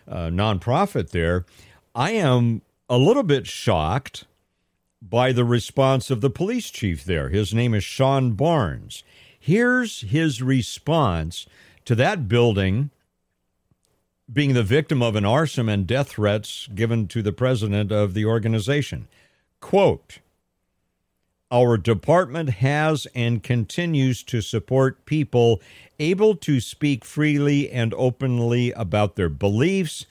uh, 0.07 0.27
nonprofit 0.27 1.11
there, 1.11 1.45
I 1.93 2.11
am 2.11 2.63
a 2.89 2.97
little 2.97 3.21
bit 3.21 3.45
shocked 3.45 4.25
by 5.03 5.31
the 5.31 5.45
response 5.45 6.09
of 6.09 6.21
the 6.21 6.31
police 6.31 6.71
chief 6.71 7.03
there. 7.03 7.29
His 7.29 7.53
name 7.53 7.75
is 7.75 7.83
Shon 7.83 8.31
Barnes. 8.31 9.03
Here's 9.39 10.01
his 10.01 10.41
response 10.41 11.45
to 11.85 11.93
that 11.93 12.27
building 12.27 12.89
being 14.31 14.53
the 14.53 14.63
victim 14.63 15.03
of 15.03 15.15
an 15.15 15.25
arson 15.25 15.69
and 15.69 15.85
death 15.85 16.09
threats 16.09 16.67
given 16.73 17.07
to 17.07 17.21
the 17.21 17.31
president 17.31 17.91
of 17.91 18.15
the 18.15 18.25
organization. 18.25 19.07
Quote, 19.59 20.19
our 21.51 21.77
department 21.77 22.49
has 22.49 23.07
and 23.15 23.41
continues 23.43 24.23
to 24.23 24.41
support 24.41 25.05
people 25.05 25.61
able 25.99 26.35
to 26.35 26.59
speak 26.59 27.03
freely 27.03 27.69
and 27.69 27.93
openly 27.95 28.71
about 28.73 29.15
their 29.15 29.29
beliefs, 29.29 30.05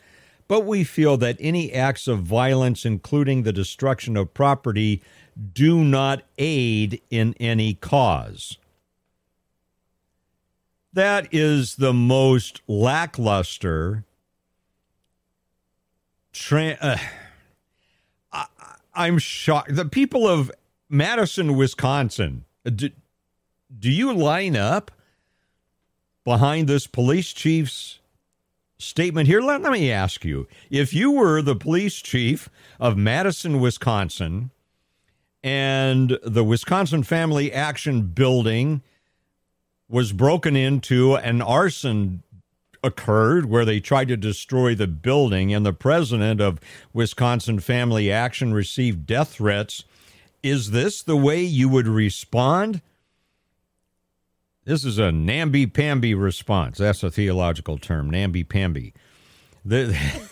but 0.49 0.65
we 0.65 0.83
feel 0.83 1.17
that 1.17 1.37
any 1.39 1.73
acts 1.73 2.09
of 2.09 2.23
violence, 2.23 2.85
including 2.85 3.43
the 3.43 3.53
destruction 3.53 4.17
of 4.17 4.35
property, 4.35 5.03
do 5.53 5.85
not 5.85 6.23
aid 6.39 7.01
in 7.11 7.35
any 7.39 7.75
cause. 7.75 8.59
That 10.93 11.29
is 11.31 11.77
the 11.77 11.93
most 11.93 12.63
lackluster. 12.67 14.05
Tra- 16.33 16.79
uh, 16.81 16.97
I, 18.33 18.47
I'm 18.95 19.19
shocked. 19.19 19.77
The 19.77 19.85
people 19.85 20.27
of 20.27 20.51
Madison, 20.89 21.57
Wisconsin, 21.57 22.45
do, 22.65 22.91
do 23.79 23.91
you 23.91 24.13
line 24.13 24.57
up 24.57 24.91
behind 26.25 26.69
this 26.69 26.87
police 26.87 27.33
chief's 27.33 27.99
statement 28.79 29.29
here? 29.29 29.41
Let, 29.41 29.63
let 29.63 29.73
me 29.73 29.93
ask 29.93 30.25
you 30.25 30.47
if 30.71 30.95
you 30.95 31.13
were 31.13 31.43
the 31.43 31.57
police 31.57 31.97
chief 31.97 32.49
of 32.81 32.97
Madison, 32.97 33.61
Wisconsin, 33.61 34.51
and 35.43 36.19
the 36.23 36.45
Wisconsin 36.45 37.03
Family 37.03 37.53
Action 37.53 38.03
Building 38.03 38.83
was 39.89 40.13
broken 40.13 40.57
into, 40.57 41.17
an 41.17 41.41
arson 41.41 42.23
occurred 42.83 43.47
where 43.47 43.65
they 43.65 43.81
tried 43.81 44.09
to 44.09 44.17
destroy 44.17 44.75
the 44.75 44.87
building, 44.87 45.53
and 45.53 45.65
the 45.65 45.73
president 45.73 46.41
of 46.41 46.61
Wisconsin 46.93 47.61
Family 47.61 48.11
Action 48.11 48.53
received 48.53 49.07
death 49.07 49.35
threats 49.35 49.85
is 50.43 50.71
this 50.71 51.03
the 51.03 51.17
way 51.17 51.43
you 51.43 51.69
would 51.69 51.89
respond? 51.89 52.83
This 54.65 54.85
is 54.85 54.99
a 54.99 55.11
namby-pamby 55.11 56.15
response. 56.15 56.79
That's 56.79 57.03
a 57.03 57.11
theological 57.11 57.79
term, 57.79 58.11
namby-pamby. 58.11 58.95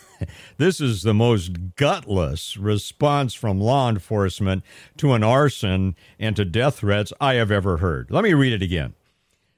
This 0.57 0.81
is 0.81 1.03
the 1.03 1.15
most 1.15 1.77
gutless 1.77 2.57
response 2.57 3.35
from 3.35 3.61
law 3.61 3.89
enforcement 3.89 4.65
to 4.97 5.13
an 5.13 5.23
arson 5.23 5.95
and 6.19 6.35
to 6.37 6.45
death 6.45 6.79
threats 6.79 7.13
I 7.21 7.35
have 7.35 7.51
ever 7.51 7.79
heard. 7.79 8.11
Let 8.11 8.25
me 8.25 8.33
read 8.33 8.55
it 8.55 8.63
again. 8.63 8.95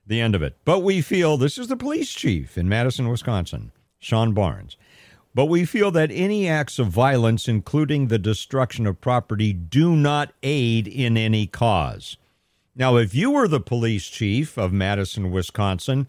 The 0.06 0.20
end 0.20 0.34
of 0.34 0.42
it. 0.42 0.56
But 0.64 0.80
we 0.80 1.00
feel 1.00 1.36
this 1.36 1.58
is 1.58 1.68
the 1.68 1.76
police 1.76 2.10
chief 2.10 2.58
in 2.58 2.68
Madison, 2.68 3.08
Wisconsin, 3.08 3.72
Shon 3.98 4.32
Barnes. 4.32 4.76
But 5.38 5.46
we 5.46 5.64
feel 5.66 5.92
that 5.92 6.10
any 6.10 6.48
acts 6.48 6.80
of 6.80 6.88
violence, 6.88 7.46
including 7.46 8.08
the 8.08 8.18
destruction 8.18 8.88
of 8.88 9.00
property, 9.00 9.52
do 9.52 9.94
not 9.94 10.32
aid 10.42 10.88
in 10.88 11.16
any 11.16 11.46
cause. 11.46 12.16
Now, 12.74 12.96
if 12.96 13.14
you 13.14 13.30
were 13.30 13.46
the 13.46 13.60
police 13.60 14.08
chief 14.08 14.58
of 14.58 14.72
Madison, 14.72 15.30
Wisconsin, 15.30 16.08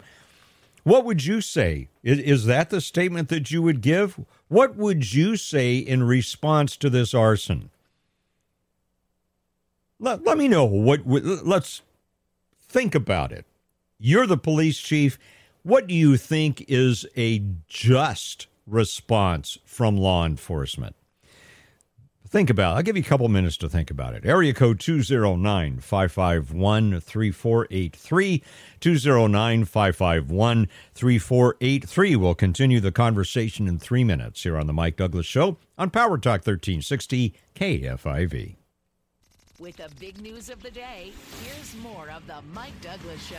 what 0.82 1.04
would 1.04 1.24
you 1.24 1.40
say? 1.40 1.86
Is, 2.02 2.46
that 2.46 2.70
the 2.70 2.80
statement 2.80 3.28
that 3.28 3.52
you 3.52 3.62
would 3.62 3.82
give? 3.82 4.18
What 4.48 4.74
would 4.74 5.14
you 5.14 5.36
say 5.36 5.76
in 5.76 6.02
response 6.02 6.76
to 6.78 6.90
this 6.90 7.14
arson? 7.14 7.70
Let, 10.00 10.24
let 10.24 10.38
me 10.38 10.48
know 10.48 10.64
what. 10.64 11.06
Let's 11.06 11.82
think 12.66 12.96
about 12.96 13.30
it. 13.30 13.46
You're 13.96 14.26
the 14.26 14.36
police 14.36 14.80
chief. 14.80 15.20
What 15.62 15.86
do 15.86 15.94
you 15.94 16.16
think 16.16 16.64
is 16.66 17.06
a 17.16 17.44
just 17.68 18.48
response 18.70 19.58
from 19.64 19.96
law 19.96 20.24
enforcement. 20.24 20.96
Think 22.30 22.48
about 22.48 22.74
it. 22.74 22.76
I'll 22.76 22.82
give 22.84 22.96
you 22.96 23.02
a 23.02 23.06
couple 23.06 23.28
minutes 23.28 23.56
to 23.56 23.68
think 23.68 23.90
about 23.90 24.14
it. 24.14 24.24
Area 24.24 24.54
code 24.54 24.78
209 24.78 25.80
551 25.80 27.00
3483. 27.00 28.44
209 28.78 29.64
551 29.64 30.68
3483. 30.94 32.16
We'll 32.16 32.34
continue 32.36 32.78
the 32.78 32.92
conversation 32.92 33.66
in 33.66 33.80
three 33.80 34.04
minutes 34.04 34.44
here 34.44 34.56
on 34.56 34.68
The 34.68 34.72
Mike 34.72 34.96
Douglass 34.96 35.26
Show 35.26 35.56
on 35.76 35.90
Power 35.90 36.18
Talk 36.18 36.46
1360 36.46 37.34
KFIV. 37.56 38.59
With 39.60 39.76
the 39.76 39.90
big 40.00 40.18
news 40.22 40.48
of 40.48 40.62
the 40.62 40.70
day, 40.70 41.12
here's 41.44 41.76
more 41.82 42.08
of 42.16 42.26
the 42.26 42.38
Mike 42.54 42.80
Douglass 42.80 43.22
Show. 43.26 43.36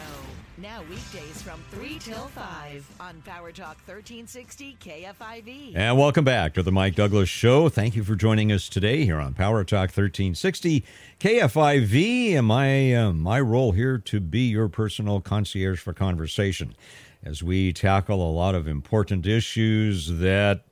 Now 0.59 0.84
weekdays 0.88 1.41
from 1.41 1.59
3 1.72 1.97
till 1.97 2.28
5 2.28 2.95
on 2.99 3.24
Power 3.24 3.51
Talk 3.51 3.78
1360 3.88 4.78
KFIV. 4.80 5.76
And 5.76 5.97
welcome 5.97 6.24
back 6.24 6.53
to 6.53 6.61
the 6.61 6.72
Mike 6.72 6.93
Douglass 6.93 7.28
Show. 7.28 7.69
Thank 7.69 7.95
you 7.95 8.03
for 8.03 8.15
joining 8.15 8.51
us 8.51 8.69
today 8.69 9.03
here 9.03 9.19
on 9.19 9.34
Power 9.34 9.63
Talk 9.63 9.89
1360 9.89 10.86
KFIV. 11.19 12.38
And 12.38 12.45
my, 12.45 12.93
uh, 12.93 13.13
my 13.13 13.41
role 13.41 13.72
here 13.72 13.97
to 13.97 14.19
be 14.19 14.41
your 14.41 14.69
personal 14.69 15.22
concierge 15.22 15.80
for 15.80 15.91
conversation 15.91 16.76
as 17.24 17.41
we 17.41 17.74
tackle 17.74 18.22
a 18.22 18.30
lot 18.30 18.53
of 18.53 18.67
important 18.67 19.26
issues 19.26 20.19
that 20.19 20.65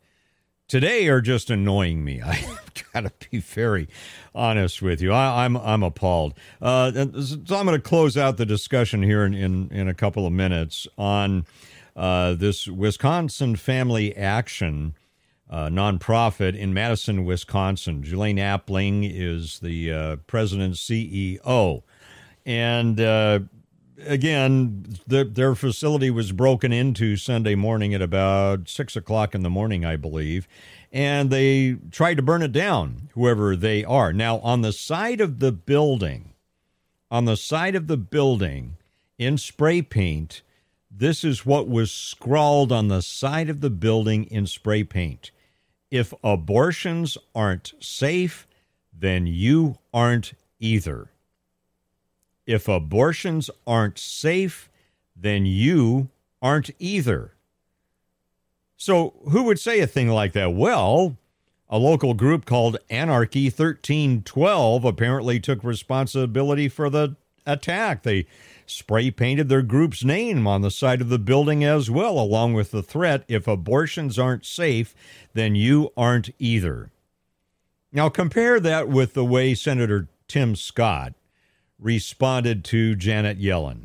today 0.69 1.07
are 1.09 1.19
just 1.19 1.49
annoying 1.49 2.05
me. 2.05 2.21
I 2.25 2.41
got 2.93 3.01
to 3.01 3.29
be 3.29 3.39
very 3.39 3.89
honest 4.33 4.81
with 4.81 5.01
you. 5.01 5.11
I, 5.11 5.43
am 5.43 5.57
I'm, 5.57 5.65
I'm 5.65 5.83
appalled. 5.83 6.35
Uh, 6.61 6.91
so 7.21 7.57
I'm 7.57 7.65
going 7.65 7.77
to 7.77 7.79
close 7.79 8.15
out 8.15 8.37
the 8.37 8.45
discussion 8.45 9.03
here 9.03 9.25
in, 9.25 9.33
in, 9.33 9.69
in 9.71 9.89
a 9.89 9.93
couple 9.93 10.25
of 10.25 10.31
minutes 10.31 10.87
on 10.97 11.45
uh, 11.97 12.35
this 12.35 12.67
Wisconsin 12.67 13.57
Family 13.57 14.15
Action 14.15 14.95
uh, 15.49 15.67
nonprofit 15.67 16.55
in 16.55 16.73
Madison, 16.73 17.25
Wisconsin. 17.25 18.03
Julaine 18.03 18.37
Appling 18.37 19.09
is 19.11 19.59
the 19.59 19.91
uh, 19.91 20.15
president 20.27 20.75
CEO, 20.75 21.81
and 22.45 23.01
uh, 23.01 23.39
again, 24.05 24.85
the, 25.07 25.23
their 25.23 25.55
facility 25.55 26.09
was 26.09 26.31
broken 26.31 26.71
into 26.71 27.15
Sunday 27.15 27.55
morning 27.55 27.93
at 27.93 28.01
about 28.01 28.69
six 28.69 28.95
o'clock 28.95 29.35
in 29.35 29.43
the 29.43 29.49
morning, 29.49 29.85
I 29.85 29.95
believe, 29.95 30.47
and 30.91 31.29
they 31.29 31.77
tried 31.91 32.15
to 32.15 32.23
burn 32.23 32.41
it 32.41 32.51
down, 32.51 33.09
whoever 33.13 33.55
they 33.55 33.83
are. 33.83 34.11
Now, 34.13 34.39
on 34.39 34.61
the 34.61 34.73
side 34.73 35.21
of 35.21 35.39
the 35.39 35.51
building, 35.51 36.33
on 37.11 37.25
the 37.25 37.37
side 37.37 37.75
of 37.75 37.87
the 37.87 37.97
building 37.97 38.77
in 39.17 39.37
spray 39.37 39.81
paint, 39.81 40.41
this 40.91 41.23
is 41.23 41.45
what 41.45 41.67
was 41.67 41.91
scrawled 41.91 42.71
on 42.71 42.87
the 42.87 43.01
side 43.01 43.49
of 43.49 43.61
the 43.61 43.69
building 43.69 44.25
in 44.25 44.47
spray 44.47 44.83
paint. 44.83 45.31
If 45.91 46.13
abortions 46.23 47.17
aren't 47.33 47.73
safe, 47.79 48.47
then 48.91 49.27
you 49.27 49.77
aren't 49.93 50.33
either. 50.59 51.09
If 52.49 52.67
abortions 52.67 53.51
aren't 53.67 53.99
safe, 53.99 54.71
then 55.15 55.45
you 55.45 56.09
aren't 56.41 56.71
either. 56.79 57.33
So, 58.75 59.13
who 59.29 59.43
would 59.43 59.59
say 59.59 59.81
a 59.81 59.85
thing 59.85 60.09
like 60.09 60.33
that? 60.33 60.55
Well, 60.55 61.15
a 61.69 61.77
local 61.77 62.15
group 62.15 62.45
called 62.45 62.77
Anarchy 62.89 63.51
1312 63.51 64.83
apparently 64.83 65.39
took 65.39 65.63
responsibility 65.63 66.67
for 66.67 66.89
the 66.89 67.15
attack. 67.45 68.01
They 68.01 68.25
spray 68.65 69.11
painted 69.11 69.47
their 69.47 69.61
group's 69.61 70.03
name 70.03 70.47
on 70.47 70.61
the 70.61 70.71
side 70.71 71.01
of 71.01 71.09
the 71.09 71.19
building 71.19 71.63
as 71.63 71.91
well, 71.91 72.17
along 72.17 72.55
with 72.55 72.71
the 72.71 72.81
threat 72.81 73.25
if 73.27 73.47
abortions 73.47 74.17
aren't 74.17 74.43
safe, 74.43 74.95
then 75.35 75.53
you 75.53 75.93
aren't 75.95 76.31
either. 76.39 76.89
Now, 77.91 78.09
compare 78.09 78.59
that 78.59 78.89
with 78.89 79.13
the 79.13 79.23
way 79.23 79.53
Senator 79.53 80.07
Tim 80.27 80.55
Scott 80.55 81.13
responded 81.79 82.63
to 82.65 82.95
Janet 82.95 83.39
Yellen, 83.39 83.83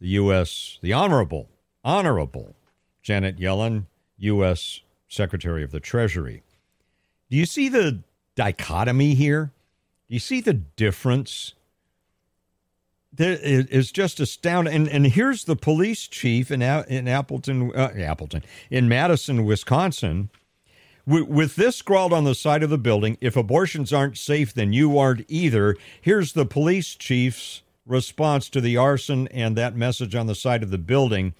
the 0.00 0.08
U.S., 0.08 0.78
the 0.82 0.92
Honorable, 0.92 1.48
Honorable 1.84 2.56
Janet 3.02 3.38
Yellen, 3.38 3.86
U.S. 4.18 4.80
Secretary 5.08 5.62
of 5.62 5.70
the 5.70 5.80
Treasury. 5.80 6.42
Do 7.30 7.36
you 7.36 7.46
see 7.46 7.68
the 7.68 8.00
dichotomy 8.34 9.14
here? 9.14 9.52
Do 10.08 10.14
you 10.14 10.20
see 10.20 10.40
the 10.40 10.54
difference? 10.54 11.54
It's 13.18 13.92
just 13.92 14.20
astounding. 14.20 14.74
And, 14.74 14.88
and 14.88 15.06
here's 15.06 15.44
the 15.44 15.56
police 15.56 16.06
chief 16.06 16.50
in, 16.50 16.62
in 16.62 17.08
Appleton, 17.08 17.72
uh, 17.74 17.92
Appleton, 17.96 18.42
in 18.70 18.88
Madison, 18.88 19.44
Wisconsin, 19.44 20.30
with 21.06 21.56
this 21.56 21.76
scrawled 21.76 22.12
on 22.12 22.24
the 22.24 22.34
side 22.34 22.62
of 22.62 22.70
the 22.70 22.78
building, 22.78 23.16
if 23.20 23.36
abortions 23.36 23.92
aren't 23.92 24.18
safe, 24.18 24.52
then 24.52 24.72
you 24.72 24.98
aren't 24.98 25.24
either. 25.28 25.76
Here's 26.00 26.32
the 26.32 26.46
police 26.46 26.94
chief's 26.94 27.62
response 27.86 28.48
to 28.50 28.60
the 28.60 28.76
arson 28.76 29.28
and 29.28 29.56
that 29.56 29.76
message 29.76 30.14
on 30.14 30.26
the 30.26 30.34
side 30.34 30.62
of 30.62 30.70
the 30.70 30.78
building. 30.78 31.34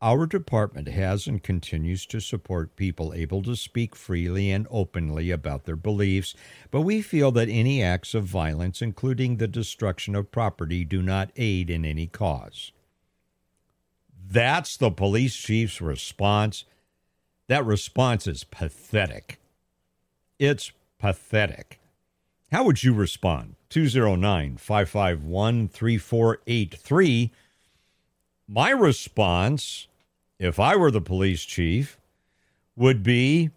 Our 0.00 0.26
department 0.26 0.88
has 0.88 1.26
and 1.26 1.42
continues 1.42 2.06
to 2.06 2.20
support 2.20 2.76
people 2.76 3.12
able 3.14 3.42
to 3.42 3.56
speak 3.56 3.96
freely 3.96 4.50
and 4.50 4.66
openly 4.70 5.30
about 5.30 5.64
their 5.64 5.76
beliefs, 5.76 6.34
but 6.70 6.82
we 6.82 7.02
feel 7.02 7.32
that 7.32 7.48
any 7.48 7.82
acts 7.82 8.14
of 8.14 8.24
violence, 8.24 8.80
including 8.80 9.36
the 9.36 9.48
destruction 9.48 10.14
of 10.14 10.30
property, 10.30 10.84
do 10.84 11.02
not 11.02 11.32
aid 11.36 11.68
in 11.68 11.84
any 11.84 12.06
cause. 12.06 12.70
That's 14.30 14.76
the 14.76 14.90
police 14.90 15.34
chief's 15.34 15.80
response. 15.80 16.64
That 17.48 17.66
response 17.66 18.26
is 18.26 18.44
pathetic. 18.44 19.40
It's 20.38 20.72
pathetic. 20.98 21.80
How 22.52 22.64
would 22.64 22.82
you 22.82 22.94
respond? 22.94 23.56
209 23.70 24.56
551 24.56 25.68
3483 25.68 27.32
my 28.48 28.70
response, 28.70 29.86
if 30.38 30.58
I 30.58 30.74
were 30.74 30.90
the 30.90 31.02
police 31.02 31.44
chief, 31.44 31.98
would 32.76 33.02
be 33.02 33.50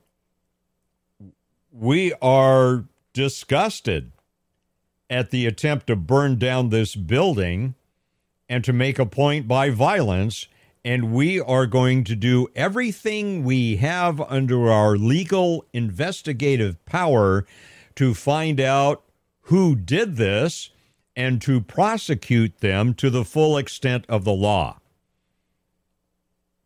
we 1.72 2.14
are 2.22 2.84
disgusted 3.14 4.12
at 5.10 5.32
the 5.32 5.46
attempt 5.46 5.88
to 5.88 5.96
burn 5.96 6.38
down 6.38 6.70
this 6.70 6.96
building 6.96 7.76
and 8.50 8.64
to 8.66 8.74
make 8.74 9.00
a 9.00 9.06
point 9.06 9.48
by 9.48 9.70
violence. 9.70 10.48
And 10.84 11.14
we 11.14 11.40
are 11.40 11.68
going 11.68 12.04
to 12.06 12.16
do 12.16 12.48
everything 12.56 13.44
we 13.44 13.78
have 13.78 14.20
under 14.22 14.72
our 14.72 14.98
legal 14.98 15.66
investigative 15.74 16.84
power 16.86 17.46
to 17.96 18.14
find 18.14 18.60
out 18.60 19.04
who 19.44 19.76
did 19.76 20.16
this 20.16 20.72
and 21.16 21.42
to 21.42 21.62
prosecute 21.62 22.60
them 22.60 22.94
to 22.96 23.10
the 23.10 23.26
full 23.26 23.58
extent 23.58 24.06
of 24.10 24.24
the 24.24 24.34
law. 24.34 24.80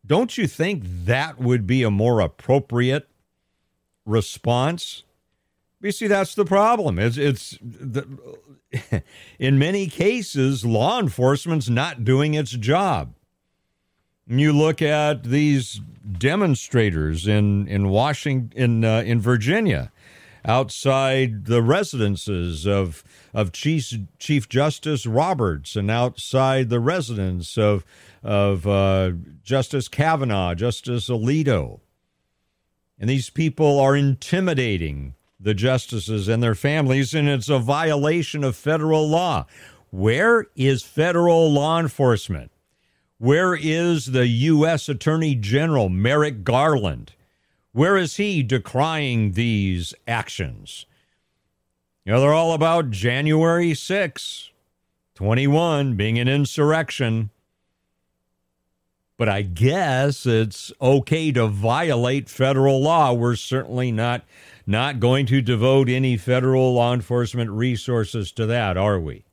Don't 0.06 0.38
you 0.38 0.46
think 0.46 0.84
that 0.84 1.38
would 1.38 1.66
be 1.66 1.82
a 1.82 1.90
more 1.90 2.20
appropriate 2.20 3.08
response? 4.04 5.02
You 5.80 5.90
see, 5.90 6.06
that's 6.06 6.34
the 6.34 6.44
problem. 6.44 6.98
It's, 6.98 7.16
it's 7.16 7.58
the, 7.60 8.06
in 9.38 9.58
many 9.58 9.88
cases, 9.88 10.64
law 10.64 11.00
enforcement's 11.00 11.68
not 11.68 12.04
doing 12.04 12.34
its 12.34 12.52
job. 12.52 13.15
You 14.28 14.52
look 14.52 14.82
at 14.82 15.22
these 15.22 15.80
demonstrators 16.18 17.28
in 17.28 17.68
in 17.68 17.88
Washington, 17.88 18.52
in 18.56 18.84
uh, 18.84 19.02
in 19.02 19.20
Virginia, 19.20 19.92
outside 20.44 21.44
the 21.44 21.62
residences 21.62 22.66
of 22.66 23.04
of 23.32 23.52
Chief 23.52 23.92
Chief 24.18 24.48
Justice 24.48 25.06
Roberts, 25.06 25.76
and 25.76 25.90
outside 25.92 26.70
the 26.70 26.80
residence 26.80 27.56
of 27.56 27.84
of 28.24 28.66
uh, 28.66 29.12
Justice 29.44 29.86
Kavanaugh, 29.86 30.54
Justice 30.54 31.08
Alito. 31.08 31.78
And 32.98 33.08
these 33.08 33.30
people 33.30 33.78
are 33.78 33.94
intimidating 33.94 35.14
the 35.38 35.54
justices 35.54 36.26
and 36.26 36.42
their 36.42 36.54
families, 36.56 37.14
and 37.14 37.28
it's 37.28 37.48
a 37.48 37.60
violation 37.60 38.42
of 38.42 38.56
federal 38.56 39.08
law. 39.08 39.46
Where 39.90 40.46
is 40.56 40.82
federal 40.82 41.52
law 41.52 41.78
enforcement? 41.78 42.50
Where 43.18 43.54
is 43.54 44.06
the 44.06 44.26
U.S. 44.26 44.88
Attorney 44.88 45.34
General, 45.34 45.88
Merrick 45.88 46.44
Garland? 46.44 47.12
Where 47.72 47.96
is 47.96 48.16
he 48.16 48.42
decrying 48.42 49.32
these 49.32 49.94
actions? 50.06 50.86
You 52.04 52.12
know, 52.12 52.20
they're 52.20 52.32
all 52.32 52.52
about 52.52 52.90
January 52.90 53.74
6, 53.74 54.50
21 55.14 55.96
being 55.96 56.18
an 56.18 56.28
insurrection. 56.28 57.30
But 59.18 59.30
I 59.30 59.42
guess 59.42 60.26
it's 60.26 60.72
okay 60.80 61.32
to 61.32 61.46
violate 61.46 62.28
federal 62.28 62.82
law. 62.82 63.14
We're 63.14 63.36
certainly 63.36 63.90
not 63.90 64.24
not 64.66 65.00
going 65.00 65.26
to 65.26 65.40
devote 65.40 65.88
any 65.88 66.16
federal 66.16 66.74
law 66.74 66.92
enforcement 66.92 67.50
resources 67.50 68.32
to 68.32 68.46
that, 68.46 68.76
are 68.76 69.00
we? 69.00 69.24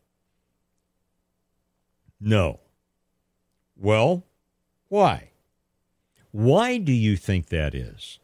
No. 2.21 2.59
Well, 3.83 4.23
why? 4.87 5.29
Why 6.31 6.77
do 6.77 6.91
you 6.91 7.15
think 7.17 7.49
that 7.49 7.75
is? 7.75 8.17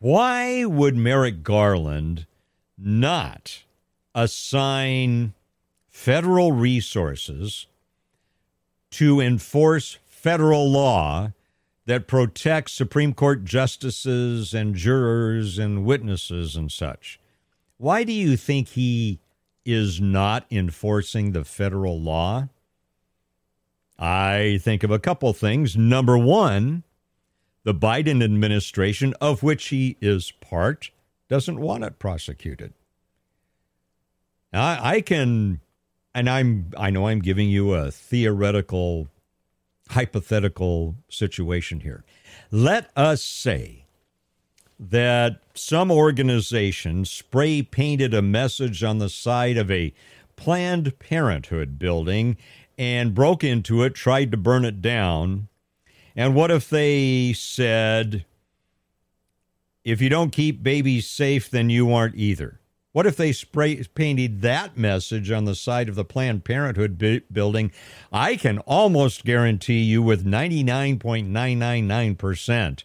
Why 0.00 0.64
would 0.64 0.96
Merrick 0.96 1.44
Garland 1.44 2.26
not 2.76 3.62
assign 4.14 5.34
federal 5.88 6.50
resources 6.52 7.66
to 8.90 9.20
enforce 9.20 9.98
federal 10.06 10.70
law 10.70 11.32
that 11.86 12.06
protects 12.06 12.72
Supreme 12.72 13.12
Court 13.12 13.44
justices 13.44 14.54
and 14.54 14.74
jurors 14.74 15.58
and 15.58 15.84
witnesses 15.84 16.56
and 16.56 16.72
such. 16.72 17.20
Why 17.76 18.04
do 18.04 18.12
you 18.12 18.36
think 18.36 18.68
he 18.68 19.20
is 19.64 20.00
not 20.00 20.46
enforcing 20.50 21.32
the 21.32 21.44
federal 21.44 22.00
law? 22.00 22.48
I 23.98 24.58
think 24.62 24.82
of 24.82 24.90
a 24.90 24.98
couple 24.98 25.32
things. 25.32 25.76
Number 25.76 26.18
one, 26.18 26.82
the 27.62 27.74
Biden 27.74 28.22
administration, 28.22 29.14
of 29.20 29.42
which 29.42 29.68
he 29.68 29.96
is 30.00 30.32
part, 30.32 30.90
doesn't 31.28 31.60
want 31.60 31.84
it 31.84 31.98
prosecuted. 31.98 32.74
I, 34.52 34.96
I 34.96 35.00
can, 35.00 35.60
and 36.14 36.28
I'm, 36.28 36.72
I 36.76 36.90
know 36.90 37.08
I'm 37.08 37.20
giving 37.20 37.48
you 37.48 37.72
a 37.74 37.90
theoretical 37.90 39.08
hypothetical 39.90 40.96
situation 41.08 41.80
here. 41.80 42.04
Let 42.50 42.90
us 42.96 43.22
say 43.22 43.84
that 44.78 45.40
some 45.54 45.90
organization 45.90 47.04
spray 47.04 47.62
painted 47.62 48.12
a 48.12 48.22
message 48.22 48.82
on 48.82 48.98
the 48.98 49.08
side 49.08 49.56
of 49.56 49.70
a 49.70 49.94
Planned 50.36 50.98
Parenthood 50.98 51.78
building 51.78 52.36
and 52.78 53.14
broke 53.14 53.44
into 53.44 53.82
it, 53.82 53.94
tried 53.94 54.30
to 54.30 54.36
burn 54.36 54.64
it 54.64 54.80
down. 54.82 55.48
And 56.16 56.34
what 56.34 56.50
if 56.50 56.68
they 56.70 57.32
said, 57.32 58.24
if 59.84 60.00
you 60.00 60.08
don't 60.08 60.30
keep 60.30 60.62
babies 60.62 61.08
safe, 61.08 61.50
then 61.50 61.70
you 61.70 61.92
aren't 61.92 62.16
either? 62.16 62.60
What 62.92 63.06
if 63.06 63.16
they 63.16 63.32
spray 63.32 63.82
painted 63.82 64.42
that 64.42 64.76
message 64.76 65.30
on 65.30 65.46
the 65.46 65.54
side 65.56 65.88
of 65.88 65.94
the 65.96 66.04
Planned 66.04 66.44
Parenthood 66.44 66.96
bu- 66.96 67.22
building? 67.32 67.72
I 68.12 68.36
can 68.36 68.60
almost 68.60 69.24
guarantee 69.24 69.80
you 69.80 70.00
with 70.02 70.24
99.999% 70.24 72.84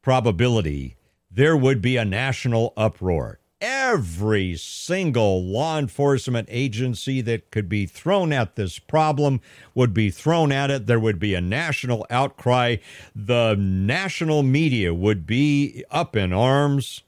probability 0.00 0.96
there 1.34 1.56
would 1.56 1.80
be 1.80 1.96
a 1.96 2.04
national 2.04 2.74
uproar. 2.76 3.38
Every 3.62 4.56
single 4.56 5.42
law 5.44 5.78
enforcement 5.78 6.48
agency 6.50 7.20
that 7.22 7.50
could 7.50 7.68
be 7.68 7.86
thrown 7.86 8.32
at 8.32 8.56
this 8.56 8.78
problem 8.78 9.40
would 9.74 9.94
be 9.94 10.10
thrown 10.10 10.52
at 10.52 10.70
it. 10.70 10.86
There 10.86 11.00
would 11.00 11.18
be 11.18 11.34
a 11.34 11.40
national 11.40 12.04
outcry. 12.10 12.76
The 13.14 13.54
national 13.56 14.42
media 14.42 14.92
would 14.92 15.26
be 15.26 15.84
up 15.90 16.16
in 16.16 16.32
arms 16.32 17.02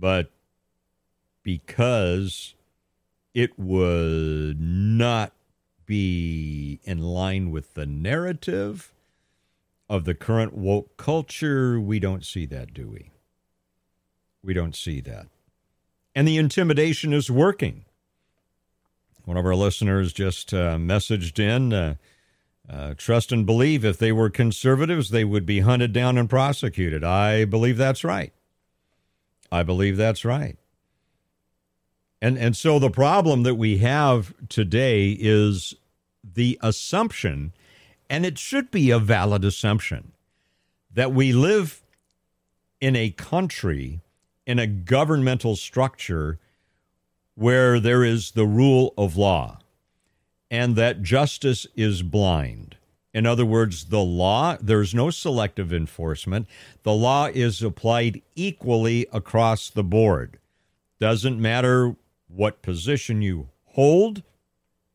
but 0.00 0.30
because 1.42 2.54
it 3.34 3.58
would 3.58 4.58
not 4.58 5.32
be 5.84 6.80
in 6.84 6.98
line 6.98 7.50
with 7.50 7.74
the 7.74 7.86
narrative 7.86 8.94
of 9.88 10.04
the 10.04 10.14
current 10.14 10.54
woke 10.54 10.96
culture, 10.96 11.78
we 11.78 11.98
don't 11.98 12.24
see 12.24 12.46
that, 12.46 12.72
do 12.72 12.88
we? 12.88 13.10
We 14.42 14.54
don't 14.54 14.76
see 14.76 15.00
that. 15.02 15.26
And 16.14 16.26
the 16.26 16.38
intimidation 16.38 17.12
is 17.12 17.30
working. 17.30 17.84
One 19.24 19.36
of 19.36 19.46
our 19.46 19.54
listeners 19.54 20.12
just 20.12 20.52
uh, 20.52 20.76
messaged 20.76 21.38
in 21.38 21.72
uh, 21.72 21.94
uh, 22.68 22.94
trust 22.96 23.32
and 23.32 23.46
believe 23.46 23.84
if 23.84 23.98
they 23.98 24.12
were 24.12 24.30
conservatives, 24.30 25.10
they 25.10 25.24
would 25.24 25.46
be 25.46 25.60
hunted 25.60 25.92
down 25.92 26.16
and 26.18 26.28
prosecuted. 26.28 27.04
I 27.04 27.44
believe 27.44 27.76
that's 27.76 28.02
right. 28.02 28.32
I 29.52 29.62
believe 29.62 29.96
that's 29.96 30.24
right. 30.24 30.56
And 32.22 32.38
and 32.38 32.56
so 32.56 32.78
the 32.78 32.90
problem 32.90 33.44
that 33.44 33.54
we 33.54 33.78
have 33.78 34.34
today 34.48 35.16
is 35.18 35.74
the 36.22 36.58
assumption 36.62 37.52
and 38.08 38.26
it 38.26 38.38
should 38.38 38.70
be 38.70 38.90
a 38.90 38.98
valid 38.98 39.44
assumption 39.44 40.12
that 40.92 41.12
we 41.12 41.32
live 41.32 41.82
in 42.80 42.96
a 42.96 43.10
country 43.10 44.00
in 44.46 44.58
a 44.58 44.66
governmental 44.66 45.56
structure 45.56 46.38
where 47.34 47.80
there 47.80 48.04
is 48.04 48.32
the 48.32 48.46
rule 48.46 48.92
of 48.98 49.16
law 49.16 49.58
and 50.50 50.76
that 50.76 51.02
justice 51.02 51.66
is 51.76 52.02
blind 52.02 52.76
In 53.12 53.26
other 53.26 53.44
words, 53.44 53.86
the 53.86 54.00
law, 54.00 54.56
there's 54.60 54.94
no 54.94 55.10
selective 55.10 55.72
enforcement. 55.72 56.46
The 56.84 56.92
law 56.92 57.26
is 57.26 57.62
applied 57.62 58.22
equally 58.36 59.06
across 59.12 59.68
the 59.68 59.82
board. 59.82 60.38
Doesn't 61.00 61.40
matter 61.40 61.96
what 62.28 62.62
position 62.62 63.20
you 63.22 63.48
hold, 63.64 64.22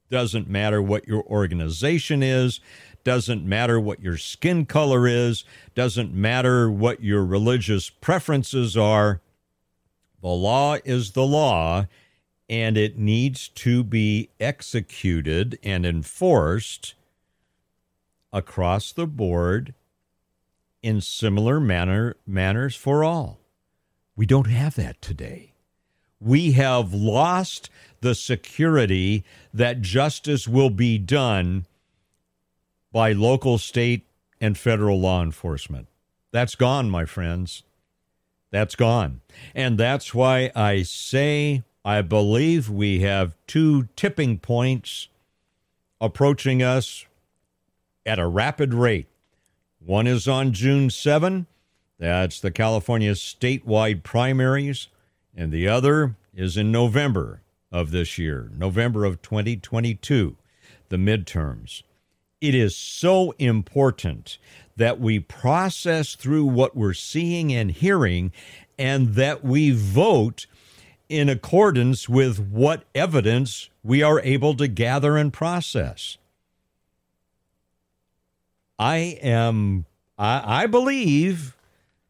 doesn't 0.10 0.48
matter 0.48 0.82
what 0.82 1.08
your 1.08 1.24
organization 1.24 2.24
is, 2.24 2.62
doesn't 3.04 3.46
matter 3.46 3.80
what 3.80 4.02
your 4.02 4.18
skin 4.18 4.66
color 4.66 5.08
is, 5.08 5.43
doesn't 5.76 6.14
matter 6.14 6.72
what 6.72 7.04
your 7.04 7.26
religious 7.26 7.89
preferences 7.89 8.78
are. 8.78 9.20
The 10.26 10.32
law 10.32 10.78
is 10.84 11.11
the 11.11 11.23
law, 11.23 11.86
and 12.49 12.80
it 12.80 12.97
needs 12.97 13.47
to 13.49 13.84
be 13.84 14.32
executed 14.39 15.59
and 15.61 15.86
enforced 15.86 16.95
across 18.34 18.91
the 18.91 19.05
board 19.05 19.76
in 20.82 20.99
similar 20.99 21.59
manner 21.59 22.15
manners 22.26 22.76
for 22.76 23.03
all. 23.03 23.39
We 24.15 24.26
don't 24.26 24.47
have 24.47 24.73
that 24.78 24.99
today. 24.99 25.53
We 26.19 26.53
have 26.53 26.91
lost 26.91 27.69
the 28.01 28.15
security 28.15 29.23
that 29.53 29.84
justice 29.84 30.47
will 30.47 30.71
be 30.71 30.97
done 30.97 31.67
by 32.91 33.11
local, 33.11 33.59
state, 33.59 34.07
and 34.41 34.57
federal 34.57 34.99
law 34.99 35.21
enforcement. 35.21 35.88
That's 36.32 36.55
gone, 36.55 36.89
my 36.89 37.05
friends. 37.05 37.61
That's 38.52 38.76
gone. 38.76 39.22
And 39.54 39.78
that's 39.78 40.14
why 40.14 40.52
I 40.56 40.84
say 40.84 41.64
I 41.84 42.02
believe 42.02 42.70
we 42.70 43.02
have 43.02 43.36
two 43.48 43.89
tipping 43.96 44.39
points 44.39 45.08
approaching 46.02 46.64
us 46.64 47.06
at 48.06 48.20
a 48.20 48.28
rapid 48.28 48.74
rate. 48.74 49.08
One 49.80 50.08
is 50.08 50.28
on 50.28 50.52
June 50.52 50.89
7. 50.89 51.46
That's 52.00 52.39
the 52.39 52.52
California 52.52 53.12
statewide 53.12 54.04
primaries. 54.04 54.88
And 55.36 55.52
the 55.52 55.68
other 55.68 56.16
is 56.34 56.58
in 56.58 56.72
November 56.72 57.41
of 57.72 57.91
this 57.91 58.18
year, 58.18 58.50
November 58.58 59.06
of 59.06 59.22
2022, 59.22 60.38
the 60.89 60.98
midterms. 60.98 61.84
It 62.46 62.54
is 62.54 62.76
so 62.76 63.32
important 63.39 64.38
that 64.78 65.00
we 65.00 65.20
process 65.20 66.14
through 66.14 66.46
what 66.46 66.78
we're 66.78 66.93
seeing 66.93 67.52
and 67.52 67.72
hearing 67.72 68.32
and 68.78 69.16
that 69.16 69.43
we 69.43 69.72
vote 69.72 70.46
in 71.10 71.28
accordance 71.28 72.08
with 72.08 72.39
what 72.39 72.84
evidence 72.93 73.72
we 73.84 74.04
are 74.04 74.20
able 74.20 74.54
to 74.58 74.68
gather 74.68 75.18
and 75.18 75.34
process. 75.34 76.20
I 78.78 79.18
am, 79.24 79.88
I, 80.16 80.66
I 80.66 80.68
believe 80.68 81.58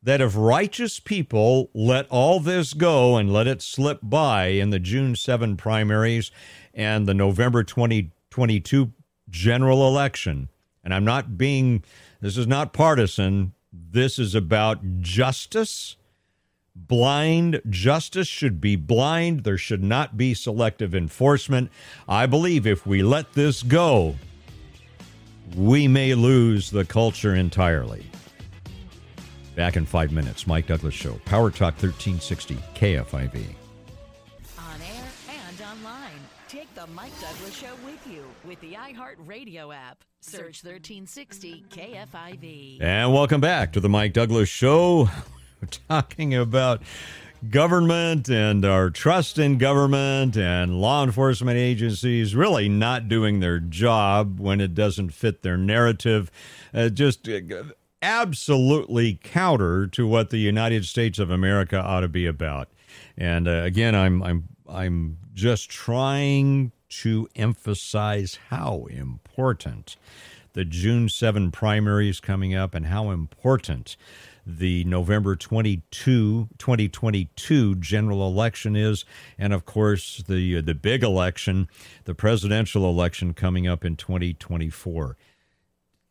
that 0.03 0.19
if 0.19 0.35
righteous 0.35 0.99
people 0.99 1.69
let 1.73 2.09
all 2.09 2.41
this 2.41 2.73
go 2.73 3.15
and 3.15 3.31
let 3.31 3.47
it 3.47 3.61
slip 3.61 4.01
by 4.03 4.47
in 4.47 4.69
the 4.69 4.79
June 4.79 5.15
7 5.15 5.55
primaries 5.55 6.29
and 6.73 7.07
the 7.07 7.13
November 7.13 7.63
2022 7.63 8.91
general 9.29 9.87
election, 9.87 10.49
and 10.83 10.93
I'm 10.93 11.05
not 11.05 11.37
being, 11.37 11.83
this 12.21 12.37
is 12.37 12.47
not 12.47 12.73
partisan, 12.73 13.53
this 13.73 14.19
is 14.19 14.35
about 14.35 15.01
justice. 15.01 15.97
Blind 16.75 17.61
justice 17.69 18.27
should 18.27 18.59
be 18.59 18.75
blind. 18.75 19.43
There 19.43 19.57
should 19.57 19.83
not 19.83 20.17
be 20.17 20.33
selective 20.33 20.93
enforcement. 20.93 21.71
I 22.07 22.25
believe 22.25 22.67
if 22.67 22.85
we 22.85 23.01
let 23.01 23.33
this 23.33 23.63
go, 23.63 24.15
we 25.55 25.87
may 25.87 26.15
lose 26.15 26.69
the 26.69 26.85
culture 26.85 27.35
entirely. 27.35 28.05
Back 29.55 29.77
in 29.77 29.85
five 29.85 30.11
minutes, 30.11 30.47
Mike 30.47 30.67
Douglass 30.67 30.93
Show, 30.93 31.19
Power 31.25 31.49
Talk 31.49 31.81
1360, 31.81 32.55
KFIV. 32.75 33.55
The 36.85 36.91
Mike 36.91 37.19
Douglass 37.19 37.55
Show 37.55 37.73
with 37.83 38.05
you 38.05 38.23
with 38.43 38.59
the 38.61 38.73
iHeartRadio 38.73 39.73
app. 39.73 40.03
Search 40.19 40.63
1360 40.63 41.65
KFIV. 41.71 42.79
And 42.79 43.11
welcome 43.11 43.41
back 43.41 43.73
to 43.73 43.79
the 43.79 43.89
Mike 43.89 44.13
Douglass 44.13 44.49
Show. 44.49 45.09
We're 45.61 45.67
talking 45.87 46.35
about 46.35 46.83
government 47.49 48.29
and 48.29 48.63
our 48.63 48.91
trust 48.91 49.39
in 49.39 49.57
government 49.57 50.37
and 50.37 50.79
law 50.79 51.03
enforcement 51.03 51.57
agencies 51.57 52.35
really 52.35 52.69
not 52.69 53.07
doing 53.07 53.39
their 53.39 53.59
job 53.59 54.39
when 54.39 54.61
it 54.61 54.75
doesn't 54.75 55.09
fit 55.09 55.41
their 55.41 55.57
narrative. 55.57 56.29
Uh, 56.71 56.89
just 56.89 57.27
uh, 57.27 57.63
absolutely 58.03 59.19
counter 59.23 59.87
to 59.87 60.05
what 60.05 60.29
the 60.29 60.37
United 60.37 60.85
States 60.85 61.17
of 61.17 61.31
America 61.31 61.81
ought 61.81 62.01
to 62.01 62.07
be 62.07 62.27
about. 62.27 62.69
And 63.17 63.47
uh, 63.47 63.63
again, 63.63 63.95
I'm 63.95 64.21
I'm 64.21 64.49
I'm 64.67 65.17
just 65.33 65.69
trying 65.69 66.71
to 66.89 67.27
emphasize 67.35 68.39
how 68.49 68.85
important 68.89 69.97
the 70.53 70.65
June 70.65 71.09
7 71.09 71.51
primary 71.51 72.09
is 72.09 72.19
coming 72.19 72.55
up 72.55 72.73
and 72.73 72.85
how 72.87 73.11
important 73.11 73.97
the 74.45 74.83
November 74.85 75.35
22, 75.35 76.49
2022 76.57 77.75
general 77.75 78.27
election 78.27 78.75
is, 78.75 79.03
and 79.37 79.53
of 79.53 79.65
course 79.65 80.23
the 80.27 80.57
uh, 80.57 80.61
the 80.61 80.75
big 80.75 81.03
election, 81.03 81.67
the 82.03 82.13
presidential 82.13 82.87
election 82.87 83.33
coming 83.33 83.67
up 83.67 83.83
in 83.83 83.95
2024. 83.95 85.17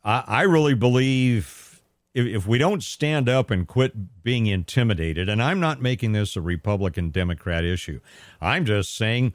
I, 0.03 0.25
I 0.27 0.43
really 0.43 0.75
believe 0.75 1.81
if, 2.13 2.27
if 2.27 2.47
we 2.47 2.59
don't 2.59 2.83
stand 2.83 3.29
up 3.29 3.51
and 3.51 3.67
quit 3.67 4.23
being 4.23 4.47
intimidated, 4.47 5.29
and 5.29 5.43
I'm 5.43 5.61
not 5.61 5.81
making 5.81 6.13
this 6.13 6.37
a 6.37 6.41
Republican 6.41 7.11
Democrat 7.11 7.65
issue, 7.65 8.01
I'm 8.41 8.65
just 8.65 8.97
saying 8.97 9.33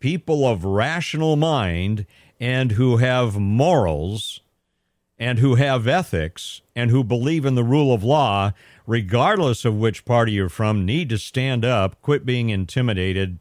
people 0.00 0.46
of 0.46 0.64
rational 0.64 1.36
mind 1.36 2.06
and 2.40 2.72
who 2.72 2.96
have 2.96 3.38
morals 3.38 4.40
and 5.18 5.38
who 5.38 5.56
have 5.56 5.86
ethics 5.86 6.62
and 6.74 6.90
who 6.90 7.04
believe 7.04 7.44
in 7.44 7.54
the 7.54 7.62
rule 7.62 7.92
of 7.92 8.02
law, 8.02 8.52
regardless 8.86 9.66
of 9.66 9.76
which 9.76 10.06
party 10.06 10.32
you're 10.32 10.48
from, 10.48 10.86
need 10.86 11.10
to 11.10 11.18
stand 11.18 11.64
up, 11.64 12.00
quit 12.00 12.24
being 12.24 12.48
intimidated, 12.48 13.38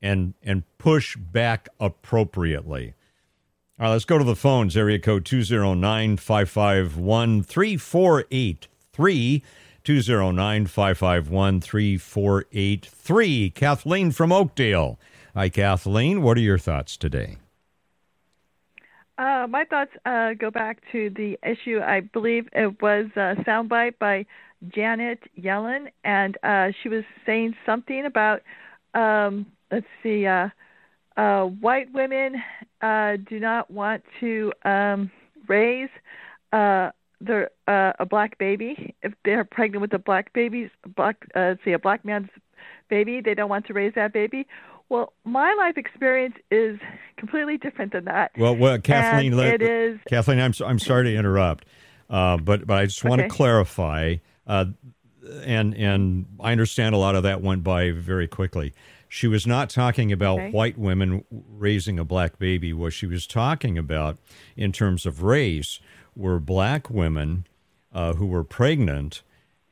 and 0.00 0.34
and 0.42 0.62
push 0.78 1.16
back 1.16 1.68
appropriately. 1.78 2.94
All 3.78 3.86
right, 3.86 3.92
let's 3.92 4.04
go 4.04 4.18
to 4.18 4.24
the 4.24 4.36
phones. 4.36 4.76
Area 4.76 4.98
code 4.98 5.24
209 5.24 6.16
551 6.16 7.42
3483. 7.42 9.42
209 9.82 10.66
551 10.66 11.60
3483. 11.60 13.50
Kathleen 13.50 14.10
from 14.10 14.32
Oakdale. 14.32 14.98
Hi, 15.34 15.48
Kathleen. 15.48 16.22
What 16.22 16.36
are 16.38 16.40
your 16.40 16.58
thoughts 16.58 16.96
today? 16.96 17.36
Uh, 19.16 19.46
my 19.48 19.64
thoughts 19.64 19.92
uh, 20.04 20.34
go 20.34 20.50
back 20.50 20.80
to 20.90 21.10
the 21.10 21.38
issue. 21.48 21.78
I 21.80 22.00
believe 22.00 22.48
it 22.52 22.82
was 22.82 23.06
a 23.14 23.36
soundbite 23.46 23.98
by 24.00 24.26
Janet 24.74 25.20
Yellen, 25.38 25.86
and 26.02 26.36
uh, 26.42 26.72
she 26.82 26.88
was 26.88 27.04
saying 27.24 27.54
something 27.64 28.06
about, 28.06 28.42
um, 28.94 29.46
let's 29.70 29.86
see, 30.02 30.26
uh, 30.26 30.48
uh, 31.16 31.44
white 31.44 31.92
women 31.92 32.42
uh, 32.82 33.16
do 33.28 33.38
not 33.38 33.70
want 33.70 34.02
to 34.18 34.52
um, 34.64 35.12
raise 35.46 35.90
their 36.52 37.50
a 37.68 38.06
black 38.08 38.36
baby 38.38 38.96
if 39.02 39.12
they're 39.24 39.44
pregnant 39.44 39.82
with 39.82 39.92
a 39.92 39.98
black 39.98 40.32
baby, 40.32 40.70
black, 40.96 41.24
let's 41.36 41.60
see, 41.64 41.72
a 41.72 41.78
black 41.78 42.04
man's 42.04 42.30
baby. 42.88 43.20
They 43.20 43.34
don't 43.34 43.50
want 43.50 43.66
to 43.66 43.74
raise 43.74 43.94
that 43.94 44.12
baby. 44.12 44.46
Well, 44.90 45.12
my 45.24 45.54
life 45.56 45.78
experience 45.78 46.34
is 46.50 46.78
completely 47.16 47.56
different 47.56 47.92
than 47.92 48.04
that. 48.06 48.32
Well, 48.36 48.56
well, 48.56 48.78
Kathleen, 48.78 49.36
let, 49.36 49.62
it 49.62 49.94
is 49.94 50.00
Kathleen. 50.08 50.40
I'm 50.40 50.52
I'm 50.64 50.80
sorry 50.80 51.04
to 51.04 51.16
interrupt, 51.16 51.64
uh, 52.10 52.36
but 52.36 52.66
but 52.66 52.76
I 52.76 52.86
just 52.86 53.04
want 53.04 53.20
Okay. 53.20 53.28
to 53.28 53.34
clarify, 53.34 54.16
uh, 54.48 54.66
and 55.44 55.74
and 55.76 56.26
I 56.40 56.50
understand 56.52 56.94
a 56.96 56.98
lot 56.98 57.14
of 57.14 57.22
that 57.22 57.40
went 57.40 57.62
by 57.62 57.92
very 57.92 58.26
quickly. 58.26 58.74
She 59.08 59.28
was 59.28 59.46
not 59.46 59.70
talking 59.70 60.10
about 60.12 60.38
Okay. 60.38 60.50
white 60.50 60.76
women 60.76 61.24
raising 61.30 61.98
a 62.00 62.04
black 62.04 62.38
baby. 62.38 62.72
What 62.72 62.92
she 62.92 63.06
was 63.06 63.26
talking 63.28 63.78
about, 63.78 64.18
in 64.56 64.72
terms 64.72 65.06
of 65.06 65.22
race, 65.22 65.78
were 66.16 66.40
black 66.40 66.90
women 66.90 67.46
uh, 67.92 68.14
who 68.14 68.26
were 68.26 68.44
pregnant, 68.44 69.22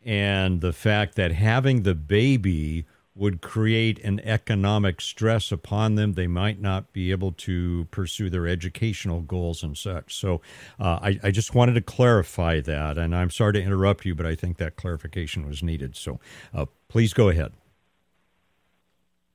and 0.05 0.61
the 0.61 0.73
fact 0.73 1.17
that 1.17 1.33
having 1.33 1.83
the 1.83 1.95
baby 1.97 2.87
would 3.19 3.41
create 3.43 3.99
an 4.05 4.21
economic 4.21 5.01
stress 5.01 5.51
upon 5.51 5.97
them. 5.97 6.13
They 6.13 6.27
might 6.27 6.61
not 6.61 6.93
be 6.93 7.11
able 7.11 7.33
to 7.33 7.87
pursue 7.91 8.31
their 8.31 8.47
educational 8.47 9.21
goals 9.21 9.63
and 9.63 9.77
such. 9.77 10.15
So 10.15 10.41
uh, 10.79 10.99
I, 11.03 11.21
I 11.25 11.31
just 11.31 11.55
wanted 11.55 11.75
to 11.75 11.81
clarify 11.81 12.61
that. 12.61 12.97
And 12.97 13.15
I'm 13.15 13.31
sorry 13.31 13.55
to 13.55 13.63
interrupt 13.63 14.05
you, 14.05 14.15
but 14.15 14.27
I 14.27 14.35
think 14.35 14.59
that 14.59 14.77
clarification 14.77 15.47
was 15.47 15.63
needed. 15.63 15.97
So 15.97 16.21
uh, 16.55 16.67
please 16.89 17.13
go 17.13 17.29
ahead. 17.29 17.53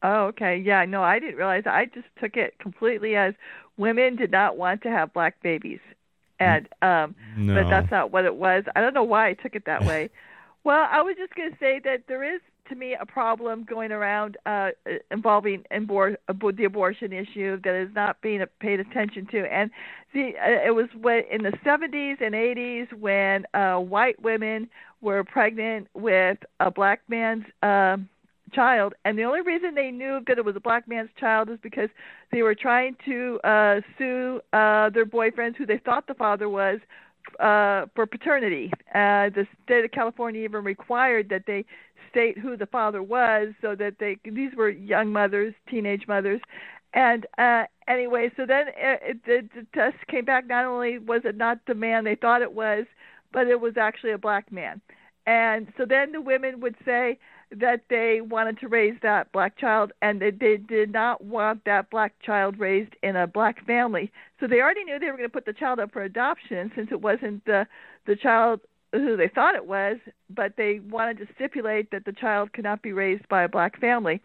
Oh, 0.02 0.26
okay. 0.26 0.58
Yeah, 0.58 0.84
no, 0.86 1.02
I 1.02 1.20
didn't 1.20 1.38
realize. 1.38 1.64
I 1.66 1.86
just 1.86 2.08
took 2.20 2.36
it 2.36 2.60
completely 2.60 3.16
as 3.16 3.34
women 3.78 4.16
did 4.16 4.32
not 4.32 4.58
want 4.58 4.82
to 4.84 4.90
have 4.90 5.14
black 5.14 5.42
babies, 5.42 5.80
and 6.40 6.68
um, 6.82 7.16
No. 7.38 7.56
but 7.56 7.70
that's 7.70 7.90
not 7.90 8.12
what 8.12 8.26
it 8.26 8.36
was. 8.36 8.66
I 8.76 8.82
don't 8.82 8.94
know 8.94 9.04
why 9.04 9.30
I 9.30 9.34
took 9.34 9.56
it 9.56 9.66
that 9.66 9.86
way. 9.86 10.10
well, 10.66 10.88
I 10.92 11.02
was 11.02 11.16
just 11.18 11.34
going 11.36 11.52
to 11.52 11.58
say 11.58 11.80
that 11.86 12.04
there 12.08 12.24
is 12.24 12.42
to 12.70 12.76
me 12.76 12.95
a 12.99 13.05
problem 13.05 13.66
going 13.70 13.91
around 13.91 14.38
uh, 14.45 14.70
involving 15.11 15.64
abor- 15.72 16.18
abo- 16.30 16.55
the 16.55 16.66
abortion 16.66 17.11
issue 17.14 17.59
that 17.64 17.76
is 17.76 17.89
not 17.93 18.22
being 18.22 18.43
paid 18.59 18.80
attention 18.80 19.28
to, 19.32 19.39
and 19.53 19.70
the 20.14 20.32
uh, 20.38 20.68
it 20.68 20.74
was 20.76 20.88
in 21.32 21.43
the 21.43 21.51
70s 21.66 22.22
and 22.22 22.34
80s 22.34 22.93
when 22.99 23.45
uh, 23.53 23.80
white 23.80 24.22
women 24.22 24.70
were 25.01 25.24
pregnant 25.24 25.88
with 25.93 26.38
a 26.59 26.72
black 26.72 27.01
man's. 27.07 27.43
um 27.61 28.09
child 28.53 28.93
and 29.03 29.18
the 29.18 29.24
only 29.24 29.41
reason 29.41 29.74
they 29.74 29.89
knew 29.89 30.20
that 30.28 30.38
it 30.38 30.45
was 30.45 30.55
a 30.55 30.59
black 30.59 30.88
man's 30.88 31.09
child 31.20 31.49
is 31.49 31.57
because 31.64 31.89
they 32.32 32.43
were 32.43 32.53
trying 32.53 32.95
to 33.03 33.39
uh 33.43 33.82
sue 33.97 34.39
uh 34.53 34.91
their 34.91 35.07
boyfriends 35.07 35.55
who 35.55 35.66
they 35.66 35.80
thought 35.80 36.05
the 36.05 36.14
father 36.14 36.47
was 36.47 36.80
uh 37.40 37.86
for 37.96 38.06
paternity. 38.06 38.72
Uh 38.94 39.30
the 39.30 39.48
state 39.64 39.86
of 39.86 39.92
california 39.92 40.44
even 40.44 40.64
required 40.64 41.30
that 41.30 41.44
they 41.48 41.66
state 42.10 42.38
who 42.38 42.56
the 42.56 42.66
father 42.68 43.02
was 43.02 43.50
so 43.62 43.76
that 43.76 43.96
they 44.00 44.18
these 44.26 44.54
were 44.56 44.70
young 44.70 45.12
mothers 45.12 45.54
teenage 45.70 46.08
mothers. 46.08 46.42
And 46.94 47.26
uh 47.38 47.64
anyway 47.88 48.32
so 48.38 48.46
then 48.46 48.68
it, 48.76 49.02
it, 49.04 49.26
the, 49.26 49.50
the 49.62 49.68
test 49.74 49.98
came 50.08 50.26
back. 50.26 50.48
Not 50.48 50.66
only 50.66 51.00
was 51.00 51.22
it 51.26 51.36
not 51.38 51.60
the 51.68 51.76
man 51.76 52.04
they 52.04 52.16
thought 52.16 52.42
it 52.42 52.54
was 52.54 52.86
but 53.32 53.48
it 53.48 53.60
was 53.60 53.78
actually 53.78 54.12
a 54.12 54.18
black 54.18 54.52
man. 54.52 54.80
And 55.26 55.72
so 55.78 55.86
then 55.86 56.12
the 56.12 56.22
women 56.22 56.60
would 56.60 56.76
say 56.86 57.18
that 57.60 57.82
they 57.89 58.22
wanted 58.22 58.60
to 58.60 58.68
raise 58.68 58.95
that 59.01 59.32
black 59.32 59.58
child 59.58 59.91
and 60.01 60.22
they, 60.22 60.32
they 60.32 60.58
did 60.58 60.91
not 60.91 61.24
want 61.24 61.64
that 61.66 61.89
black 61.89 62.14
child 62.22 62.60
raised 62.60 62.93
in 63.04 63.16
a 63.16 63.28
black 63.28 63.66
family. 63.66 64.12
So 64.39 64.47
they 64.47 64.62
already 64.62 64.84
knew 64.84 64.99
they 64.99 65.08
were 65.08 65.18
going 65.18 65.30
to 65.30 65.34
put 65.34 65.45
the 65.45 65.54
child 65.54 65.80
up 65.80 65.91
for 65.91 66.04
adoption 66.04 66.72
since 66.76 66.89
it 66.91 67.01
wasn't 67.01 67.45
the 67.45 67.66
the 68.06 68.16
child 68.16 68.60
who 68.91 69.16
they 69.18 69.30
thought 69.30 69.56
it 69.56 69.66
was, 69.66 69.97
but 70.30 70.54
they 70.58 70.80
wanted 70.89 71.18
to 71.18 71.28
stipulate 71.36 71.89
that 71.91 72.06
the 72.06 72.12
child 72.12 72.54
could 72.54 72.64
not 72.64 72.82
be 72.82 72.91
raised 72.93 73.28
by 73.30 73.43
a 73.43 73.49
black 73.49 73.80
family. 73.80 74.22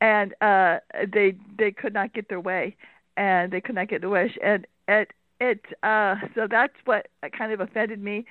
And 0.00 0.34
uh 0.40 0.78
they 1.12 1.34
they 1.58 1.70
could 1.70 1.94
not 1.94 2.12
get 2.12 2.28
their 2.28 2.40
way 2.40 2.76
and 3.16 3.52
they 3.52 3.60
could 3.60 3.74
not 3.74 3.88
get 3.88 4.00
their 4.00 4.10
wish 4.10 4.36
and 4.42 4.66
it 4.88 5.12
it 5.40 5.60
uh 5.82 6.16
so 6.34 6.46
that's 6.50 6.74
what 6.84 7.08
kind 7.36 7.52
of 7.52 7.60
offended 7.60 8.02
me 8.02 8.24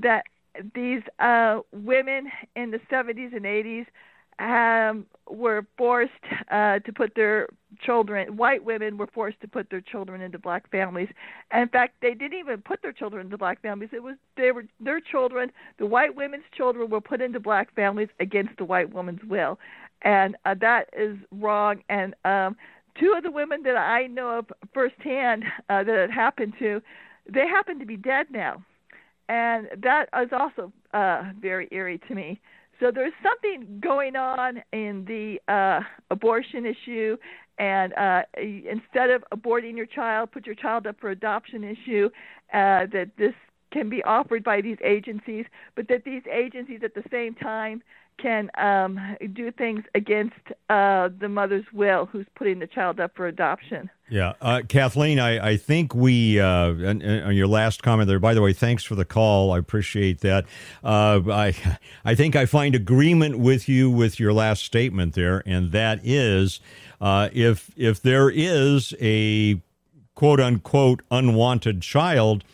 that 0.00 0.24
these 0.74 1.02
uh, 1.18 1.60
women 1.72 2.30
in 2.54 2.70
the 2.70 2.80
70s 2.90 3.34
and 3.34 3.44
80s 3.44 3.86
um, 4.38 5.06
were 5.28 5.66
forced 5.78 6.12
uh, 6.50 6.78
to 6.80 6.92
put 6.92 7.14
their 7.14 7.48
children. 7.80 8.36
White 8.36 8.64
women 8.64 8.98
were 8.98 9.06
forced 9.06 9.40
to 9.40 9.48
put 9.48 9.70
their 9.70 9.80
children 9.80 10.20
into 10.20 10.38
black 10.38 10.70
families. 10.70 11.08
And 11.50 11.62
in 11.62 11.68
fact, 11.68 11.96
they 12.02 12.14
didn't 12.14 12.38
even 12.38 12.60
put 12.60 12.82
their 12.82 12.92
children 12.92 13.26
into 13.26 13.38
black 13.38 13.62
families. 13.62 13.90
It 13.92 14.02
was 14.02 14.16
they 14.36 14.52
were 14.52 14.66
their 14.78 15.00
children. 15.00 15.50
The 15.78 15.86
white 15.86 16.14
women's 16.14 16.44
children 16.54 16.90
were 16.90 17.00
put 17.00 17.20
into 17.20 17.40
black 17.40 17.74
families 17.74 18.08
against 18.20 18.58
the 18.58 18.64
white 18.64 18.92
woman's 18.92 19.24
will, 19.24 19.58
and 20.02 20.36
uh, 20.44 20.54
that 20.60 20.90
is 20.96 21.16
wrong. 21.32 21.82
And 21.88 22.14
um, 22.24 22.56
two 23.00 23.14
of 23.16 23.22
the 23.22 23.30
women 23.30 23.62
that 23.62 23.76
I 23.76 24.06
know 24.06 24.38
of 24.38 24.52
firsthand 24.74 25.44
uh, 25.70 25.82
that 25.82 26.04
it 26.04 26.10
happened 26.10 26.54
to, 26.58 26.82
they 27.28 27.46
happen 27.48 27.78
to 27.78 27.86
be 27.86 27.96
dead 27.96 28.26
now 28.30 28.62
and 29.28 29.68
that 29.82 30.08
is 30.22 30.30
also 30.32 30.72
uh, 30.94 31.32
very 31.40 31.68
eerie 31.70 32.00
to 32.08 32.14
me. 32.14 32.40
So 32.80 32.90
there's 32.94 33.12
something 33.22 33.80
going 33.80 34.16
on 34.16 34.62
in 34.72 35.04
the 35.06 35.40
uh, 35.52 35.80
abortion 36.10 36.66
issue, 36.66 37.16
and 37.58 37.94
uh, 37.94 38.22
instead 38.36 39.10
of 39.10 39.24
aborting 39.32 39.76
your 39.76 39.86
child, 39.86 40.30
put 40.30 40.44
your 40.44 40.54
child 40.54 40.86
up 40.86 40.96
for 41.00 41.10
adoption 41.10 41.64
issue. 41.64 42.10
Uh, 42.52 42.86
that 42.92 43.10
this 43.18 43.34
can 43.70 43.88
be 43.88 44.02
offered 44.04 44.44
by 44.44 44.60
these 44.60 44.78
agencies, 44.84 45.46
but 45.74 45.88
that 45.88 46.04
these 46.04 46.22
agencies 46.30 46.80
at 46.82 46.94
the 46.94 47.04
same 47.10 47.34
time 47.34 47.82
can 48.18 48.50
um, 48.56 48.98
do 49.34 49.50
things 49.52 49.84
against 49.94 50.34
uh, 50.70 51.08
the 51.20 51.28
mother's 51.28 51.66
will 51.72 52.06
who's 52.06 52.26
putting 52.34 52.58
the 52.58 52.66
child 52.66 52.98
up 52.98 53.12
for 53.14 53.26
adoption. 53.26 53.90
Yeah, 54.08 54.34
uh, 54.40 54.62
Kathleen, 54.66 55.18
I, 55.18 55.50
I 55.50 55.56
think 55.56 55.94
we 55.94 56.40
uh, 56.40 56.46
on 56.46 57.34
your 57.34 57.48
last 57.48 57.82
comment 57.82 58.08
there. 58.08 58.20
By 58.20 58.34
the 58.34 58.42
way, 58.42 58.52
thanks 58.52 58.84
for 58.84 58.94
the 58.94 59.04
call. 59.04 59.52
I 59.52 59.58
appreciate 59.58 60.20
that. 60.20 60.46
Uh, 60.82 61.20
I 61.28 61.78
I 62.04 62.14
think 62.14 62.36
I 62.36 62.46
find 62.46 62.74
agreement 62.74 63.38
with 63.38 63.68
you 63.68 63.90
with 63.90 64.20
your 64.20 64.32
last 64.32 64.62
statement 64.62 65.14
there, 65.14 65.42
and 65.44 65.72
that 65.72 66.00
is 66.04 66.60
uh, 67.00 67.30
if 67.32 67.70
if 67.76 68.00
there 68.00 68.30
is 68.30 68.94
a 69.00 69.60
quote 70.14 70.40
unquote 70.40 71.02
unwanted 71.10 71.82
child, 71.82 72.44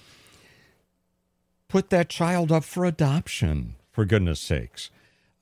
put 1.73 1.89
that 1.89 2.11
child 2.11 2.53
up 2.53 2.65
for 2.65 2.85
adoption. 2.85 3.75
For 3.93 4.05
goodness 4.05 4.41
sakes. 4.41 4.91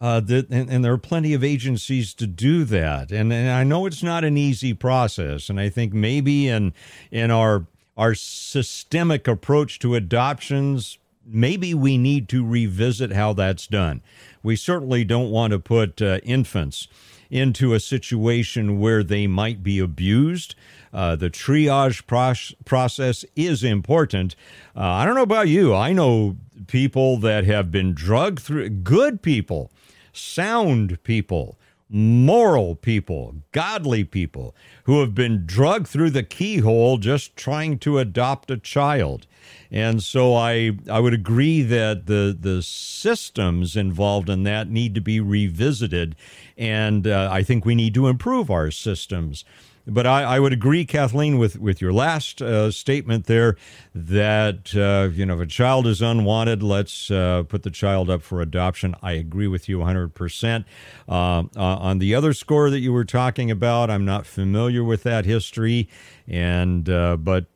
Uh, 0.00 0.20
that, 0.20 0.48
and, 0.48 0.70
and, 0.70 0.84
there 0.84 0.92
are 0.92 0.98
plenty 0.98 1.34
of 1.34 1.42
agencies 1.42 2.14
to 2.14 2.26
do 2.26 2.64
that. 2.64 3.10
And, 3.10 3.32
and, 3.32 3.50
I 3.50 3.64
know 3.64 3.84
it's 3.84 4.02
not 4.02 4.22
an 4.22 4.36
easy 4.36 4.72
process. 4.72 5.50
And 5.50 5.58
I 5.60 5.68
think 5.68 5.92
maybe 5.92 6.46
in 6.48 6.72
in 7.10 7.32
our 7.32 7.66
our 7.96 8.14
systemic 8.14 9.26
approach 9.26 9.80
to 9.80 9.96
adoptions, 9.96 10.98
maybe 11.26 11.74
we 11.74 11.98
need 11.98 12.28
to 12.28 12.46
revisit 12.46 13.12
how 13.12 13.32
that's 13.32 13.66
done. 13.66 14.00
We 14.42 14.54
certainly 14.54 15.04
don't 15.04 15.30
want 15.30 15.52
to 15.52 15.58
put 15.58 16.00
uh, 16.00 16.20
infants 16.22 16.86
into 17.28 17.74
a 17.74 17.80
situation 17.80 18.78
where 18.78 19.02
they 19.02 19.26
might 19.26 19.62
be 19.64 19.80
abused. 19.80 20.54
Uh, 20.92 21.16
the 21.16 21.30
triage 21.30 22.06
pro- 22.06 22.56
process 22.64 23.24
is 23.36 23.62
important. 23.62 24.34
Uh, 24.76 24.80
I 24.80 25.04
don't 25.04 25.14
know 25.14 25.22
about 25.22 25.48
you. 25.48 25.74
I 25.74 25.92
know 25.92 26.36
people 26.66 27.16
that 27.18 27.44
have 27.44 27.70
been 27.70 27.94
drugged 27.94 28.40
through, 28.40 28.68
good 28.68 29.22
people 29.22 29.70
sound 30.12 31.02
people, 31.02 31.58
moral 31.88 32.76
people, 32.76 33.36
godly 33.52 34.04
people 34.04 34.54
who 34.84 35.00
have 35.00 35.14
been 35.14 35.44
drugged 35.46 35.86
through 35.86 36.10
the 36.10 36.22
keyhole 36.22 36.98
just 36.98 37.36
trying 37.36 37.78
to 37.78 37.98
adopt 37.98 38.50
a 38.50 38.56
child. 38.56 39.26
And 39.70 40.02
so 40.02 40.34
I 40.34 40.72
I 40.88 41.00
would 41.00 41.14
agree 41.14 41.62
that 41.62 42.06
the 42.06 42.36
the 42.38 42.62
systems 42.62 43.76
involved 43.76 44.28
in 44.28 44.42
that 44.44 44.68
need 44.68 44.94
to 44.94 45.00
be 45.00 45.20
revisited, 45.20 46.16
and 46.56 47.06
uh, 47.06 47.28
I 47.30 47.42
think 47.42 47.64
we 47.64 47.74
need 47.74 47.94
to 47.94 48.08
improve 48.08 48.50
our 48.50 48.70
systems. 48.70 49.44
But 49.90 50.06
I, 50.06 50.22
I 50.22 50.40
would 50.40 50.52
agree, 50.52 50.84
Kathleen, 50.84 51.36
with, 51.36 51.58
with 51.58 51.80
your 51.80 51.92
last 51.92 52.40
uh, 52.40 52.70
statement 52.70 53.26
there 53.26 53.56
that, 53.92 54.74
uh, 54.76 55.10
you 55.12 55.26
know, 55.26 55.34
if 55.34 55.40
a 55.40 55.46
child 55.46 55.88
is 55.88 56.00
unwanted, 56.00 56.62
let's 56.62 57.10
uh, 57.10 57.42
put 57.48 57.64
the 57.64 57.70
child 57.70 58.08
up 58.08 58.22
for 58.22 58.40
adoption. 58.40 58.94
I 59.02 59.12
agree 59.12 59.48
with 59.48 59.68
you 59.68 59.78
100%. 59.78 60.64
Uh, 61.08 61.12
uh, 61.12 61.44
on 61.56 61.98
the 61.98 62.14
other 62.14 62.32
score 62.32 62.70
that 62.70 62.78
you 62.78 62.92
were 62.92 63.04
talking 63.04 63.50
about, 63.50 63.90
I'm 63.90 64.04
not 64.04 64.26
familiar 64.26 64.84
with 64.84 65.02
that 65.02 65.24
history, 65.24 65.88
and 66.28 66.84
but 66.84 67.46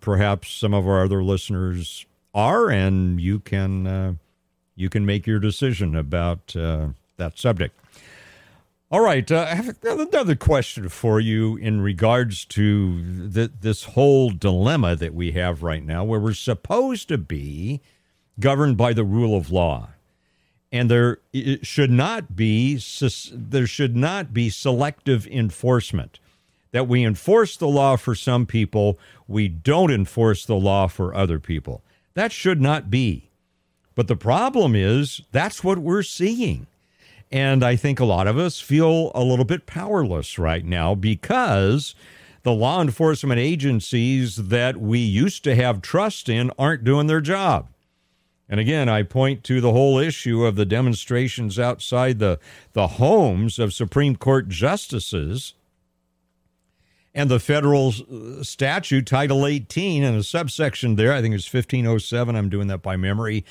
perhaps 0.00 0.52
some 0.52 0.72
of 0.72 0.86
our 0.86 1.04
other 1.04 1.24
listeners 1.24 2.06
are, 2.32 2.70
and 2.70 3.20
you 3.20 3.40
can 3.40 4.18
you 4.76 4.88
can 4.88 5.04
make 5.04 5.26
your 5.26 5.40
decision 5.40 5.96
about 5.96 6.54
that 7.16 7.38
subject. 7.38 7.76
All 8.88 9.00
right, 9.00 9.28
uh, 9.32 9.46
I 9.50 9.56
have 9.56 9.76
another 9.82 10.36
question 10.36 10.88
for 10.88 11.18
you 11.18 11.56
in 11.56 11.80
regards 11.80 12.44
to 12.44 13.02
this 13.28 13.82
whole 13.82 14.30
dilemma 14.30 14.94
that 14.94 15.12
we 15.12 15.32
have 15.32 15.64
right 15.64 15.84
now, 15.84 16.04
where 16.04 16.20
we're 16.20 16.34
supposed 16.34 17.08
to 17.08 17.18
be 17.18 17.80
governed 18.38 18.76
by 18.76 18.92
the 18.92 19.02
rule 19.02 19.36
of 19.36 19.50
law, 19.50 19.88
and 20.70 20.88
there 20.88 21.18
should 21.62 21.90
not 21.90 22.36
be 22.36 22.80
there 23.32 23.66
should 23.66 23.96
not 23.96 24.32
be 24.32 24.50
selective 24.50 25.26
enforcement. 25.26 26.20
That 26.70 26.86
we 26.86 27.04
enforce 27.04 27.56
the 27.56 27.68
law 27.68 27.96
for 27.96 28.14
some 28.14 28.46
people, 28.46 29.00
we 29.26 29.48
don't 29.48 29.90
enforce 29.90 30.46
the 30.46 30.54
law 30.54 30.86
for 30.86 31.12
other 31.12 31.40
people. 31.40 31.82
That 32.14 32.30
should 32.30 32.60
not 32.60 32.88
be. 32.88 33.30
But 33.96 34.06
the 34.06 34.16
problem 34.16 34.76
is 34.76 35.22
that's 35.32 35.64
what 35.64 35.78
we're 35.78 36.04
seeing. 36.04 36.68
And 37.30 37.64
I 37.64 37.76
think 37.76 37.98
a 37.98 38.04
lot 38.04 38.26
of 38.26 38.38
us 38.38 38.60
feel 38.60 39.10
a 39.14 39.22
little 39.22 39.44
bit 39.44 39.66
powerless 39.66 40.38
right 40.38 40.64
now 40.64 40.94
because 40.94 41.94
the 42.42 42.52
law 42.52 42.80
enforcement 42.80 43.40
agencies 43.40 44.36
that 44.36 44.76
we 44.76 45.00
used 45.00 45.42
to 45.44 45.56
have 45.56 45.82
trust 45.82 46.28
in 46.28 46.52
aren't 46.58 46.84
doing 46.84 47.08
their 47.08 47.20
job. 47.20 47.68
And 48.48 48.60
again, 48.60 48.88
I 48.88 49.02
point 49.02 49.42
to 49.44 49.60
the 49.60 49.72
whole 49.72 49.98
issue 49.98 50.44
of 50.44 50.54
the 50.54 50.64
demonstrations 50.64 51.58
outside 51.58 52.20
the, 52.20 52.38
the 52.74 52.86
homes 52.86 53.58
of 53.58 53.72
Supreme 53.72 54.14
Court 54.14 54.48
justices 54.48 55.54
and 57.16 57.30
the 57.30 57.40
federal 57.40 57.88
uh, 57.88 58.44
statute, 58.44 59.06
Title 59.06 59.46
18, 59.46 60.04
and 60.04 60.18
a 60.18 60.22
subsection 60.22 60.96
there, 60.96 61.12
I 61.12 61.22
think 61.22 61.34
it's 61.34 61.52
1507, 61.52 62.36
I'm 62.36 62.50
doing 62.50 62.68
that 62.68 62.82
by 62.82 62.96
memory, 62.96 63.44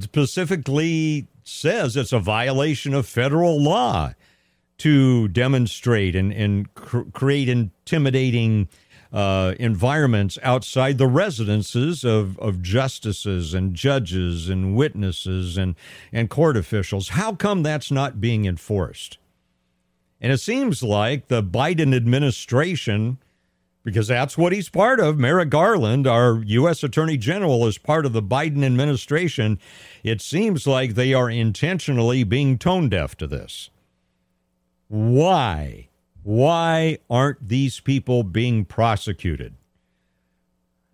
specifically 0.00 1.28
says 1.42 1.96
it's 1.96 2.12
a 2.12 2.18
violation 2.18 2.94
of 2.94 3.06
federal 3.06 3.62
law 3.62 4.12
to 4.78 5.28
demonstrate 5.28 6.16
and, 6.16 6.32
and 6.32 6.74
cr- 6.74 7.02
create 7.12 7.48
intimidating 7.48 8.68
uh, 9.12 9.54
environments 9.60 10.38
outside 10.42 10.98
the 10.98 11.06
residences 11.06 12.02
of, 12.02 12.36
of 12.40 12.60
justices 12.60 13.54
and 13.54 13.74
judges 13.74 14.48
and 14.48 14.74
witnesses 14.74 15.56
and, 15.56 15.76
and 16.12 16.28
court 16.28 16.56
officials. 16.56 17.10
How 17.10 17.32
come 17.34 17.62
that's 17.62 17.92
not 17.92 18.20
being 18.20 18.44
enforced? 18.44 19.18
And 20.20 20.32
it 20.32 20.38
seems 20.38 20.82
like 20.82 21.28
the 21.28 21.42
Biden 21.42 21.94
administration, 21.94 23.18
because 23.84 24.08
that's 24.08 24.36
what 24.38 24.52
he's 24.52 24.70
part 24.70 24.98
of, 24.98 25.18
Merrick 25.18 25.50
Garland, 25.50 26.06
our 26.06 26.42
U.S. 26.46 26.82
Attorney 26.82 27.18
General, 27.18 27.66
is 27.66 27.76
part 27.76 28.06
of 28.06 28.14
the 28.14 28.22
Biden 28.22 28.64
administration. 28.64 29.60
It 30.02 30.22
seems 30.22 30.66
like 30.66 30.94
they 30.94 31.12
are 31.12 31.28
intentionally 31.28 32.24
being 32.24 32.56
tone 32.56 32.88
deaf 32.88 33.14
to 33.18 33.26
this. 33.26 33.68
Why? 34.88 35.88
Why 36.22 36.98
aren't 37.10 37.46
these 37.46 37.80
people 37.80 38.22
being 38.22 38.64
prosecuted? 38.64 39.54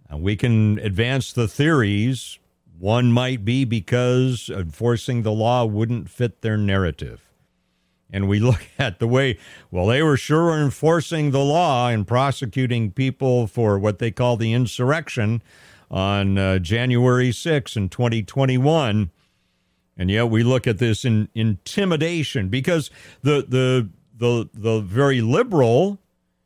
And 0.08 0.22
we 0.22 0.34
can 0.34 0.80
advance 0.80 1.32
the 1.32 1.46
theories. 1.46 2.40
One 2.76 3.12
might 3.12 3.44
be 3.44 3.64
because 3.64 4.50
enforcing 4.52 5.22
the 5.22 5.30
law 5.30 5.64
wouldn't 5.64 6.10
fit 6.10 6.42
their 6.42 6.56
narrative. 6.56 7.30
And 8.12 8.28
we 8.28 8.41
look 8.41 8.66
at 8.78 8.99
the 8.99 9.07
way, 9.07 9.39
well, 9.70 9.87
they 9.87 10.03
were 10.03 10.16
sure 10.16 10.59
enforcing 10.59 11.31
the 11.31 11.45
law 11.45 11.89
and 11.89 12.07
prosecuting 12.07 12.91
people 12.91 13.47
for 13.47 13.78
what 13.78 13.99
they 13.99 14.11
call 14.11 14.37
the 14.37 14.53
insurrection 14.53 15.43
on 15.91 16.39
uh, 16.39 16.59
January 16.59 17.32
6 17.32 17.77
in 17.77 17.89
2021. 17.89 19.11
And 19.97 20.11
yet 20.11 20.31
we 20.31 20.43
look 20.43 20.66
at 20.66 20.78
this 20.78 21.05
in 21.05 21.28
intimidation 21.35 22.49
because 22.49 22.91
the, 23.23 23.45
the, 23.47 23.89
the, 24.16 24.49
the 24.55 24.81
very 24.81 25.20
liberal 25.20 25.99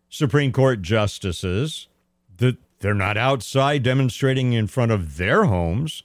Supreme 0.09 0.53
Court 0.53 0.81
justices, 0.81 1.89
that 2.36 2.57
they're 2.78 2.95
not 2.95 3.16
outside 3.16 3.82
demonstrating 3.82 4.53
in 4.53 4.66
front 4.66 4.93
of 4.93 5.16
their 5.16 5.45
homes. 5.45 6.05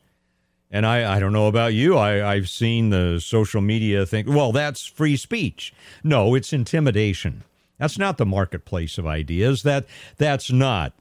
And 0.72 0.86
I, 0.86 1.16
I 1.16 1.20
don't 1.20 1.34
know 1.34 1.48
about 1.48 1.74
you. 1.74 1.98
I, 1.98 2.34
I've 2.34 2.48
seen 2.48 2.90
the 2.90 3.20
social 3.20 3.62
media 3.62 4.06
think, 4.06 4.28
well, 4.28 4.52
that's 4.52 4.86
free 4.86 5.18
speech. 5.18 5.74
No, 6.04 6.36
it's 6.36 6.54
intimidation. 6.54 7.44
That's 7.80 7.98
not 7.98 8.18
the 8.18 8.26
marketplace 8.26 8.98
of 8.98 9.08
ideas. 9.08 9.64
That 9.64 9.86
that's 10.18 10.52
not 10.52 10.94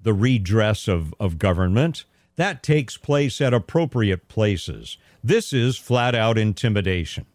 the 0.00 0.12
redress 0.12 0.86
of, 0.86 1.12
of 1.18 1.38
government. 1.38 2.04
That 2.36 2.62
takes 2.62 2.96
place 2.96 3.40
at 3.40 3.54
appropriate 3.54 4.28
places. 4.28 4.98
This 5.24 5.52
is 5.52 5.76
flat 5.76 6.14
out 6.14 6.38
intimidation. 6.38 7.26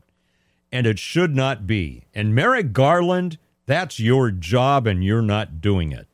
And 0.71 0.87
it 0.87 0.99
should 0.99 1.35
not 1.35 1.67
be. 1.67 2.05
And 2.13 2.33
Merrick 2.33 2.71
Garland, 2.71 3.37
that's 3.65 3.99
your 3.99 4.31
job 4.31 4.87
and 4.87 5.03
you're 5.03 5.21
not 5.21 5.59
doing 5.59 5.91
it. 5.91 6.07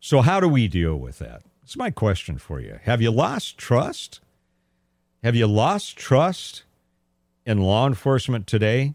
So, 0.00 0.22
how 0.22 0.40
do 0.40 0.48
we 0.48 0.66
deal 0.66 0.96
with 0.96 1.18
that? 1.18 1.42
It's 1.70 1.76
my 1.76 1.92
question 1.92 2.36
for 2.36 2.58
you. 2.58 2.80
Have 2.82 3.00
you 3.00 3.12
lost 3.12 3.56
trust? 3.56 4.18
Have 5.22 5.36
you 5.36 5.46
lost 5.46 5.96
trust 5.96 6.64
in 7.46 7.60
law 7.60 7.86
enforcement 7.86 8.48
today? 8.48 8.94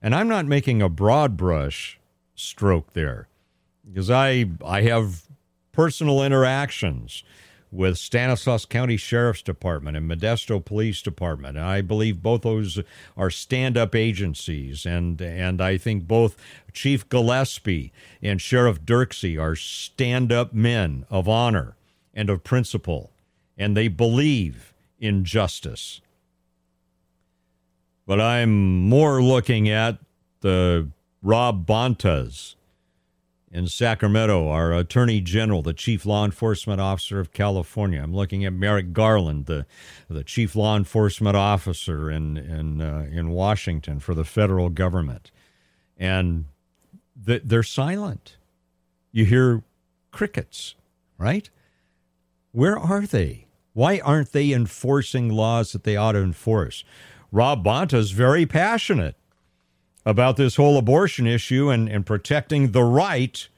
And 0.00 0.14
I'm 0.14 0.28
not 0.28 0.46
making 0.46 0.80
a 0.80 0.88
broad 0.88 1.36
brush 1.36 1.98
stroke 2.36 2.92
there 2.92 3.26
because 3.84 4.12
I 4.12 4.44
I 4.64 4.82
have 4.82 5.22
personal 5.72 6.22
interactions 6.22 7.24
with 7.72 7.98
Stanislaus 7.98 8.64
County 8.64 8.96
Sheriff's 8.96 9.42
Department 9.42 9.96
and 9.96 10.08
Modesto 10.08 10.64
Police 10.64 11.02
Department. 11.02 11.56
And 11.56 11.66
I 11.66 11.80
believe 11.80 12.22
both 12.22 12.42
those 12.42 12.78
are 13.16 13.28
stand-up 13.28 13.96
agencies, 13.96 14.86
and 14.86 15.20
and 15.20 15.60
I 15.60 15.78
think 15.78 16.06
both 16.06 16.36
Chief 16.72 17.08
Gillespie 17.08 17.92
and 18.22 18.40
Sheriff 18.40 18.82
Dirkse 18.82 19.36
are 19.36 19.56
stand-up 19.56 20.54
men 20.54 21.06
of 21.10 21.28
honor 21.28 21.74
and 22.14 22.30
of 22.30 22.44
principle, 22.44 23.10
and 23.58 23.76
they 23.76 23.88
believe 23.88 24.72
in 24.98 25.24
justice. 25.24 26.00
But 28.06 28.20
I'm 28.20 28.88
more 28.88 29.22
looking 29.22 29.68
at 29.68 29.98
the 30.40 30.88
Rob 31.22 31.66
Bontas 31.66 32.54
in 33.50 33.68
Sacramento, 33.68 34.48
our 34.48 34.72
Attorney 34.72 35.20
General, 35.20 35.62
the 35.62 35.72
Chief 35.72 36.04
Law 36.04 36.24
Enforcement 36.24 36.80
Officer 36.80 37.20
of 37.20 37.32
California. 37.32 38.02
I'm 38.02 38.12
looking 38.12 38.44
at 38.44 38.52
Merrick 38.52 38.92
Garland, 38.92 39.46
the 39.46 39.64
the 40.08 40.24
Chief 40.24 40.56
Law 40.56 40.76
Enforcement 40.76 41.36
Officer 41.36 42.10
in 42.10 42.36
in 42.36 42.80
uh, 42.80 43.06
in 43.10 43.30
Washington 43.30 44.00
for 44.00 44.14
the 44.14 44.24
federal 44.24 44.70
government, 44.70 45.30
and 45.96 46.46
they're 47.16 47.62
silent. 47.62 48.36
You 49.12 49.24
hear 49.24 49.62
crickets, 50.10 50.74
right? 51.16 51.48
Where 52.54 52.78
are 52.78 53.02
they? 53.04 53.48
Why 53.72 53.98
aren't 53.98 54.30
they 54.30 54.52
enforcing 54.52 55.28
laws 55.28 55.72
that 55.72 55.82
they 55.82 55.96
ought 55.96 56.12
to 56.12 56.20
enforce? 56.20 56.84
Rob 57.32 57.64
Bonta 57.64 57.94
is 57.94 58.12
very 58.12 58.46
passionate 58.46 59.16
about 60.06 60.36
this 60.36 60.54
whole 60.54 60.78
abortion 60.78 61.26
issue 61.26 61.68
and, 61.68 61.88
and 61.88 62.06
protecting 62.06 62.70
the 62.70 62.84
right 62.84 63.48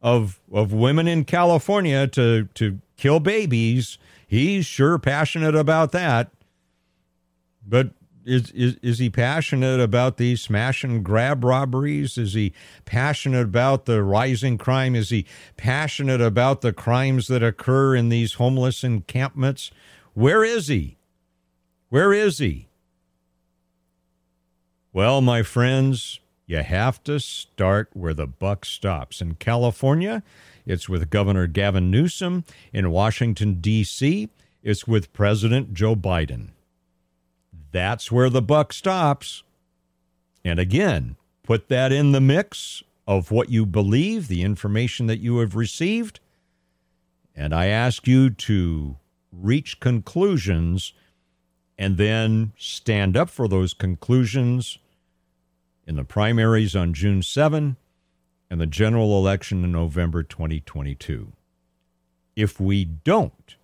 of 0.00 0.38
of 0.52 0.72
women 0.72 1.08
in 1.08 1.24
California 1.24 2.06
to 2.06 2.44
to 2.54 2.78
kill 2.96 3.18
babies. 3.18 3.98
He's 4.24 4.66
sure 4.66 5.00
passionate 5.00 5.56
about 5.56 5.90
that. 5.90 6.30
But 7.66 7.90
is, 8.26 8.50
is 8.52 8.76
is 8.82 8.98
he 8.98 9.10
passionate 9.10 9.80
about 9.80 10.16
these 10.16 10.40
smash 10.40 10.84
and 10.84 11.04
grab 11.04 11.44
robberies? 11.44 12.18
Is 12.18 12.34
he 12.34 12.52
passionate 12.84 13.42
about 13.42 13.84
the 13.84 14.02
rising 14.02 14.58
crime? 14.58 14.94
Is 14.94 15.10
he 15.10 15.26
passionate 15.56 16.20
about 16.20 16.60
the 16.60 16.72
crimes 16.72 17.26
that 17.28 17.42
occur 17.42 17.94
in 17.94 18.08
these 18.08 18.34
homeless 18.34 18.84
encampments? 18.84 19.70
Where 20.14 20.44
is 20.44 20.68
he? 20.68 20.96
Where 21.88 22.12
is 22.12 22.38
he? 22.38 22.68
Well, 24.92 25.20
my 25.20 25.42
friends, 25.42 26.20
you 26.46 26.58
have 26.58 27.02
to 27.04 27.18
start 27.18 27.90
where 27.94 28.14
the 28.14 28.26
buck 28.26 28.64
stops. 28.64 29.20
In 29.20 29.34
California, 29.34 30.22
it's 30.66 30.88
with 30.88 31.10
Governor 31.10 31.46
Gavin 31.46 31.90
Newsom. 31.90 32.44
In 32.72 32.90
Washington, 32.90 33.60
D.C., 33.60 34.28
it's 34.62 34.86
with 34.86 35.12
President 35.12 35.74
Joe 35.74 35.94
Biden. 35.96 36.53
That's 37.74 38.12
where 38.12 38.30
the 38.30 38.40
buck 38.40 38.72
stops. 38.72 39.42
And 40.44 40.60
again, 40.60 41.16
put 41.42 41.68
that 41.70 41.90
in 41.90 42.12
the 42.12 42.20
mix 42.20 42.84
of 43.04 43.32
what 43.32 43.48
you 43.48 43.66
believe, 43.66 44.28
the 44.28 44.42
information 44.42 45.08
that 45.08 45.18
you 45.18 45.38
have 45.38 45.56
received. 45.56 46.20
And 47.34 47.52
I 47.52 47.66
ask 47.66 48.06
you 48.06 48.30
to 48.30 48.98
reach 49.32 49.80
conclusions 49.80 50.92
and 51.76 51.96
then 51.96 52.52
stand 52.56 53.16
up 53.16 53.28
for 53.28 53.48
those 53.48 53.74
conclusions 53.74 54.78
in 55.84 55.96
the 55.96 56.04
primaries 56.04 56.76
on 56.76 56.94
June 56.94 57.24
7 57.24 57.76
and 58.48 58.60
the 58.60 58.66
general 58.66 59.18
election 59.18 59.64
in 59.64 59.72
November 59.72 60.22
2022. 60.22 61.32
If 62.36 62.60
we 62.60 62.84
don't, 62.84 63.56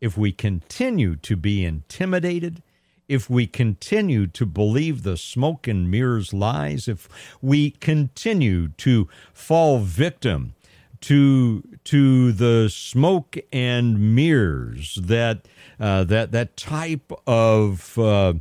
if 0.00 0.16
we 0.16 0.32
continue 0.32 1.16
to 1.16 1.36
be 1.36 1.66
intimidated, 1.66 2.62
if 3.08 3.30
we 3.30 3.46
continue 3.46 4.26
to 4.26 4.46
believe 4.46 5.02
the 5.02 5.16
smoke 5.16 5.66
and 5.66 5.90
mirrors 5.90 6.32
lies, 6.32 6.88
if 6.88 7.08
we 7.40 7.70
continue 7.70 8.68
to 8.68 9.08
fall 9.32 9.78
victim 9.78 10.54
to 11.02 11.62
to 11.84 12.32
the 12.32 12.68
smoke 12.68 13.36
and 13.52 14.16
mirrors 14.16 14.98
that 15.02 15.46
uh, 15.78 16.04
that 16.04 16.32
that 16.32 16.56
type 16.56 17.12
of 17.26 17.98
uh, 17.98 18.34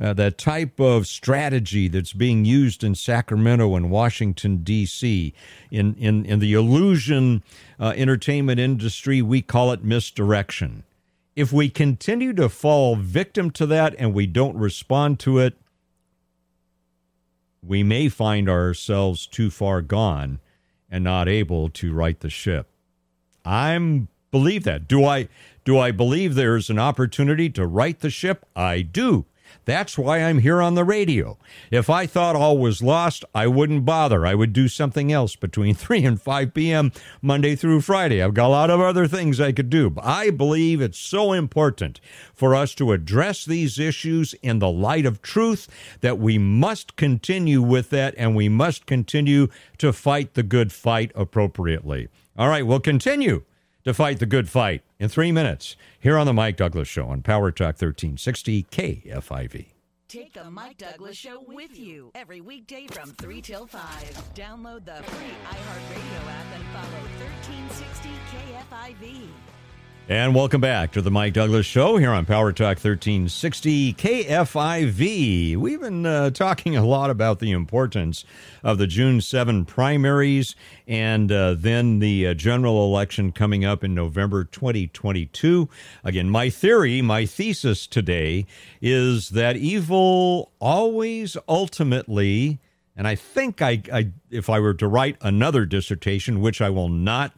uh, 0.00 0.12
that 0.12 0.38
type 0.38 0.78
of 0.78 1.06
strategy 1.06 1.88
that's 1.88 2.12
being 2.12 2.44
used 2.44 2.84
in 2.84 2.94
Sacramento 2.94 3.74
and 3.74 3.90
Washington 3.90 4.58
D.C. 4.58 5.34
in 5.70 5.94
in 5.94 6.24
in 6.24 6.38
the 6.38 6.52
illusion 6.52 7.42
uh, 7.80 7.92
entertainment 7.96 8.60
industry, 8.60 9.22
we 9.22 9.42
call 9.42 9.72
it 9.72 9.82
misdirection 9.82 10.84
if 11.34 11.52
we 11.52 11.68
continue 11.68 12.32
to 12.34 12.48
fall 12.48 12.96
victim 12.96 13.50
to 13.52 13.66
that 13.66 13.94
and 13.98 14.12
we 14.12 14.26
don't 14.26 14.56
respond 14.56 15.18
to 15.20 15.38
it, 15.38 15.56
we 17.64 17.82
may 17.82 18.08
find 18.08 18.48
ourselves 18.48 19.26
too 19.26 19.50
far 19.50 19.80
gone 19.82 20.40
and 20.90 21.04
not 21.04 21.28
able 21.28 21.68
to 21.70 21.92
right 21.92 22.20
the 22.20 22.28
ship. 22.28 22.68
I 23.44 24.06
believe 24.30 24.64
that. 24.64 24.88
Do 24.88 25.04
I 25.04 25.28
do 25.64 25.78
I 25.78 25.90
believe 25.92 26.34
there's 26.34 26.70
an 26.70 26.78
opportunity 26.78 27.48
to 27.50 27.66
right 27.66 27.98
the 27.98 28.10
ship? 28.10 28.44
I 28.54 28.82
do. 28.82 29.26
That's 29.64 29.96
why 29.96 30.18
I'm 30.22 30.38
here 30.38 30.60
on 30.60 30.74
the 30.74 30.84
radio. 30.84 31.38
If 31.70 31.88
I 31.88 32.06
thought 32.06 32.36
all 32.36 32.58
was 32.58 32.82
lost, 32.82 33.24
I 33.34 33.46
wouldn't 33.46 33.84
bother. 33.84 34.26
I 34.26 34.34
would 34.34 34.52
do 34.52 34.68
something 34.68 35.12
else 35.12 35.36
between 35.36 35.74
3 35.76 36.04
and 36.04 36.20
5 36.20 36.54
p.m. 36.54 36.92
Monday 37.20 37.54
through 37.54 37.82
Friday. 37.82 38.22
I've 38.22 38.34
got 38.34 38.48
a 38.48 38.48
lot 38.48 38.70
of 38.70 38.80
other 38.80 39.06
things 39.06 39.40
I 39.40 39.52
could 39.52 39.70
do. 39.70 39.90
But 39.90 40.04
I 40.04 40.30
believe 40.30 40.80
it's 40.80 40.98
so 40.98 41.32
important 41.32 42.00
for 42.34 42.54
us 42.54 42.74
to 42.76 42.92
address 42.92 43.44
these 43.44 43.78
issues 43.78 44.34
in 44.42 44.58
the 44.58 44.70
light 44.70 45.06
of 45.06 45.22
truth 45.22 45.68
that 46.00 46.18
we 46.18 46.38
must 46.38 46.96
continue 46.96 47.62
with 47.62 47.90
that 47.90 48.14
and 48.16 48.34
we 48.34 48.48
must 48.48 48.86
continue 48.86 49.48
to 49.78 49.92
fight 49.92 50.34
the 50.34 50.42
good 50.42 50.72
fight 50.72 51.12
appropriately. 51.14 52.08
All 52.36 52.48
right, 52.48 52.66
we'll 52.66 52.80
continue 52.80 53.44
to 53.84 53.92
fight 53.92 54.18
the 54.18 54.26
good 54.26 54.48
fight 54.48 54.82
in 55.02 55.08
three 55.08 55.32
minutes 55.32 55.76
here 55.98 56.16
on 56.16 56.26
the 56.26 56.32
Mike 56.32 56.56
Douglass 56.56 56.86
Show 56.86 57.06
on 57.06 57.22
Power 57.22 57.50
Talk 57.50 57.74
1360 57.74 58.62
KFIV. 58.70 59.66
Take 60.06 60.32
the 60.32 60.48
Mike 60.48 60.78
Douglass 60.78 61.16
Show 61.16 61.42
with 61.48 61.76
you 61.76 62.12
every 62.14 62.40
weekday 62.40 62.86
from 62.86 63.10
3 63.10 63.42
till 63.42 63.66
5. 63.66 63.80
Download 64.36 64.84
the 64.84 65.02
free 65.02 65.34
iHeartRadio 65.48 66.20
app 66.28 66.46
and 66.54 66.64
follow 66.66 67.02
1360 67.18 68.10
KFIV. 68.30 69.51
And 70.12 70.34
welcome 70.34 70.60
back 70.60 70.92
to 70.92 71.00
the 71.00 71.10
Mike 71.10 71.32
Douglass 71.32 71.64
Show 71.64 71.96
here 71.96 72.10
on 72.10 72.26
Power 72.26 72.52
Talk 72.52 72.76
1360 72.76 73.94
KFIV. 73.94 75.56
We've 75.56 75.80
been 75.80 76.04
uh, 76.04 76.28
talking 76.28 76.76
a 76.76 76.84
lot 76.84 77.08
about 77.08 77.38
the 77.38 77.50
importance 77.50 78.26
of 78.62 78.76
the 78.76 78.86
June 78.86 79.22
7 79.22 79.64
primaries 79.64 80.54
and 80.86 81.32
uh, 81.32 81.54
then 81.54 82.00
the 82.00 82.26
uh, 82.26 82.34
general 82.34 82.84
election 82.84 83.32
coming 83.32 83.64
up 83.64 83.82
in 83.82 83.94
November 83.94 84.44
2022. 84.44 85.70
Again, 86.04 86.28
my 86.28 86.50
theory, 86.50 87.00
my 87.00 87.24
thesis 87.24 87.86
today 87.86 88.44
is 88.82 89.30
that 89.30 89.56
evil 89.56 90.52
always 90.60 91.38
ultimately 91.48 92.60
and 92.94 93.08
I 93.08 93.14
think 93.14 93.62
I, 93.62 93.82
I, 93.90 94.10
if 94.30 94.50
I 94.50 94.60
were 94.60 94.74
to 94.74 94.86
write 94.86 95.16
another 95.22 95.64
dissertation, 95.64 96.42
which 96.42 96.60
I 96.60 96.68
will 96.68 96.90
not, 96.90 97.32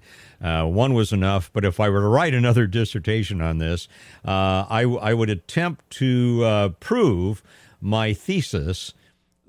uh, 0.44 0.66
one 0.66 0.92
was 0.92 1.12
enough. 1.12 1.50
But 1.52 1.64
if 1.64 1.80
I 1.80 1.88
were 1.88 2.00
to 2.00 2.06
write 2.06 2.34
another 2.34 2.66
dissertation 2.68 3.40
on 3.40 3.58
this, 3.58 3.88
uh, 4.24 4.66
I, 4.68 4.82
I 4.82 5.14
would 5.14 5.30
attempt 5.30 5.88
to 5.98 6.44
uh, 6.44 6.68
prove 6.80 7.42
my 7.80 8.12
thesis 8.12 8.92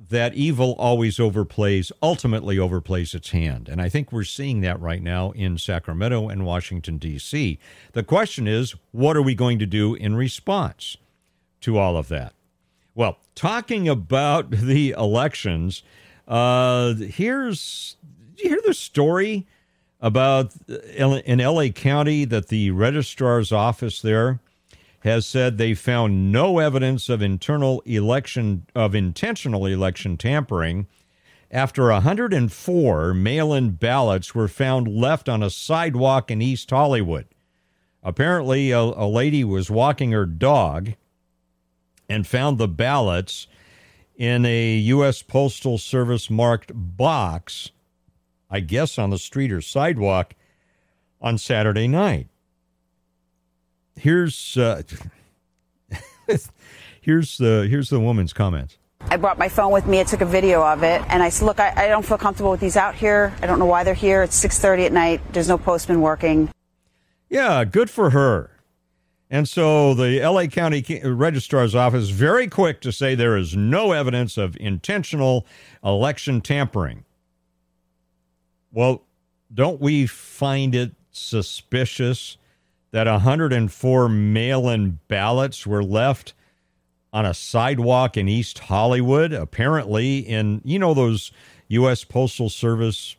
that 0.10 0.34
evil 0.36 0.76
always 0.78 1.18
overplays, 1.18 1.92
ultimately 2.02 2.58
overplays 2.58 3.14
its 3.14 3.32
hand. 3.32 3.68
And 3.68 3.82
I 3.82 3.90
think 3.90 4.12
we're 4.12 4.24
seeing 4.24 4.62
that 4.62 4.80
right 4.80 5.02
now 5.02 5.32
in 5.32 5.58
Sacramento 5.58 6.30
and 6.30 6.46
Washington, 6.46 6.98
D.C. 6.98 7.60
The 7.94 8.04
question 8.04 8.48
is, 8.48 8.76
what 8.92 9.18
are 9.18 9.22
we 9.22 9.36
going 9.36 9.60
to 9.60 9.66
do 9.66 9.96
in 9.96 10.16
response 10.16 10.98
to 11.62 11.78
all 11.78 11.98
of 11.98 12.08
that? 12.10 12.34
Well, 12.94 13.18
talking 13.34 13.90
about 13.90 14.50
the 14.52 14.92
elections, 14.92 15.84
uh, 16.28 16.94
here's 16.94 17.98
you 18.38 18.50
hear 18.50 18.62
the 18.66 18.74
story 18.74 19.48
about 20.02 20.54
uh, 20.70 20.76
in 21.26 21.40
LA 21.40 21.70
County 21.70 22.26
that 22.26 22.48
the 22.48 22.72
registrar's 22.72 23.52
office 23.52 24.02
there 24.02 24.40
has 25.00 25.28
said 25.28 25.58
they 25.58 25.74
found 25.74 26.32
no 26.32 26.60
evidence 26.60 27.10
of 27.10 27.22
internal 27.22 27.82
election 27.86 28.66
of 28.74 28.96
intentional 28.96 29.66
election 29.66 30.18
tampering 30.18 30.88
after 31.52 31.90
104 31.90 33.14
mail-in 33.14 33.72
ballots 33.72 34.34
were 34.34 34.48
found 34.48 34.88
left 34.88 35.30
on 35.30 35.44
a 35.44 35.50
sidewalk 35.50 36.32
in 36.32 36.42
East 36.42 36.70
Hollywood. 36.70 37.28
Apparently, 38.04 38.72
a, 38.72 38.80
a 38.80 39.08
lady 39.08 39.44
was 39.44 39.72
walking 39.72 40.12
her 40.12 40.26
dog 40.26 40.94
and 42.10 42.28
found 42.28 42.58
the 42.58 42.68
ballots 42.68 43.48
in 44.16 44.46
a 44.46 44.76
U.S. 44.76 45.22
Postal 45.22 45.78
Service 45.78 46.30
marked 46.30 46.72
box, 46.74 47.72
I 48.56 48.62
guess 48.62 48.98
on 48.98 49.10
the 49.10 49.18
street 49.18 49.52
or 49.52 49.60
sidewalk, 49.60 50.34
on 51.20 51.38
Saturday 51.38 51.90
night. 51.90 52.30
Here's 53.98 54.56
uh, 54.56 54.82
here's 57.02 57.38
the 57.38 57.68
here's 57.70 57.90
the 57.90 58.00
woman's 58.00 58.32
comments. 58.32 58.78
I 59.02 59.18
brought 59.18 59.38
my 59.38 59.50
phone 59.50 59.74
with 59.74 59.88
me. 59.88 60.00
I 60.00 60.06
took 60.06 60.22
a 60.22 60.26
video 60.26 60.64
of 60.64 60.84
it, 60.84 61.02
and 61.10 61.22
I 61.22 61.28
said, 61.28 61.48
"Look, 61.48 61.60
I, 61.60 61.74
I 61.76 61.88
don't 61.90 62.06
feel 62.06 62.18
comfortable 62.18 62.52
with 62.52 62.62
these 62.62 62.78
out 62.78 62.96
here. 62.96 63.34
I 63.42 63.46
don't 63.46 63.60
know 63.60 63.66
why 63.66 63.84
they're 63.84 63.94
here. 63.94 64.24
It's 64.24 64.42
6:30 64.42 64.86
at 64.86 64.94
night. 64.94 65.34
There's 65.34 65.50
no 65.50 65.58
postman 65.58 66.00
working." 66.00 66.50
Yeah, 67.28 67.66
good 67.66 67.90
for 67.90 68.12
her. 68.12 68.52
And 69.30 69.50
so 69.50 69.94
the 69.94 70.22
LA 70.22 70.46
County 70.46 70.82
Registrar's 71.04 71.76
Office 71.76 72.08
very 72.08 72.48
quick 72.48 72.80
to 72.82 72.94
say 72.94 73.16
there 73.16 73.36
is 73.36 73.54
no 73.54 73.92
evidence 73.92 74.38
of 74.38 74.56
intentional 74.62 75.46
election 75.84 76.40
tampering. 76.40 77.04
Well, 78.76 79.04
don't 79.54 79.80
we 79.80 80.06
find 80.06 80.76
it 80.76 80.92
suspicious 81.10 82.38
that 82.92 83.08
104 83.08 84.10
mail 84.10 84.68
in 84.70 85.00
ballots 85.08 85.66
were 85.66 85.82
left 85.82 86.34
on 87.14 87.26
a 87.26 87.34
sidewalk 87.34 88.18
in 88.18 88.28
East 88.28 88.60
Hollywood? 88.60 89.32
Apparently, 89.32 90.20
in, 90.20 90.62
you 90.66 90.78
know, 90.78 90.94
those 90.94 91.32
U.S. 91.70 92.04
Postal 92.04 92.50
Service 92.50 93.16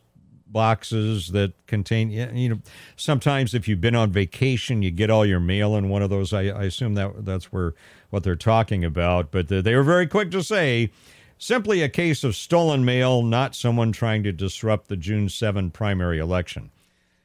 boxes 0.49 1.29
that 1.31 1.51
contain 1.67 2.09
you 2.09 2.47
know 2.47 2.59
sometimes 2.95 3.53
if 3.53 3.67
you've 3.67 3.81
been 3.81 3.95
on 3.95 4.09
vacation 4.09 4.81
you 4.81 4.89
get 4.89 5.09
all 5.09 5.25
your 5.25 5.41
mail 5.41 5.75
in 5.75 5.89
one 5.89 6.01
of 6.01 6.09
those 6.09 6.31
i, 6.31 6.43
I 6.43 6.63
assume 6.63 6.93
that 6.93 7.25
that's 7.25 7.51
where 7.51 7.73
what 8.11 8.23
they're 8.23 8.37
talking 8.37 8.85
about 8.85 9.29
but 9.29 9.49
they 9.49 9.75
were 9.75 9.83
very 9.83 10.07
quick 10.07 10.31
to 10.31 10.41
say 10.41 10.89
simply 11.37 11.81
a 11.81 11.89
case 11.89 12.23
of 12.23 12.35
stolen 12.35 12.83
mail 12.83 13.21
not 13.23 13.55
someone 13.55 13.91
trying 13.91 14.23
to 14.23 14.31
disrupt 14.31 14.87
the 14.87 14.97
june 14.97 15.29
7 15.29 15.71
primary 15.71 16.19
election 16.19 16.71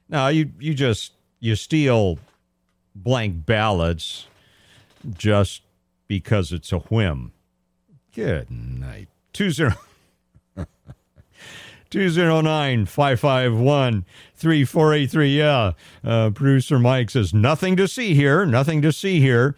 now 0.09 0.29
you 0.29 0.51
you 0.59 0.75
just 0.75 1.13
you 1.41 1.57
steal 1.57 2.19
blank 2.95 3.47
ballots 3.47 4.27
just 5.17 5.63
because 6.09 6.53
it's 6.53 6.73
a 6.73 6.79
whim 6.79 7.33
good 8.15 8.51
night 8.51 9.09
20 9.33 9.71
209 11.93 12.87
551 12.87 14.05
3483. 14.35 15.39
Yeah. 15.39 15.73
Uh, 16.03 16.31
producer 16.31 16.79
Mike 16.79 17.11
says, 17.11 17.35
nothing 17.35 17.77
to 17.77 17.87
see 17.87 18.15
here. 18.15 18.47
Nothing 18.47 18.81
to 18.81 18.93
see 18.93 19.21
here. 19.21 19.55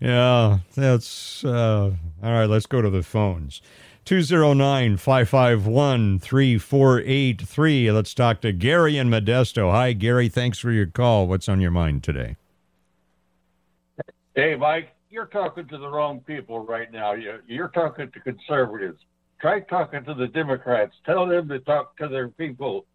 Yeah, 0.00 0.58
that's 0.74 1.44
uh, 1.44 1.92
all 2.22 2.32
right. 2.32 2.46
Let's 2.46 2.66
go 2.66 2.82
to 2.82 2.90
the 2.90 3.02
phones. 3.02 3.62
209 4.06 4.96
551 4.96 6.18
3483. 6.18 7.92
Let's 7.92 8.14
talk 8.14 8.40
to 8.40 8.52
Gary 8.52 8.96
in 8.96 9.10
Modesto. 9.10 9.70
Hi, 9.70 9.92
Gary. 9.92 10.28
Thanks 10.28 10.58
for 10.58 10.70
your 10.72 10.86
call. 10.86 11.26
What's 11.26 11.48
on 11.48 11.60
your 11.60 11.70
mind 11.70 12.02
today? 12.02 12.36
Hey, 14.34 14.54
Mike, 14.54 14.94
you're 15.10 15.26
talking 15.26 15.68
to 15.68 15.76
the 15.76 15.88
wrong 15.88 16.20
people 16.20 16.60
right 16.60 16.90
now. 16.90 17.12
You're 17.46 17.68
talking 17.68 18.10
to 18.10 18.20
conservatives 18.20 19.02
try 19.40 19.60
talking 19.60 20.04
to 20.04 20.14
the 20.14 20.28
Democrats. 20.28 20.94
Tell 21.04 21.26
them 21.26 21.48
to 21.48 21.58
talk 21.60 21.96
to 21.98 22.08
their 22.08 22.28
people. 22.28 22.86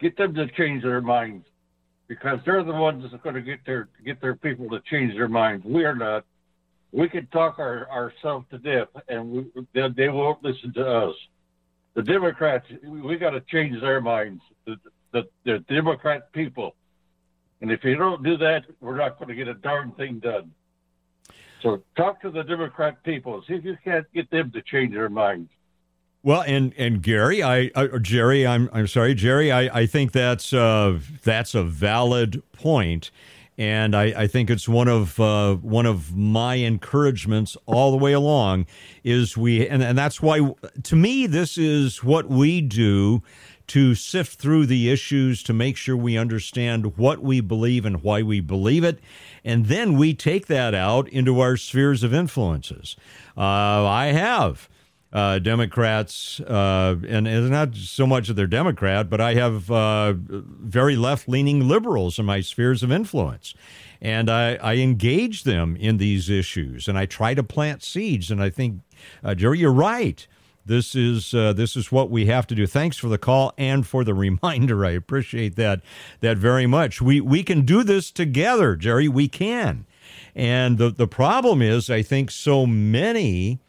Get 0.00 0.16
them 0.16 0.34
to 0.34 0.48
change 0.48 0.82
their 0.82 1.00
minds 1.00 1.46
because 2.08 2.38
they're 2.44 2.64
the 2.64 2.72
ones 2.72 3.04
that's 3.08 3.22
going 3.22 3.36
to 3.36 3.42
get 3.42 3.60
their 3.64 3.88
get 4.04 4.20
their 4.20 4.34
people 4.34 4.68
to 4.70 4.80
change 4.90 5.14
their 5.14 5.28
minds. 5.28 5.64
We 5.64 5.84
are 5.84 5.94
not. 5.94 6.24
We 6.92 7.08
can 7.08 7.26
talk 7.28 7.58
our, 7.58 7.90
ourselves 7.90 8.46
to 8.50 8.58
death, 8.58 8.88
and 9.08 9.30
we, 9.32 9.46
they, 9.74 9.88
they 9.96 10.08
won't 10.08 10.42
listen 10.44 10.72
to 10.74 10.86
us. 10.86 11.14
The 11.94 12.02
Democrats, 12.02 12.66
we 12.86 13.16
got 13.16 13.30
to 13.30 13.40
change 13.40 13.80
their 13.80 14.00
minds. 14.00 14.42
The, 14.66 14.76
the, 15.12 15.22
the 15.44 15.58
Democrat 15.68 16.32
people, 16.32 16.74
and 17.60 17.70
if 17.70 17.82
you 17.84 17.96
don't 17.96 18.22
do 18.22 18.36
that, 18.38 18.64
we're 18.80 18.96
not 18.96 19.18
going 19.18 19.28
to 19.28 19.34
get 19.34 19.48
a 19.48 19.54
darn 19.54 19.92
thing 19.92 20.18
done. 20.18 20.52
So 21.62 21.82
talk 21.96 22.20
to 22.22 22.30
the 22.30 22.42
Democrat 22.42 23.02
people. 23.04 23.42
See 23.46 23.54
if 23.54 23.64
you 23.64 23.76
can't 23.84 24.06
get 24.12 24.30
them 24.30 24.50
to 24.52 24.62
change 24.62 24.94
their 24.94 25.08
minds. 25.08 25.50
Well, 26.24 26.44
and 26.46 26.72
and 26.78 27.02
Gary, 27.02 27.42
I 27.42 27.68
Jerry, 28.00 28.46
I'm 28.46 28.70
I'm 28.72 28.86
sorry, 28.86 29.14
Jerry, 29.14 29.50
I, 29.50 29.80
I 29.80 29.86
think 29.86 30.12
that's 30.12 30.52
uh, 30.52 31.00
that's 31.24 31.54
a 31.54 31.64
valid 31.64 32.42
point, 32.52 33.10
and 33.58 33.94
I, 33.94 34.04
I 34.04 34.26
think 34.26 34.50
it's 34.50 34.68
one 34.68 34.88
of 34.88 35.20
uh, 35.20 35.56
one 35.56 35.86
of 35.86 36.16
my 36.16 36.54
encouragements 36.54 37.56
all 37.66 37.90
the 37.90 37.96
way 37.96 38.12
along 38.12 38.66
is 39.04 39.36
we 39.36 39.68
and, 39.68 39.82
and 39.82 39.96
that's 39.96 40.22
why 40.22 40.54
to 40.82 40.96
me 40.96 41.26
this 41.26 41.58
is 41.58 42.02
what 42.02 42.28
we 42.28 42.60
do 42.60 43.22
to 43.68 43.94
sift 43.94 44.38
through 44.38 44.66
the 44.66 44.90
issues 44.90 45.42
to 45.42 45.52
make 45.52 45.76
sure 45.76 45.96
we 45.96 46.18
understand 46.18 46.96
what 46.98 47.20
we 47.22 47.40
believe 47.40 47.86
and 47.86 48.02
why 48.02 48.22
we 48.22 48.40
believe 48.40 48.84
it, 48.84 48.98
and 49.44 49.66
then 49.66 49.96
we 49.96 50.12
take 50.14 50.46
that 50.46 50.74
out 50.74 51.08
into 51.08 51.40
our 51.40 51.56
spheres 51.56 52.02
of 52.02 52.12
influences. 52.12 52.96
Uh, 53.36 53.40
I 53.86 54.06
have 54.06 54.68
uh, 55.12 55.38
Democrats, 55.38 56.40
uh, 56.40 56.96
and 57.06 57.28
it's 57.28 57.50
not 57.50 57.74
so 57.74 58.06
much 58.06 58.28
that 58.28 58.34
they're 58.34 58.46
Democrat, 58.46 59.10
but 59.10 59.20
I 59.20 59.34
have 59.34 59.70
uh, 59.70 60.14
very 60.16 60.96
left 60.96 61.28
leaning 61.28 61.68
liberals 61.68 62.18
in 62.18 62.24
my 62.24 62.40
spheres 62.40 62.82
of 62.82 62.90
influence. 62.90 63.54
And 64.00 64.30
I, 64.30 64.54
I, 64.56 64.76
engage 64.76 65.44
them 65.44 65.76
in 65.76 65.98
these 65.98 66.28
issues 66.28 66.88
and 66.88 66.98
I 66.98 67.06
try 67.06 67.34
to 67.34 67.44
plant 67.44 67.84
seeds. 67.84 68.32
And 68.32 68.42
I 68.42 68.50
think, 68.50 68.80
uh, 69.22 69.36
Jerry, 69.36 69.60
you're 69.60 69.70
right. 69.70 70.26
This 70.66 70.94
is 70.94 71.34
uh, 71.34 71.52
this 71.52 71.76
is 71.76 71.92
what 71.92 72.10
we 72.10 72.26
have 72.26 72.46
to 72.48 72.54
do. 72.54 72.66
Thanks 72.66 72.96
for 72.96 73.08
the 73.08 73.18
call 73.18 73.52
and 73.58 73.86
for 73.86 74.02
the 74.04 74.14
reminder. 74.28 74.84
I 74.84 74.90
appreciate 74.90 75.56
that 75.56 75.82
that 76.20 76.38
very 76.38 76.66
much. 76.66 77.00
We 77.00 77.20
we 77.20 77.42
can 77.42 77.62
do 77.62 77.82
this 77.82 78.10
together, 78.10 78.76
Jerry. 78.76 79.08
We 79.08 79.28
can. 79.28 79.86
And 80.34 80.78
the 80.78 80.90
the 80.90 81.08
problem 81.08 81.62
is, 81.62 81.90
I 81.90 82.02
think 82.02 82.30
so 82.30 82.66
many 82.66 83.60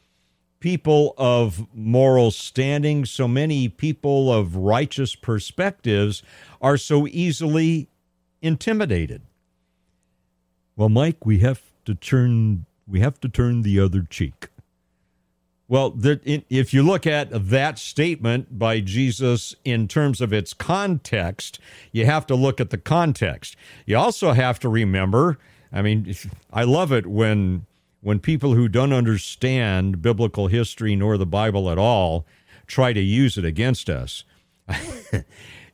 people 0.63 1.13
of 1.17 1.67
moral 1.75 2.31
standing, 2.31 3.03
so 3.03 3.27
many 3.27 3.67
people 3.67 4.31
of 4.31 4.55
righteous 4.55 5.13
perspectives 5.13 6.23
are 6.61 6.77
so 6.77 7.05
easily 7.07 7.89
intimidated. 8.41 9.21
Well, 10.77 10.87
Mike, 10.87 11.25
we 11.25 11.39
have 11.39 11.61
to 11.83 11.93
turn 11.95 12.65
we 12.87 13.01
have 13.01 13.19
to 13.19 13.27
turn 13.27 13.63
the 13.63 13.77
other 13.77 14.03
cheek. 14.09 14.47
Well, 15.67 15.97
if 16.01 16.73
you 16.73 16.81
look 16.81 17.05
at 17.05 17.27
that 17.49 17.77
statement 17.77 18.57
by 18.57 18.79
Jesus 18.79 19.55
in 19.65 19.89
terms 19.89 20.21
of 20.21 20.31
its 20.31 20.53
context, 20.53 21.59
you 21.91 22.05
have 22.05 22.25
to 22.27 22.35
look 22.35 22.61
at 22.61 22.69
the 22.69 22.77
context. 22.77 23.57
You 23.85 23.97
also 23.97 24.31
have 24.31 24.59
to 24.59 24.69
remember, 24.69 25.39
I 25.73 25.81
mean, 25.81 26.15
I 26.53 26.63
love 26.63 26.93
it 26.93 27.05
when 27.05 27.65
when 28.03 28.19
people 28.19 28.53
who 28.53 28.67
don't 28.67 28.93
understand 28.93 30.01
biblical 30.01 30.47
history 30.47 30.95
nor 30.95 31.17
the 31.17 31.25
Bible 31.25 31.69
at 31.69 31.77
all 31.77 32.25
try 32.67 32.93
to 32.93 33.01
use 33.01 33.37
it 33.37 33.45
against 33.45 33.89
us. 33.89 34.25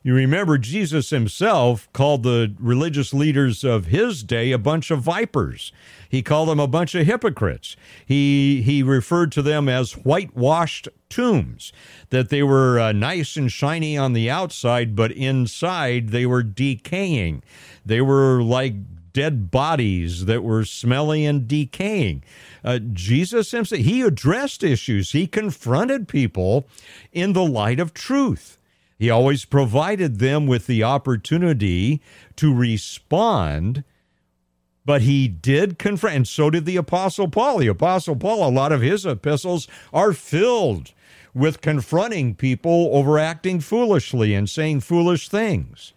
you 0.02 0.14
remember 0.14 0.56
Jesus 0.56 1.10
himself 1.10 1.92
called 1.92 2.22
the 2.22 2.54
religious 2.58 3.12
leaders 3.12 3.64
of 3.64 3.86
his 3.86 4.22
day 4.22 4.52
a 4.52 4.58
bunch 4.58 4.90
of 4.92 5.02
vipers. 5.02 5.72
He 6.08 6.22
called 6.22 6.48
them 6.48 6.60
a 6.60 6.68
bunch 6.68 6.94
of 6.94 7.04
hypocrites. 7.04 7.76
He 8.06 8.62
he 8.62 8.82
referred 8.82 9.32
to 9.32 9.42
them 9.42 9.68
as 9.68 9.92
whitewashed 9.92 10.88
tombs, 11.08 11.72
that 12.10 12.28
they 12.28 12.42
were 12.42 12.78
uh, 12.78 12.92
nice 12.92 13.36
and 13.36 13.50
shiny 13.50 13.98
on 13.98 14.12
the 14.12 14.30
outside, 14.30 14.94
but 14.94 15.12
inside 15.12 16.10
they 16.10 16.26
were 16.26 16.44
decaying. 16.44 17.42
They 17.84 18.00
were 18.00 18.42
like 18.42 18.74
dead 19.12 19.50
bodies 19.50 20.26
that 20.26 20.42
were 20.42 20.64
smelly 20.64 21.24
and 21.26 21.46
decaying. 21.48 22.22
Uh, 22.64 22.78
Jesus 22.78 23.50
himself, 23.50 23.80
he 23.80 24.02
addressed 24.02 24.62
issues, 24.62 25.12
he 25.12 25.26
confronted 25.26 26.08
people 26.08 26.66
in 27.12 27.32
the 27.32 27.44
light 27.44 27.80
of 27.80 27.94
truth. 27.94 28.58
He 28.98 29.08
always 29.08 29.46
provided 29.46 30.18
them 30.18 30.46
with 30.46 30.66
the 30.66 30.82
opportunity 30.82 32.02
to 32.36 32.54
respond, 32.54 33.82
but 34.84 35.00
he 35.00 35.26
did 35.26 35.78
confront, 35.78 36.16
and 36.16 36.28
so 36.28 36.50
did 36.50 36.66
the 36.66 36.76
Apostle 36.76 37.28
Paul. 37.28 37.58
The 37.58 37.68
Apostle 37.68 38.16
Paul, 38.16 38.46
a 38.46 38.50
lot 38.50 38.72
of 38.72 38.82
his 38.82 39.06
epistles 39.06 39.68
are 39.92 40.12
filled 40.12 40.92
with 41.32 41.62
confronting 41.62 42.34
people 42.34 42.90
overacting 42.92 43.60
foolishly 43.60 44.34
and 44.34 44.50
saying 44.50 44.80
foolish 44.80 45.28
things. 45.30 45.94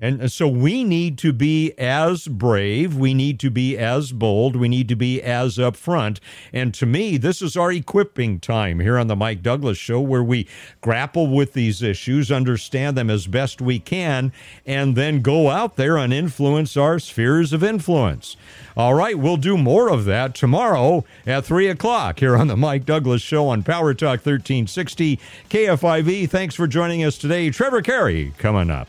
And 0.00 0.22
uh, 0.22 0.28
so 0.28 0.48
we 0.48 0.82
need 0.82 1.18
to 1.18 1.32
be 1.32 1.72
as 1.78 2.26
brave, 2.26 2.96
we 2.96 3.12
need 3.12 3.38
to 3.40 3.50
be 3.50 3.76
as 3.76 4.12
bold, 4.12 4.56
we 4.56 4.68
need 4.68 4.88
to 4.88 4.96
be 4.96 5.22
as 5.22 5.58
upfront. 5.58 6.18
And 6.52 6.72
to 6.74 6.86
me, 6.86 7.16
this 7.16 7.42
is 7.42 7.56
our 7.56 7.70
equipping 7.70 8.40
time 8.40 8.80
here 8.80 8.96
on 8.96 9.08
the 9.08 9.16
Mike 9.16 9.42
Douglass 9.42 9.78
Show, 9.78 10.00
where 10.00 10.22
we 10.22 10.48
grapple 10.80 11.26
with 11.26 11.52
these 11.52 11.82
issues, 11.82 12.32
understand 12.32 12.96
them 12.96 13.10
as 13.10 13.26
best 13.26 13.60
we 13.60 13.78
can, 13.78 14.32
and 14.64 14.96
then 14.96 15.20
go 15.20 15.50
out 15.50 15.76
there 15.76 15.96
and 15.98 16.12
influence 16.12 16.76
our 16.76 16.98
spheres 16.98 17.52
of 17.52 17.62
influence. 17.62 18.36
All 18.76 18.94
right, 18.94 19.18
we'll 19.18 19.36
do 19.36 19.58
more 19.58 19.90
of 19.90 20.04
that 20.06 20.34
tomorrow 20.34 21.04
at 21.26 21.44
3 21.44 21.68
o'clock 21.68 22.20
here 22.20 22.36
on 22.36 22.46
the 22.46 22.56
Mike 22.56 22.86
Douglass 22.86 23.20
Show 23.20 23.48
on 23.48 23.62
Power 23.62 23.92
Talk 23.92 24.20
1360 24.24 25.18
KFIV. 25.50 26.30
Thanks 26.30 26.54
for 26.54 26.66
joining 26.66 27.04
us 27.04 27.18
today. 27.18 27.50
Trevor 27.50 27.82
Carey 27.82 28.32
coming 28.38 28.70
up. 28.70 28.88